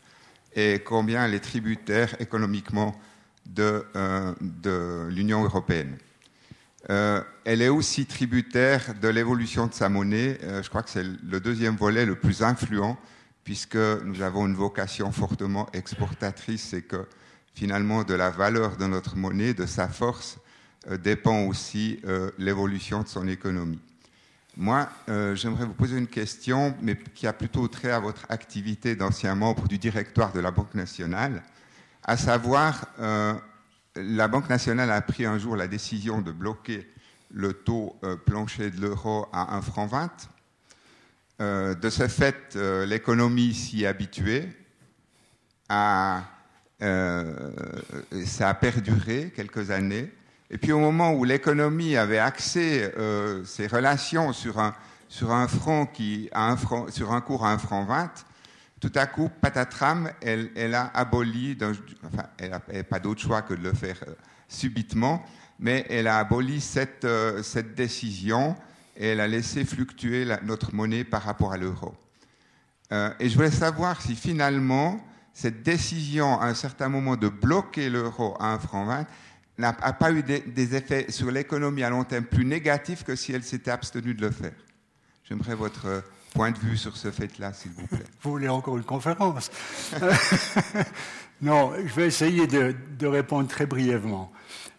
[0.55, 2.95] et combien elle est tributaire économiquement
[3.47, 5.97] de, euh, l'Union européenne.
[6.91, 10.37] Euh, elle est aussi tributaire de l'évolution de sa monnaie.
[10.41, 12.99] je crois que c'est le deuxième volet le plus influent,
[13.43, 17.07] puisque nous avons une vocation fortement exportatrice et que
[17.53, 20.37] finalement de la valeur de notre monnaie, de sa force,
[20.89, 23.79] euh, dépend aussi euh, l'évolution de son économie.
[24.57, 28.95] Moi, euh, j'aimerais vous poser une question, mais qui a plutôt trait à votre activité
[28.95, 31.41] d'ancien membre du directoire de la Banque nationale,
[32.05, 32.85] à savoir,
[33.95, 36.91] la Banque nationale a pris un jour la décision de bloquer
[37.31, 37.95] le taux
[38.25, 39.85] plancher de l'euro à 1 franc
[41.43, 41.79] 20.
[41.79, 42.55] de ce fait,
[42.87, 44.47] l'économie s'y est habituée.
[45.69, 46.23] ça
[48.39, 50.11] a perduré quelques années.
[50.53, 54.75] Et puis au moment où l'économie avait axé euh, ses relations sur un,
[55.09, 58.11] sur un front qui a un franc, sur un cours à un franc 20,
[58.79, 61.57] tout à coup, patatram, elle, a aboli,
[62.05, 64.13] enfin, elle n'a pas d'autre choix que de le faire euh,
[64.47, 65.25] subitement,
[65.57, 68.55] mais elle a aboli cette, euh, cette décision
[68.95, 71.93] et elle a laissé fluctuer notre monnaie par rapport à l'euro.
[72.91, 75.03] et je voulais savoir si finalement,
[75.33, 79.07] cette décision à un certain moment de bloquer l'euro à 1 franc 20
[79.57, 83.33] n'a pas eu des, des effets sur l'économie à long terme plus négatifs que si
[83.33, 84.53] elle s'était abstenue de le faire.
[85.23, 86.03] J'aimerais votre
[86.33, 88.05] point de vue sur ce fait-là, s'il vous plaît.
[88.21, 89.51] Vous voulez encore une conférence?
[91.41, 94.31] Non, je vais essayer de, de, répondre très brièvement.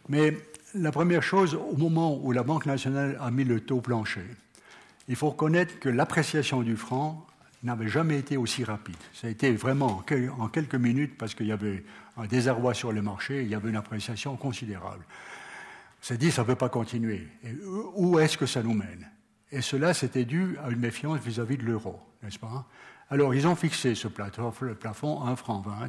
[0.09, 0.35] Mais
[0.75, 4.27] la première chose, au moment où la Banque nationale a mis le taux plancher,
[5.09, 7.27] il faut reconnaître que l'appréciation du franc
[7.63, 8.97] n'avait jamais été aussi rapide.
[9.13, 10.05] Ça a été vraiment
[10.39, 11.85] en quelques minutes parce qu'il y avait
[12.17, 15.05] un désarroi sur les marchés, il y avait une appréciation considérable.
[16.03, 17.27] On s'est dit, ça ne peut pas continuer.
[17.43, 17.55] Et
[17.95, 19.09] où est-ce que ça nous mène?
[19.51, 22.67] Et cela, c'était dû à une méfiance vis-à-vis de l'euro, n'est-ce pas?
[23.11, 25.89] Alors, ils ont fixé ce plafond à 1 franc 20.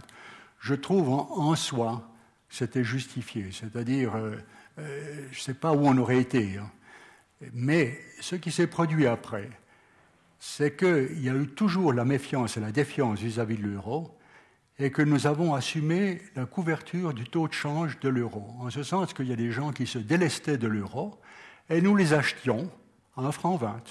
[0.59, 2.09] Je trouve en, soi,
[2.49, 3.49] c'était justifié.
[3.51, 4.35] C'est-à-dire, euh,
[4.79, 6.57] euh, je ne sais pas où on aurait été.
[6.57, 6.69] Hein.
[7.53, 9.49] Mais ce qui s'est produit après,
[10.39, 14.17] c'est qu'il y a eu toujours la méfiance et la défiance vis-à-vis -vis de l'euro,
[14.77, 18.83] et que nous avons assumé la couverture du taux de change de l'euro, en ce
[18.83, 21.19] sens qu'il y a des gens qui se délestaient de l'euro,
[21.69, 22.69] et nous les achetions
[23.15, 23.81] à un franc 20.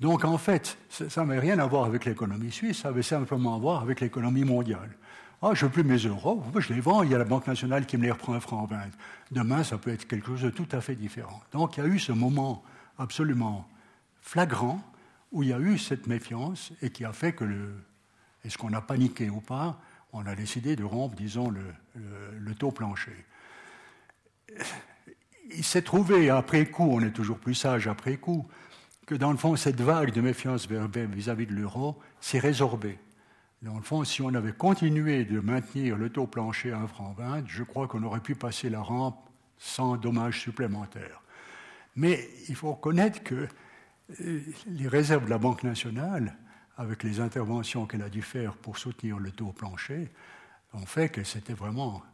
[0.00, 3.58] Donc en fait, ça n'avait rien à voir avec l'économie suisse, ça avait simplement à
[3.58, 4.90] voir avec l'économie mondiale.
[5.42, 7.84] Ah, je veux plus mes euros, je les vends, il y a la Banque nationale
[7.86, 8.78] qui me les reprend un franc 20.
[9.30, 11.42] Demain, ça peut être quelque chose de tout à fait différent.
[11.52, 12.64] Donc il y a eu ce moment
[12.98, 13.68] absolument
[14.20, 14.80] flagrant
[15.32, 17.74] où il y a eu cette méfiance et qui a fait que le.
[18.44, 19.78] Est-ce qu'on a paniqué ou pas
[20.16, 23.26] on a décidé de rompre, disons, le, taux plancher.
[25.50, 28.46] Il s'est trouvé après coup, on est toujours plus sage après coup,
[29.06, 32.98] que dans le fond, cette vague de méfiance vis-à-vis de l'euro s'est résorbée.
[33.66, 37.16] Dans le fond, si on avait continué de maintenir le taux plancher à 1 franc
[37.18, 39.18] 20, je crois qu'on aurait pu passer la rampe
[39.58, 41.20] sans dommages supplémentaires.
[41.96, 43.48] Mais il faut reconnaître que
[44.20, 46.36] euh, les réserves de la Banque nationale
[46.76, 50.12] avec les interventions qu'elle a dû faire pour soutenir le taux plancher,
[50.72, 52.04] ont fait que c'était vraiment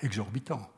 [0.00, 0.70] exorbitant.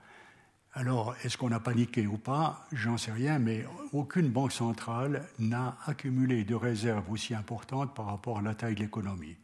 [0.72, 2.66] Alors, est-ce qu'on a paniqué ou pas?
[2.72, 8.38] J'en sais rien, mais aucune banque centrale n'a accumulé de réserves aussi importantes par rapport
[8.38, 9.36] à la taille de l'économie.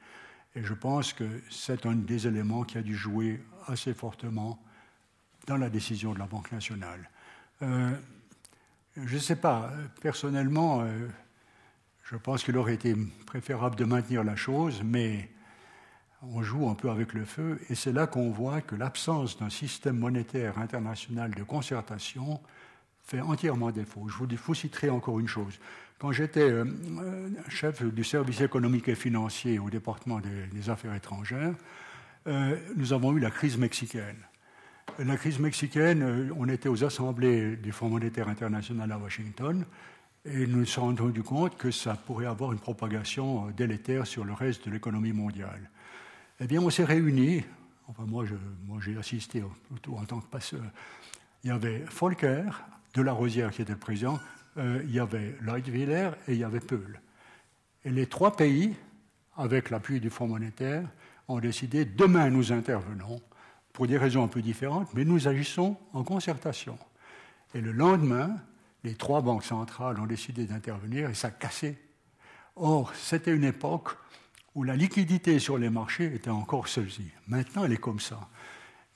[0.57, 4.61] Et je pense que c'est un des éléments qui a dû jouer assez fortement
[5.47, 7.09] dans la décision de la Banque nationale.
[7.63, 7.93] Euh,
[8.97, 9.71] je ne sais pas,
[10.01, 11.09] personnellement, euh,
[12.05, 12.97] je pense qu'il aurait été
[13.27, 15.31] préférable de maintenir la chose, mais
[16.23, 19.49] on joue un peu avec le feu, et c'est là qu'on voit que l'absence d'un
[19.49, 22.41] système monétaire international de concertation
[23.03, 24.09] fait entièrement défaut.
[24.09, 25.59] Je vous, citerai encore une chose.
[26.01, 26.65] Quand j'étais euh,
[27.51, 31.53] chef du service économique et financier au département des, affaires étrangères,
[32.27, 34.17] euh, nous avons eu la crise mexicaine.
[34.99, 39.67] La crise mexicaine, euh, on était aux assemblées du Fonds monétaire international à Washington,
[40.25, 44.25] et nous nous sommes rendus compte que ça pourrait avoir une propagation euh, délétère sur
[44.25, 45.69] le reste de l'économie mondiale.
[46.41, 47.45] Eh bien, on s'est réunis,
[47.89, 48.25] enfin moi,
[48.81, 50.63] j'ai assisté en tant que passeur.
[51.45, 52.45] Il y avait Volcker
[52.95, 54.19] de la Rosière qui était le président,
[54.57, 57.01] euh, il y avait Leitwiller et il y avait Peul.
[57.85, 58.75] Et les trois pays,
[59.37, 60.89] avec l'appui du Fonds monétaire,
[61.29, 63.21] ont décidé demain nous intervenons
[63.73, 66.79] pour des raisons un peu différentes, mais nous agissons en concertation.
[67.55, 68.37] Et le lendemain,
[68.85, 71.79] les trois banques centrales ont décidé d'intervenir et ça a cassé.
[72.57, 73.91] Or, c'était une époque
[74.55, 77.07] où la liquidité sur les marchés était encore celle-ci.
[77.29, 78.29] Maintenant, elle est comme ça.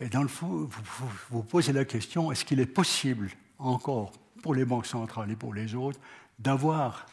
[0.00, 4.12] Et dans le fond, vous vous posez la question, est-ce qu'il est possible encore
[4.44, 5.98] pour les banques centrales et pour les autres
[6.38, 7.06] d'avoir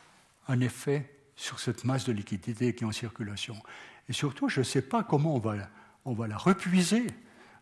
[0.50, 3.56] un effet sur cette masse de liquidité qui est en circulation
[4.10, 5.56] Et surtout, je ne sais pas comment on va,
[6.04, 7.08] on va la repuiser.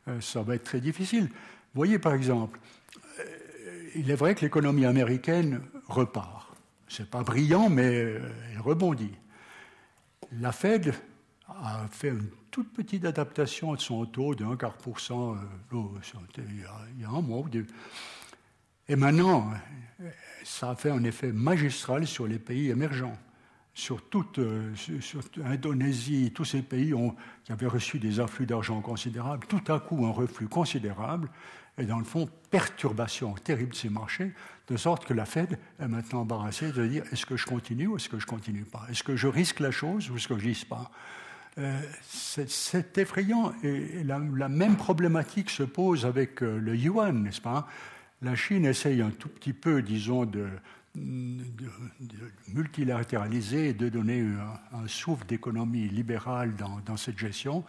[0.08, 1.26] Euh, ça va être très difficile.
[1.26, 2.60] Vous voyez, par exemple,
[3.94, 6.52] il est vrai que l'économie américaine repart.
[6.88, 8.20] Ce n'est pas brillant, mais euh,
[8.52, 9.14] elle rebondit.
[10.32, 10.96] La Fed
[11.48, 15.78] a fait une toute petite adaptation de son taux de 1 quart pour cent euh,
[16.38, 17.68] il y a un mois ou deux.
[18.90, 19.52] Et maintenant,
[20.44, 23.18] ça a fait un effet magistral sur les pays émergents.
[23.76, 26.94] Sur toute euh, sur Indonésie, tous ces pays
[27.46, 31.30] qui avaient reçu des afflux d'argent considérables, tout à coup un reflux considérable
[31.78, 34.34] et dans le fond, perturbation terrible de ces marchés,
[34.68, 37.96] de sorte que la Fed est maintenant embarrassée de dire est-ce que je continue ou
[37.96, 38.86] est-ce que je continue pas?
[38.90, 40.92] Est-ce que je risque la chose ou est-ce que je risque pas?
[41.58, 47.68] Euh, c'est effrayant et la, même problématique se pose avec euh, le yuan, n'est-ce pas?
[48.22, 50.50] La Chine essaye un tout petit peu, disons, de,
[52.54, 54.26] multilatéraliser et de donner
[54.74, 57.64] un, souffle d'économie libérale dans, cette gestion.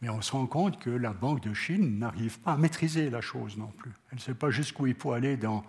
[0.00, 3.20] Mais on se rend compte que la Banque de Chine n'arrive pas à maîtriser la
[3.20, 3.90] chose non plus.
[4.10, 5.62] Elle ne sait pas jusqu'où il faut aller dans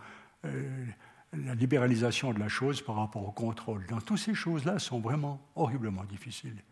[0.45, 0.85] euh,
[1.33, 3.85] la libéralisation de la chose par rapport au contrôle.
[3.87, 6.63] Donc, toutes ces choses-là sont vraiment horriblement difficiles.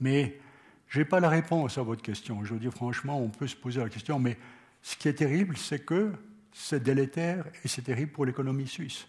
[0.00, 0.38] Mais
[0.86, 2.44] Je n'ai pas la réponse à votre question.
[2.44, 4.38] Je veux dire, franchement, on peut se poser la question, mais
[4.80, 6.12] ce qui est terrible, c'est que
[6.52, 9.06] c'est délétère et c'est terrible pour l'économie suisse.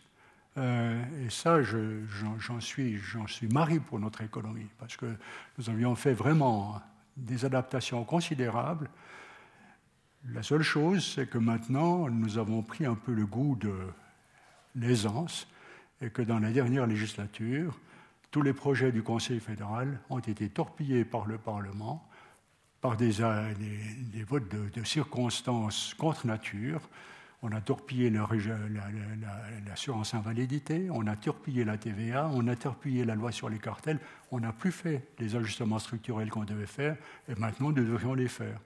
[0.58, 5.06] Euh, et ça, j'en suis, suis mari pour notre économie, parce que
[5.58, 6.82] nous avions fait vraiment
[7.16, 8.90] des adaptations considérables.
[10.34, 13.74] La seule chose, c'est que maintenant, nous avons pris un peu le goût de
[14.76, 15.48] l'aisance
[16.02, 17.78] et que dans la dernière législature,
[18.32, 22.06] tous les projets du Conseil fédéral ont été torpillés par le Parlement
[22.82, 23.12] par des,
[24.14, 26.82] des, votes de, circonstances contre nature.
[27.42, 28.12] On a torpillé
[29.66, 34.00] l'assurance invalidité, on a torpillé la TVA, on a torpillé la loi sur les cartels,
[34.32, 36.98] on n'a plus fait les ajustements structurels qu'on devait faire,
[37.30, 38.60] et maintenant nous devrions les faire.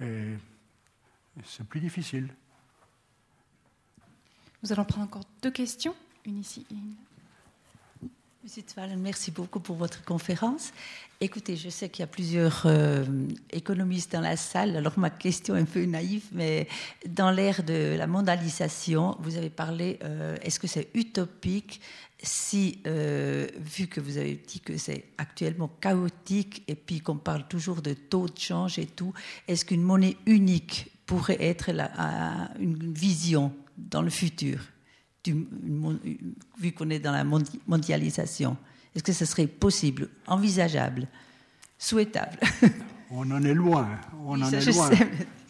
[0.00, 0.36] Et
[1.44, 2.32] c'est plus difficile.
[4.62, 6.94] Nous allons prendre encore deux questions, une ici une.
[8.42, 10.72] Monsieur Twalen, merci beaucoup pour votre conférence.
[11.20, 13.04] Écoutez, je sais qu'il y a plusieurs euh,
[13.50, 16.66] économistes dans la salle, alors ma question est un peu naïve, mais
[17.06, 21.82] dans l'ère de la mondialisation, vous avez parlé, euh, est-ce que c'est utopique
[22.22, 27.46] si, euh, vu que vous avez dit que c'est actuellement chaotique et puis qu'on parle
[27.46, 29.12] toujours de taux de change et tout,
[29.48, 31.68] est-ce qu'une monnaie unique pourrait être
[32.58, 34.60] une vision dans le futur?
[35.26, 37.24] Vu qu'on est dans la
[37.66, 38.56] mondialisation
[38.94, 41.06] Est-ce que ce serait possible, envisageable,
[41.78, 42.38] souhaitable?
[43.12, 43.88] On en est loin.
[44.24, 44.88] On en est loin.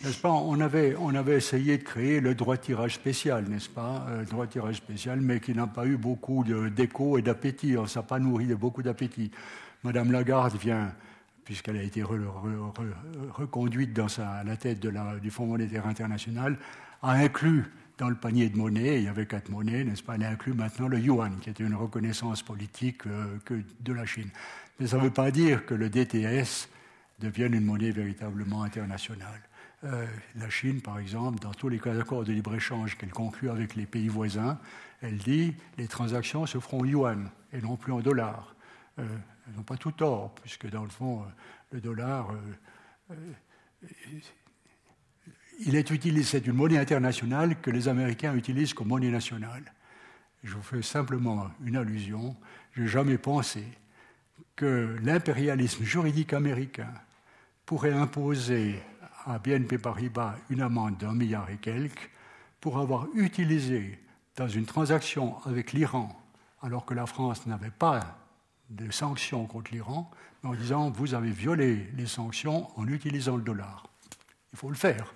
[0.03, 0.31] N'est-ce pas?
[0.31, 4.07] On avait, on avait essayé de créer le droit tirage spécial, n'est-ce pas?
[4.19, 7.75] Le droit tirage spécial, mais qui n'a pas eu beaucoup d'écho et d'appétit.
[7.87, 9.31] Ça n'a pas nourri de beaucoup d'appétit.
[9.85, 10.95] Madame Lagarde vient,
[11.45, 16.57] puisqu'elle a été reconduite dans sa, la tête de la, du Fonds monétaire international,
[17.03, 17.67] a inclus
[18.01, 20.89] dans le panier de monnaie, il y avait quatre monnaies, n'est-ce pas Elle inclut maintenant
[20.89, 23.39] le yuan, qui était une reconnaissance politique euh,
[23.81, 24.31] de la Chine.
[24.78, 26.70] Mais ça ne veut pas dire que le DTS
[27.18, 29.43] devienne une monnaie véritablement internationale.
[29.85, 33.85] Euh, la Chine, par exemple, dans tous les accords de libre-échange qu'elle conclut avec les
[33.85, 34.59] pays voisins,
[35.02, 38.56] elle dit les transactions se feront en yuan et non plus en dollars.
[38.98, 39.05] Euh,
[39.47, 41.22] elles n'ont pas tout tort, puisque dans le fond,
[41.70, 42.31] le dollar
[45.66, 49.73] il est utilisé, c'est une monnaie internationale que les Américains utilisent comme monnaie nationale.
[50.43, 52.35] Je vous fais simplement une allusion.
[52.73, 53.65] Je n'ai jamais pensé
[54.57, 56.93] que l'impérialisme juridique américain
[57.66, 58.81] pourrait imposer
[59.27, 62.11] à BNP Paribas une amende d'un milliard et quelques
[62.61, 63.99] pour avoir utilisé
[64.37, 66.09] dans une transaction avec l'Iran,
[66.62, 68.19] alors que la France n'avait pas
[68.70, 70.11] de sanctions contre l'Iran,
[70.43, 73.87] en disant vous avez violé les sanctions en utilisant le dollar.
[74.53, 75.12] Il faut le faire.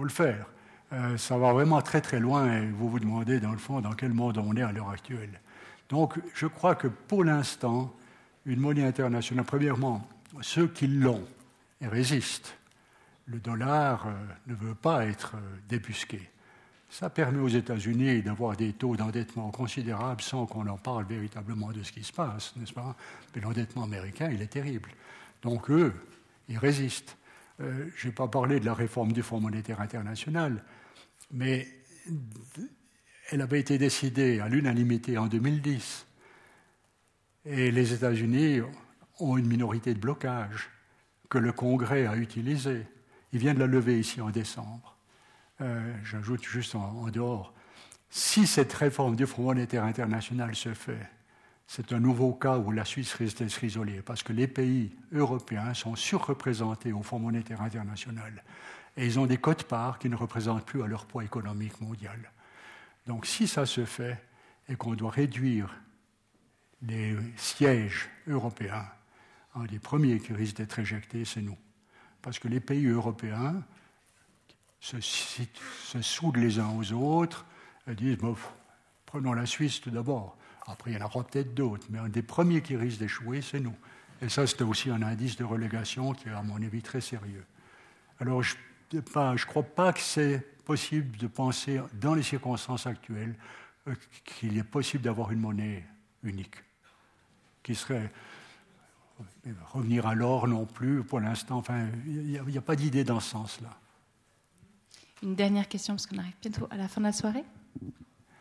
[0.00, 0.46] Faut le faire.
[0.94, 3.92] Euh, ça va vraiment très très loin et vous vous demandez dans le fond dans
[3.92, 5.38] quel monde on est à l'heure actuelle.
[5.90, 7.94] Donc je crois que pour l'instant,
[8.46, 10.08] une monnaie internationale, premièrement,
[10.40, 11.22] ceux qui l'ont
[11.82, 12.56] et résistent,
[13.26, 14.12] le dollar euh,
[14.46, 16.30] ne veut pas être euh, débusqué.
[16.88, 21.82] Ça permet aux États-Unis d'avoir des taux d'endettement considérables sans qu'on en parle véritablement de
[21.82, 22.96] ce qui se passe, n'est-ce pas?
[23.34, 24.88] Mais l'endettement américain, il est terrible.
[25.42, 25.92] Donc eux,
[26.48, 27.18] ils résistent.
[27.60, 30.64] Euh, je n'ai pas parlé de la réforme du Fonds monétaire international,
[31.30, 31.68] mais
[33.30, 36.06] elle avait été décidée à l'unanimité en 2010.
[37.46, 38.60] Et les États-Unis
[39.18, 40.70] ont une minorité de blocage
[41.28, 42.86] que le Congrès a utilisée.
[43.32, 44.96] Il vient de la lever ici en décembre.
[45.60, 47.54] Euh, j'ajoute juste en, dehors,
[48.08, 51.08] si cette réforme du Fonds monétaire international se fait,
[51.72, 55.72] c'est un nouveau cas où la Suisse risque d'être isolée, parce que les pays européens
[55.72, 58.42] sont surreprésentés au Fonds monétaire international.
[58.96, 62.32] Et ils ont des cotes-parts qui ne représentent plus à leur poids économique mondial.
[63.06, 64.20] Donc si ça se fait
[64.68, 65.72] et qu'on doit réduire
[66.82, 68.88] les sièges européens,
[69.54, 71.58] un des premiers qui risque d'être éjectés, c'est nous.
[72.20, 73.62] Parce que les pays européens
[74.80, 77.46] se, se soudent les uns aux autres
[77.86, 78.18] et disent,
[79.06, 80.36] prenons la Suisse tout d'abord.
[80.70, 83.60] Après, il y en aura peut-être d'autres, mais un des premiers qui risque d'échouer, c'est
[83.60, 83.74] nous.
[84.22, 87.44] Et ça, c'était aussi un indice de relégation qui est, à mon avis, très sérieux.
[88.18, 88.56] Alors, je
[88.92, 93.34] ne crois pas que c'est possible de penser, dans les circonstances actuelles,
[93.88, 93.94] euh,
[94.24, 95.84] qu'il est possible d'avoir une monnaie
[96.22, 96.56] unique,
[97.62, 98.12] qui serait
[99.46, 101.56] euh, revenir à l'or non plus, pour l'instant.
[101.56, 103.76] Enfin, il n'y a, a, pas d'idée dans ce sens-là.
[105.22, 107.44] Une dernière question, parce qu'on arrive bientôt à la fin de la soirée.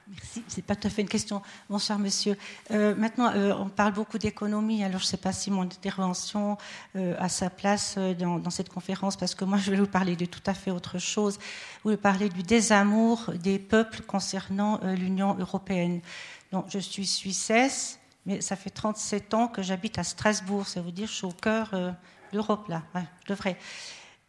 [0.09, 0.43] Merci.
[0.47, 1.41] C'est pas tout à fait une question.
[1.69, 2.35] Bonsoir, monsieur.
[2.71, 4.83] Euh, maintenant, euh, on parle beaucoup d'économie.
[4.83, 6.57] Alors, je ne sais pas si mon intervention
[6.95, 10.25] euh, a sa place dans, cette conférence, parce que moi, je vais vous parler de
[10.25, 11.37] tout à fait autre chose.
[11.83, 16.01] Vous parler du désamour des peuples concernant l'Union européenne.
[16.51, 17.99] Donc, je suis suissesse.
[18.25, 20.67] mais ça fait 37 ans que j'habite à Strasbourg.
[20.67, 21.91] Ça veut dire que je suis au cœur euh,
[22.33, 22.83] d'Europe, là.
[23.23, 23.57] je devrais.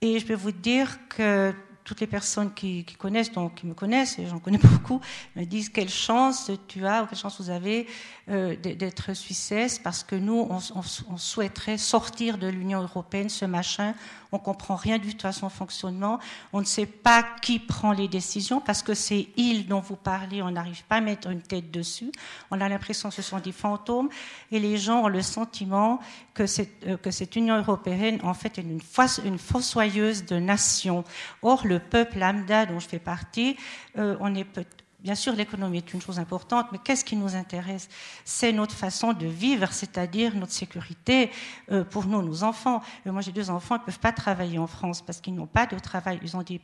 [0.01, 1.55] Et je peux vous dire que
[1.85, 5.01] toutes les personnes qui, connaissent, donc qui me connaissent, et j'en connais beaucoup,
[5.36, 7.86] me disent quelle chance tu as ou quelle chance vous avez
[8.28, 13.94] euh, d'être suissesse, parce que nous, on, souhaiterait sortir de l'Union européenne, ce machin.
[14.32, 16.20] On comprend rien du tout à son fonctionnement.
[16.52, 20.43] On ne sait pas qui prend les décisions, parce que ces îles dont vous parlez,
[20.43, 22.12] on n'arrive pas à mettre une tête dessus.
[22.51, 24.09] On a l'impression que ce sont des fantômes,
[24.52, 26.01] et les gens ont le sentiment
[26.43, 28.81] euh, que cette Union européenne, en fait, est une,
[29.25, 31.05] une fossoyeuse de nations.
[31.43, 33.57] Or, le peuple lambda dont je fais partie,
[33.99, 34.65] euh, on est peut
[35.03, 37.89] Bien sûr, l'économie est une chose importante, mais qu'est-ce qui nous intéresse?
[38.25, 41.31] C'est notre façon de vivre, c'est-à-dire notre sécurité
[41.73, 42.83] euh, pour nous, nos enfants.
[43.07, 45.47] Euh, moi, j'ai deux enfants, ils ne peuvent pas travailler en France parce qu'ils n'ont
[45.47, 46.21] pas de travail.
[46.23, 46.61] Ils ont des,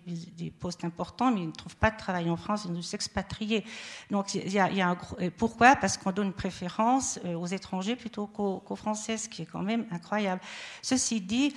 [0.61, 3.65] postes importants, mais ils ne trouvent pas de travail en France, ils doivent s'expatrier.
[4.11, 4.97] Donc, il y a, un
[5.39, 5.75] Pourquoi?
[5.77, 9.87] Parce qu'on donne une préférence aux étrangers plutôt qu'aux, Français, ce qui est quand même
[9.91, 10.43] incroyable.
[10.83, 11.55] Ceci dit,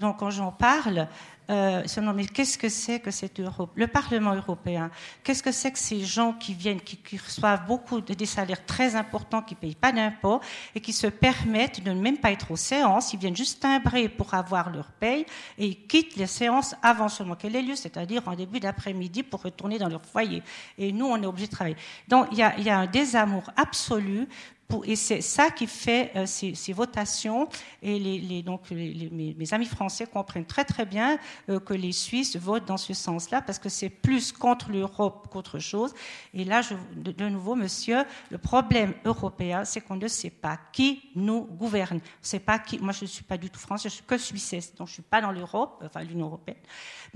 [0.00, 1.08] donc quand j'en parle,
[1.50, 1.82] euh,
[2.14, 4.90] mais qu'est-ce que c'est que cette Europe Le Parlement européen,
[5.22, 8.96] qu'est-ce que c'est que ces gens qui viennent, qui, reçoivent beaucoup de des salaires très
[8.96, 10.40] importants, qui ne payent pas d'impôts
[10.74, 14.08] et qui se permettent de ne même pas être aux séances, ils viennent juste timbrer
[14.08, 15.26] pour avoir leur paye
[15.58, 19.42] et ils quittent les séances avant seulement qu'elles aient lieu, c'est-à-dire en début d'après-midi pour
[19.42, 20.42] retourner dans leur foyer.
[20.78, 21.76] Et nous, on est obligé de travailler.
[22.08, 24.28] Donc il y a, y a un désamour absolu
[24.84, 27.48] et c'est ça qui fait euh, ces, votations.
[27.82, 31.18] Et donc mes, amis français comprennent très très bien
[31.48, 35.58] euh, que les Suisses votent dans ce sens-là parce que c'est plus contre l'Europe qu'autre
[35.58, 35.94] chose.
[36.34, 36.62] Et là,
[36.96, 42.00] de, nouveau, monsieur, le problème européen, c'est qu'on ne sait pas qui nous gouverne.
[42.20, 42.78] C'est pas qui.
[42.78, 45.02] Moi, je ne suis pas du tout français, je suis que suissesse, donc je suis
[45.02, 46.56] pas dans l'Europe, enfin l'Union européenne.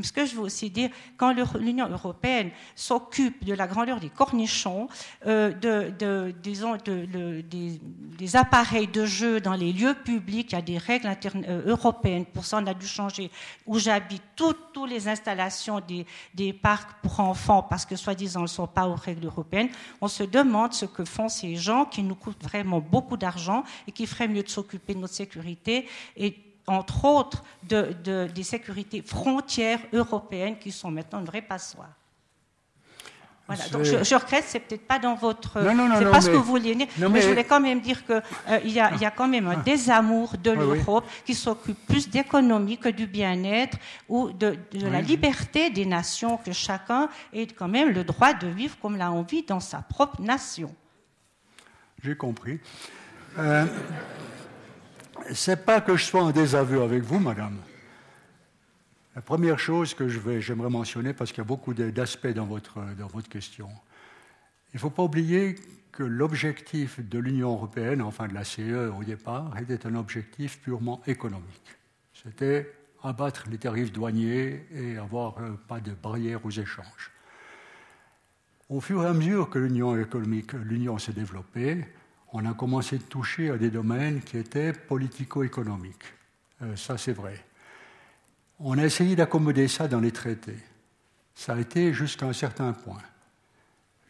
[0.03, 4.89] Ce que je veux aussi dire, quand l'Union européenne s'occupe de la grandeur des cornichons,
[5.27, 10.63] euh, de, disons, de des, appareils de jeu dans les lieux publics, il y a
[10.63, 11.09] des règles
[11.49, 12.27] euh, européennes.
[12.27, 13.31] Pour ça, on a dû changer
[13.67, 14.59] où j'habite toutes,
[14.89, 15.81] les installations
[16.35, 19.69] des, parcs pour enfants parce que, soi-disant, elles ne sont pas aux règles européennes.
[20.01, 23.93] On se demande ce que font ces gens qui nous coûtent vraiment beaucoup d'argent et
[23.93, 25.87] qui feraient mieux de s'occuper de notre sécurité
[26.17, 31.91] et entre autres des sécurités frontières européennes qui sont maintenant une vraie passoire.
[33.49, 33.67] Voilà.
[33.71, 35.61] Donc je, regrette, c'est peut-être pas dans votre,
[35.99, 38.61] c'est pas ce que vous vouliez dire, mais, je voulais quand même dire que euh,
[38.65, 39.63] il, y a, y, a, quand même un ah.
[39.65, 43.77] désamour de l'Europe qui s'occupe plus d'économie que du bien-être
[44.09, 48.47] ou de, de la liberté des nations, que chacun ait quand même le droit de
[48.47, 50.73] vivre comme l'a envie dans sa propre nation.
[52.05, 52.61] J'ai compris.
[53.37, 53.67] Euh,
[55.33, 57.57] c'est pas que je sois en désaveu avec vous, madame.
[59.15, 63.09] La première chose que j'aimerais mentionner, parce qu'il y a beaucoup d'aspects dans votre, dans
[63.09, 63.69] votre question,
[64.73, 65.57] il ne faut pas oublier
[65.91, 71.03] que l'objectif de l'Union européenne, enfin de la CE au départ, était un objectif purement
[71.07, 71.77] économique.
[72.15, 72.73] C'était
[73.03, 77.11] abattre les tarifs douaniers et avoir euh, pas de barrières aux échanges.
[78.69, 81.85] Au fur et à mesure que l'Union économique, l'Union s'est développée,
[82.33, 86.05] on a commencé de toucher à des domaines qui étaient politico-économiques.
[86.63, 87.45] Euh, ça, c'est vrai.
[88.61, 90.59] On a essayé d'accommoder ça dans les traités.
[91.35, 93.03] Ça a été jusqu'à un certain point.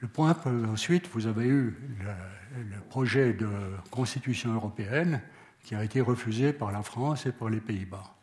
[0.01, 0.37] Le point,
[0.69, 3.49] ensuite, vous avez eu le, projet de
[3.91, 5.21] constitution européenne
[5.63, 8.17] qui a été refusé par la France et par les Pays-Bas.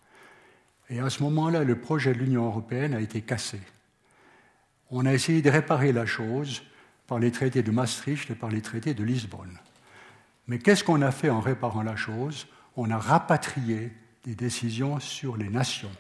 [0.90, 3.62] Et à ce moment-là, le projet de l'Union européenne a été cassé.
[4.90, 6.64] On a essayé de réparer la chose
[7.06, 9.60] par les traités de Maastricht et par les traités de Lisbonne.
[10.48, 12.48] Mais qu'est-ce qu'on a fait en réparant la chose?
[12.76, 13.92] On a rapatrié
[14.24, 15.92] des décisions sur les nations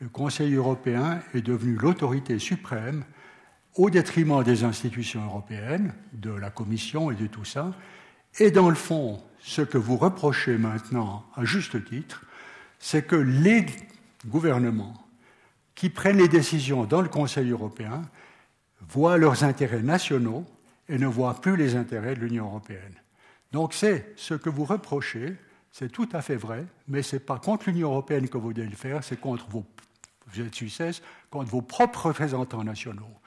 [0.00, 3.04] le Conseil européen est devenu l'autorité suprême
[3.74, 7.72] au détriment des institutions européennes, de la Commission et de tout ça.
[8.38, 12.24] Et dans le fond, ce que vous reprochez maintenant, à juste titre,
[12.78, 13.66] c'est que les
[14.26, 14.94] gouvernements
[15.74, 18.02] qui prennent les décisions dans le Conseil européen
[18.88, 20.46] voient leurs intérêts nationaux
[20.88, 22.94] et ne voient plus les intérêts de l'Union européenne.
[23.52, 25.36] Donc c'est ce que vous reprochez,
[25.70, 28.68] c'est tout à fait vrai, mais ce n'est pas contre l'Union européenne que vous devez
[28.68, 29.64] le faire, c'est contre vos
[30.28, 33.20] vous êtes Suisse, contre vos propres représentants nationaux.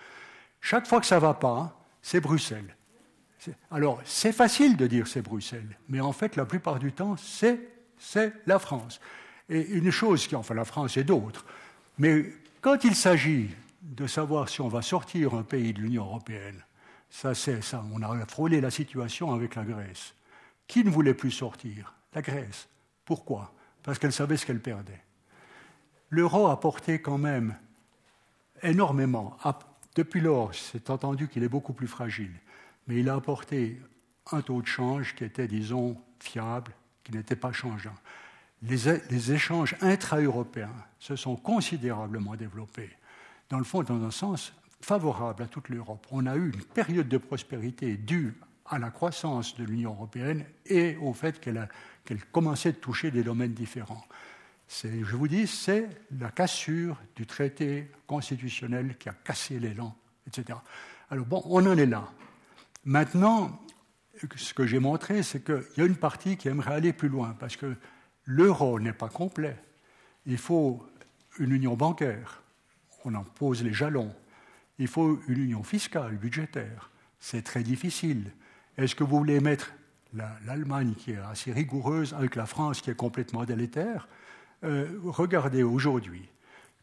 [0.61, 2.75] Chaque fois que ça ne va pas, c'est Bruxelles.
[3.71, 7.59] Alors, c'est facile de dire c'est Bruxelles, mais en fait, la plupart du temps, c'est,
[8.45, 8.99] la France.
[9.49, 11.45] Et une chose qui, enfin, la France et d'autres,
[11.97, 12.25] mais
[12.61, 13.49] quand il s'agit
[13.81, 16.63] de savoir si on va sortir un pays de l'Union européenne,
[17.09, 20.13] ça c'est ça, on a frôlé la situation avec la Grèce.
[20.67, 21.93] Qui ne voulait plus sortir?
[22.13, 22.67] La Grèce.
[23.05, 23.53] Pourquoi?
[23.83, 25.01] Parce qu'elle savait ce qu'elle perdait.
[26.09, 27.55] L'euro a porté quand même
[28.61, 29.37] énormément.
[29.95, 32.33] Depuis lors, c'est entendu qu'il est beaucoup plus fragile,
[32.87, 33.81] mais il a apporté
[34.31, 36.71] un taux de change qui était, disons, fiable,
[37.03, 37.95] qui n'était pas changeant.
[38.61, 42.89] Les, échanges intra-européens se sont considérablement développés,
[43.49, 46.07] dans le fond, dans un sens favorable à toute l'Europe.
[46.11, 48.35] On a eu une période de prospérité due
[48.65, 51.67] à la croissance de l'Union européenne et au fait qu'elle
[52.31, 54.05] commençait de toucher des domaines différents.
[54.67, 55.89] Je vous dis, c'est
[56.19, 59.95] la cassure du traité constitutionnel qui a cassé l'élan,
[60.27, 60.59] etc.
[61.09, 62.07] Alors bon, on en est là.
[62.85, 63.59] Maintenant,
[64.35, 67.35] ce que j'ai montré, c'est qu'il y a une partie qui aimerait aller plus loin,
[67.39, 67.75] parce que
[68.25, 69.57] l'euro n'est pas complet.
[70.27, 70.85] Il faut
[71.39, 72.43] une union bancaire.
[73.05, 74.13] On en pose les jalons.
[74.79, 76.89] Il faut une union fiscale, budgétaire.
[77.19, 78.31] C'est très difficile.
[78.77, 79.73] Est-ce que vous voulez mettre
[80.13, 84.07] l'Allemagne, qui est assez rigoureuse, avec la France, qui est complètement délétère?
[84.63, 86.27] Euh, Regardez aujourd'hui,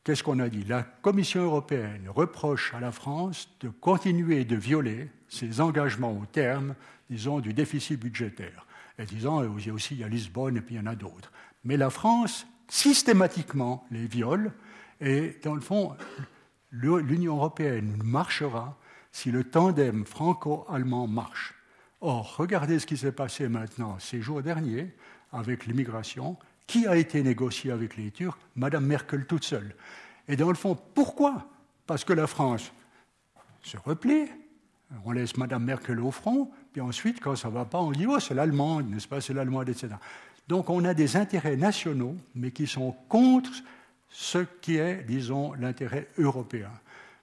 [0.05, 0.62] qu'est-ce qu'on a dit?
[0.64, 6.74] La Commission européenne reproche à la France de continuer de violer ses engagements au terme,
[7.10, 8.66] disons, du déficit budgétaire.
[8.98, 11.32] Et disant, euh, il y a aussi Lisbonne et puis il y en a d'autres.
[11.64, 14.52] Mais la France, systématiquement, les viole.
[15.01, 15.97] Et dans le fond,
[16.70, 18.76] l'Union européenne marchera
[19.12, 21.55] si le tandem franco-allemand marche.
[22.01, 24.94] Or, regardez ce qui s'est passé maintenant ces jours derniers
[25.32, 26.36] avec l'immigration.
[26.66, 28.38] Qui a été négocié avec les Turcs?
[28.56, 29.74] Madame Merkel toute seule.
[30.28, 31.47] Et dans le fond, pourquoi?
[31.86, 32.72] Parce que la France
[33.62, 34.26] se replie,
[35.05, 38.06] on laisse Madame Merkel au front, puis ensuite, quand ça ne va pas, on dit
[38.06, 39.94] Oh, c'est l'Allemande, n'est-ce pas, c'est l'Allemande, etc.
[40.48, 43.51] Donc on a des intérêts nationaux, mais qui sont contre
[44.09, 46.70] ce qui est, disons, l'intérêt européen.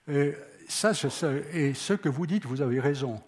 [0.07, 0.33] Et,
[0.67, 0.91] ça,
[1.53, 3.21] et ce que vous dites, vous avez raison.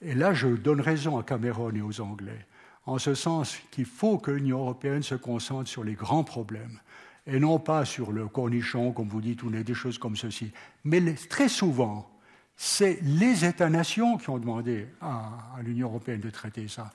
[0.00, 2.46] Et là, je donne raison à Cameron et aux Anglais,
[2.86, 6.80] en ce sens qu'il faut que l'Union européenne se concentre sur les grands problèmes,
[7.26, 10.52] et non pas sur le cornichon, comme vous dites, ou des choses comme ceci.
[10.84, 12.10] Mais très souvent,
[12.56, 16.92] c'est les États-nations qui ont demandé à, à l'Union européenne de traiter ça.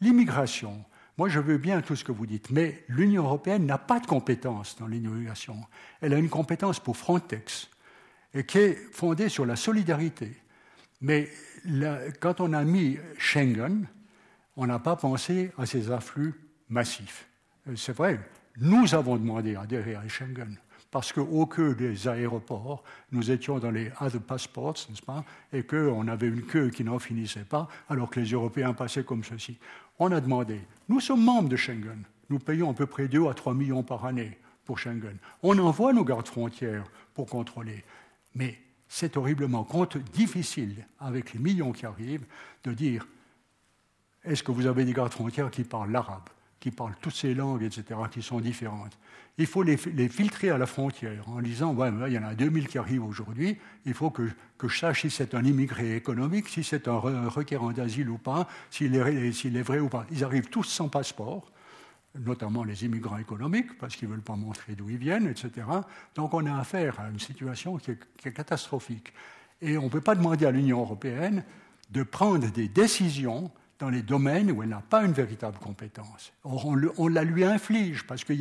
[0.00, 0.84] L'immigration,
[1.18, 4.06] moi, je veux bien tout ce que vous dites, mais l'Union européenne n'a pas de
[4.06, 5.56] compétence dans l'immigration.
[6.02, 7.70] Elle a une compétence pour Frontex,
[8.34, 10.36] et qui est fondée sur la solidarité.
[11.00, 11.30] Mais
[12.20, 13.86] quand on a mis Schengen,
[14.56, 16.34] on n'a pas pensé à ces afflux
[16.68, 17.28] massifs.
[17.68, 18.20] Euh, c'est vrai,
[18.58, 20.58] nous avons demandé à adhérer à Schengen
[20.90, 22.82] parce qu'au queue des aéroports,
[23.12, 26.98] nous étions dans les other passports, n'est-ce pas, et qu'on avait une queue qui n'en
[26.98, 29.58] finissait pas, alors que les Européens passaient comme ceci.
[29.98, 33.34] On a demandé, nous sommes membres de Schengen, nous payons à peu près 2 à
[33.34, 35.16] 3 millions par année pour Schengen.
[35.42, 37.84] On envoie nos gardes frontières pour contrôler,
[38.34, 38.58] mais
[38.88, 39.66] c'est horriblement
[40.12, 42.26] difficile, avec les millions qui arrivent,
[42.64, 43.06] de dire
[44.24, 46.28] est-ce que vous avez des gardes frontières qui parlent l'arabe,
[46.60, 48.98] qui parlent toutes ces langues, etc., qui sont différentes
[49.38, 52.68] Il faut les, filtrer à la frontière en disant ouais, il y en a 2000
[52.68, 54.28] qui arrivent aujourd'hui, il faut que,
[54.58, 58.48] que, je sache si c'est un immigré économique, si c'est un, requérant d'asile ou pas,
[58.70, 60.06] s'il est, est vrai ou pas.
[60.10, 61.50] Ils arrivent tous sans passeport
[62.24, 65.66] notamment les immigrants économiques, parce qu'ils ne veulent pas montrer d'où ils viennent, etc.
[66.14, 69.12] Donc on a affaire à une situation qui est, catastrophique.
[69.60, 71.44] Et on ne peut pas demander à l'Union européenne
[71.90, 76.32] de prendre des décisions dans les domaines où elle n'a pas une véritable compétence.
[76.44, 78.32] On, la lui inflige, parce que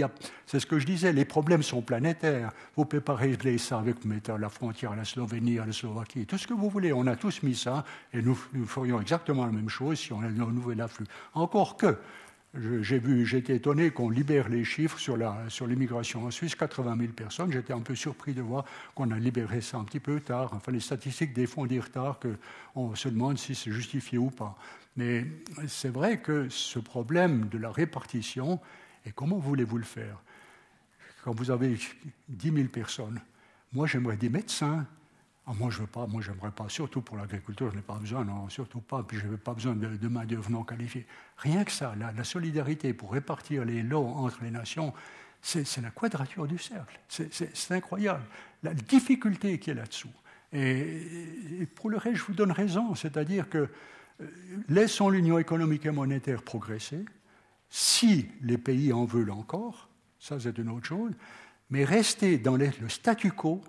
[0.46, 2.52] c'est ce que je disais, les problèmes sont planétaires.
[2.76, 3.98] Vous ne pouvez pas régler ça avec
[4.28, 6.94] la frontière à la Slovénie, à la Slovaquie, tout ce que vous voulez.
[6.94, 7.84] On a tous mis ça,
[8.14, 8.36] et nous,
[8.66, 11.06] ferions exactement la même chose si on avait un nouvel afflux.
[11.34, 11.98] Encore que,
[12.82, 15.18] j'ai vu, j'étais étonné qu'on libère les chiffres sur,
[15.68, 17.52] l'immigration en Suisse, 80 000 personnes.
[17.52, 18.64] J'étais un peu surpris de voir
[18.94, 20.52] qu'on a libéré ça un petit peu tard.
[20.54, 22.18] Enfin, les statistiques des fonds des retards
[22.74, 24.58] qu'on se demande si c'est justifié ou pas.
[24.96, 25.26] Mais
[25.68, 28.60] c'est vrai que ce problème de la répartition,
[29.06, 30.22] et comment voulez-vous le faire?
[31.24, 31.78] Quand vous avez
[32.30, 33.20] 10 000 personnes,
[33.74, 34.86] moi j'aimerais des médecins,
[35.48, 38.26] ah, moi, je veux pas, moi, j'aimerais pas, surtout pour l'agriculture, je n'ai pas besoin,
[38.26, 41.06] non, surtout pas, puis je n'ai pas besoin de, main-d'œuvre non qualifiée.
[41.38, 44.92] Rien que ça, la, solidarité pour répartir les lots entre les nations,
[45.42, 47.00] c'est la quadrature du cercle.
[47.08, 48.24] C'est incroyable.
[48.64, 50.10] La difficulté qui est là-dessous.
[50.52, 53.70] Et, pour le reste, je vous donne raison, c'est-à-dire que
[54.70, 57.04] laissons l'union économique et monétaire progresser,
[57.70, 59.90] si les pays en veulent encore,
[60.20, 61.12] ça c'est une autre chose,
[61.70, 63.62] mais rester dans le statu quo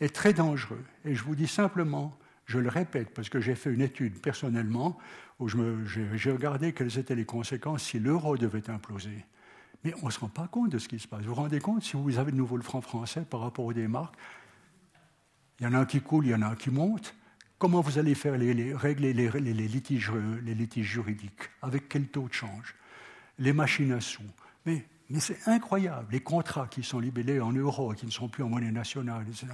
[0.00, 0.84] est très dangereux.
[1.04, 4.98] Et je vous dis simplement, je le répète, parce que j'ai fait une étude personnellement
[5.38, 9.24] où j'ai regardé quelles étaient les conséquences si l'euro devait imploser.
[9.84, 11.22] Mais on ne se rend pas compte de ce qui se passe.
[11.22, 13.72] Vous vous rendez compte, si vous avez de nouveau le franc français par rapport aux
[13.72, 14.16] démarques,
[15.58, 17.14] il y en a un qui coule, il y en a un qui monte.
[17.60, 20.10] Comment vous allez faire les, régler les, litiges,
[20.76, 21.50] juridiques?
[21.60, 22.74] Avec quel taux de change?
[23.38, 24.22] Les machines à sous?
[24.64, 24.86] Mais
[25.18, 28.48] c'est incroyable, les contrats qui sont libellés en euros et qui ne sont plus en
[28.48, 29.48] monnaie nationale, etc.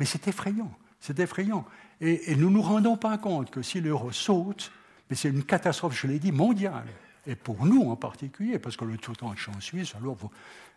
[0.00, 1.64] Mais c'est effrayant, c'est effrayant.
[2.00, 4.72] Et, nous ne nous rendons pas compte que si l'euro saute,
[5.08, 6.88] Mais c'est une catastrophe, je l'ai dit, mondiale.
[7.28, 10.18] Et pour nous en particulier, parce que le taux de champ suisse, alors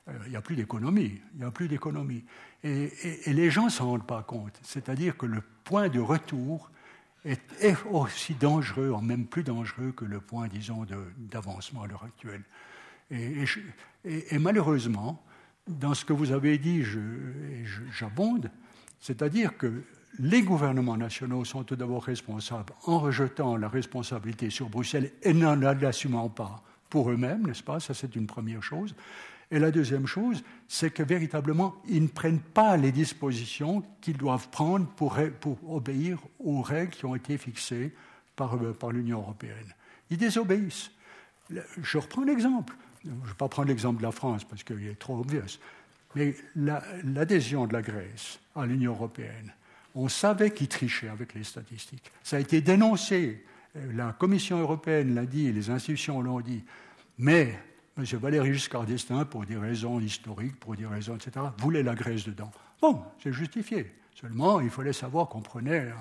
[0.07, 1.19] euh, il n'y a plus d'économie.
[1.33, 2.23] Il n'y a plus d'économie.
[2.63, 2.91] Et,
[3.25, 4.59] les gens ne s'en rendent pas compte.
[4.61, 6.69] C'est-à-dire que le point de retour
[7.25, 10.85] est, aussi dangereux, même plus dangereux que le point, disons,
[11.17, 12.43] d'avancement à l'heure actuelle.
[13.11, 15.23] Et, malheureusement,
[15.67, 16.83] dans ce que vous avez dit,
[17.91, 18.51] j'abonde,
[18.99, 19.83] c'est-à-dire que
[20.19, 25.55] les gouvernements nationaux sont tout d'abord responsables en rejetant la responsabilité sur Bruxelles et n'en
[25.55, 27.79] l'assumant pas pour eux-mêmes, n'est-ce pas?
[27.79, 28.95] Ça, c'est une première chose.
[29.51, 34.49] Et la deuxième chose, c'est que véritablement, ils ne prennent pas les dispositions qu'ils doivent
[34.49, 35.17] prendre pour,
[35.67, 37.93] obéir aux règles qui ont été fixées
[38.35, 39.73] par, euh, l'Union européenne.
[40.09, 40.91] Ils désobéissent.
[41.49, 42.73] Je reprends l'exemple.
[43.03, 45.59] Je ne vais pas prendre l'exemple de la France parce qu'il est trop obvious.
[46.15, 49.53] Mais l'adhésion de la Grèce à l'Union européenne,
[49.93, 52.11] on savait qu'ils trichaient avec les statistiques.
[52.23, 53.43] Ça a été dénoncé.
[53.93, 56.63] La Commission européenne l'a dit, les institutions l'ont dit.
[57.17, 57.59] Mais
[57.97, 58.03] M.
[58.03, 62.51] Valéry Giscard d'Estaing, pour des raisons historiques, pour des raisons, etc., voulait la Grèce dedans.
[62.81, 63.95] Bon, c'est justifié.
[64.13, 65.93] Seulement, il fallait savoir qu'on prenait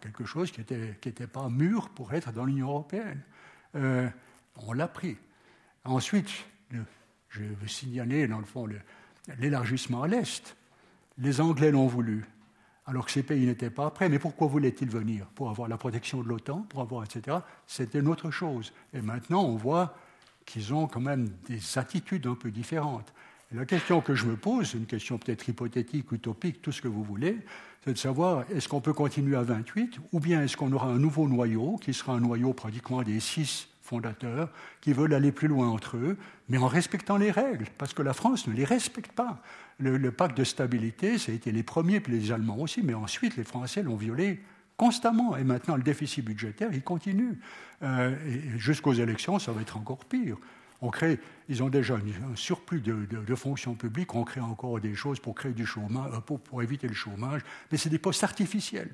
[0.00, 3.20] quelque chose qui n'était pas mûr pour être dans l'Union européenne.
[3.74, 4.08] Euh,
[4.66, 5.16] on l'a pris.
[5.84, 6.30] Ensuite,
[7.30, 8.68] je veux signaler, dans le fond,
[9.38, 10.56] l'élargissement à l'Est.
[11.18, 12.24] Les Anglais l'ont voulu,
[12.86, 14.08] alors que ces pays n'étaient pas prêts.
[14.08, 15.26] Mais pourquoi voulaient-ils venir?
[15.34, 17.38] Pour avoir la protection de l'OTAN, pour avoir, etc.
[17.66, 18.72] C'était une autre chose.
[18.92, 19.96] Et maintenant, on voit
[20.46, 23.12] qu'ils ont quand même des attitudes un peu différentes.
[23.54, 27.04] La question que je me pose, une question peut-être hypothétique, utopique, tout ce que vous
[27.04, 27.38] voulez,
[27.84, 30.98] c'est de savoir est-ce qu'on peut continuer à 28 ou bien est-ce qu'on aura un
[30.98, 34.48] nouveau noyau qui sera un noyau pratiquement des six fondateurs
[34.80, 36.16] qui veulent aller plus loin entre eux,
[36.48, 39.42] mais en respectant les règles, parce que la France ne les respecte pas.
[39.78, 42.94] Le, le pacte de stabilité, ça a été les premiers, puis les Allemands aussi, mais
[42.94, 44.40] ensuite les Français l'ont violé
[44.76, 45.36] constamment.
[45.36, 47.38] Et maintenant, le déficit budgétaire, il continue.
[47.82, 48.14] Euh,
[48.56, 50.36] jusqu'aux élections, ça va être encore pire.
[50.80, 55.20] On crée, ils ont déjà un surplus de, fonctions publiques, on crée encore des choses
[55.20, 58.90] pour, créer du chômage, euh, pour, éviter le chômage, mais c'est des postes artificiels.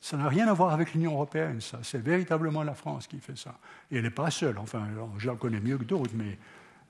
[0.00, 1.78] Ça n'a rien à voir avec l'Union européenne, ça.
[1.82, 3.58] C'est véritablement la France qui fait ça.
[3.90, 4.58] Et elle n'est pas seule.
[4.58, 4.86] Enfin,
[5.16, 6.38] je la connais mieux que d'autres, mais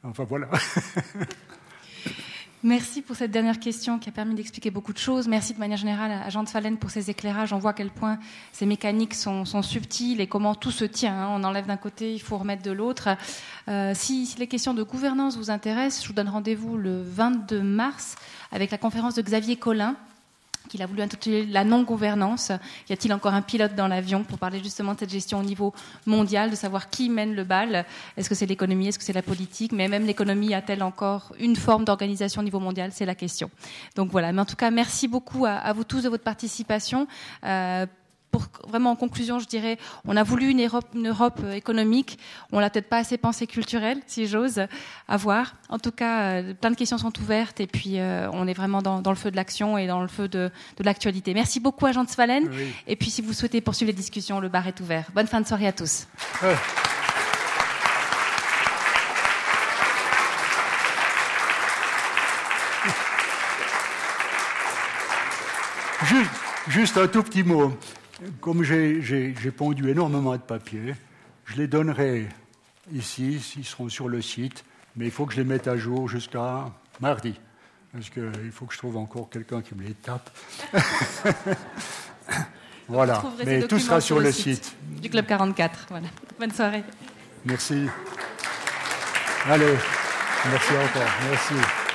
[0.02, 0.48] enfin voilà.
[2.64, 5.28] Merci pour cette dernière question qui a permis d'expliquer beaucoup de choses.
[5.28, 7.52] Merci de manière générale à Jean de Falen pour ses éclairages.
[7.52, 8.18] On voit à quel point
[8.52, 11.14] ces mécaniques sont, subtiles et comment tout se tient.
[11.14, 11.28] Hein.
[11.30, 13.10] On enlève d'un côté, il faut remettre de l'autre.
[13.68, 17.62] Euh, si, si, les questions de gouvernance vous intéressent, je vous donne rendez-vous le 22
[17.62, 18.16] mars
[18.50, 19.94] avec la conférence de Xavier Collin
[20.68, 22.52] qu'il a voulu intituler La non-gouvernance.
[22.88, 25.72] Y a-t-il encore un pilote dans l'avion pour parler justement de cette gestion au niveau
[26.06, 27.84] mondial, de savoir qui mène le bal?
[28.16, 28.88] Est-ce que c'est l'économie?
[28.88, 29.72] Est-ce que c'est la politique?
[29.72, 32.90] Mais même l'économie a-t-elle encore une forme d'organisation au niveau mondial?
[32.92, 33.50] C'est la question.
[33.96, 34.32] Donc voilà.
[34.32, 37.06] Mais en tout cas, merci beaucoup à, vous tous de votre participation.
[37.44, 37.86] Euh,
[38.38, 42.18] pour vraiment en conclusion, je dirais, on a voulu une Europe, une Europe euh, économique.
[42.52, 44.62] On l'a peut-être pas assez pensée culturelle, si j'ose,
[45.08, 45.54] à voir.
[45.68, 48.82] En tout cas, euh, plein de questions sont ouvertes et puis euh, on est vraiment
[48.82, 50.50] dans, le feu de l'action et dans le feu de,
[50.80, 51.34] l'actualité.
[51.34, 52.48] Merci beaucoup à Jean de Svalen.
[52.86, 55.06] Et puis, si vous souhaitez poursuivre les discussions, le bar est ouvert.
[55.14, 56.06] Bonne fin de soirée à tous.
[66.68, 67.72] juste un tout petit mot
[68.40, 70.94] comme j'ai pondu énormément de papier,
[71.44, 72.28] je les donnerai
[72.92, 74.64] ici, s'ils seront sur le site,
[74.96, 76.66] mais il faut que je les mette à jour jusqu'à
[77.00, 77.38] mardi,
[77.92, 80.30] parce qu'il faut que je trouve encore quelqu'un qui me les tape.
[82.88, 84.74] voilà, mais tout sera sur, le, site.
[85.00, 85.86] Du Club 44.
[85.90, 86.08] Voilà.
[86.38, 86.84] Bonne soirée.
[87.44, 87.86] Merci.
[89.46, 89.74] Allez,
[90.50, 91.10] merci encore.
[91.30, 91.87] Merci.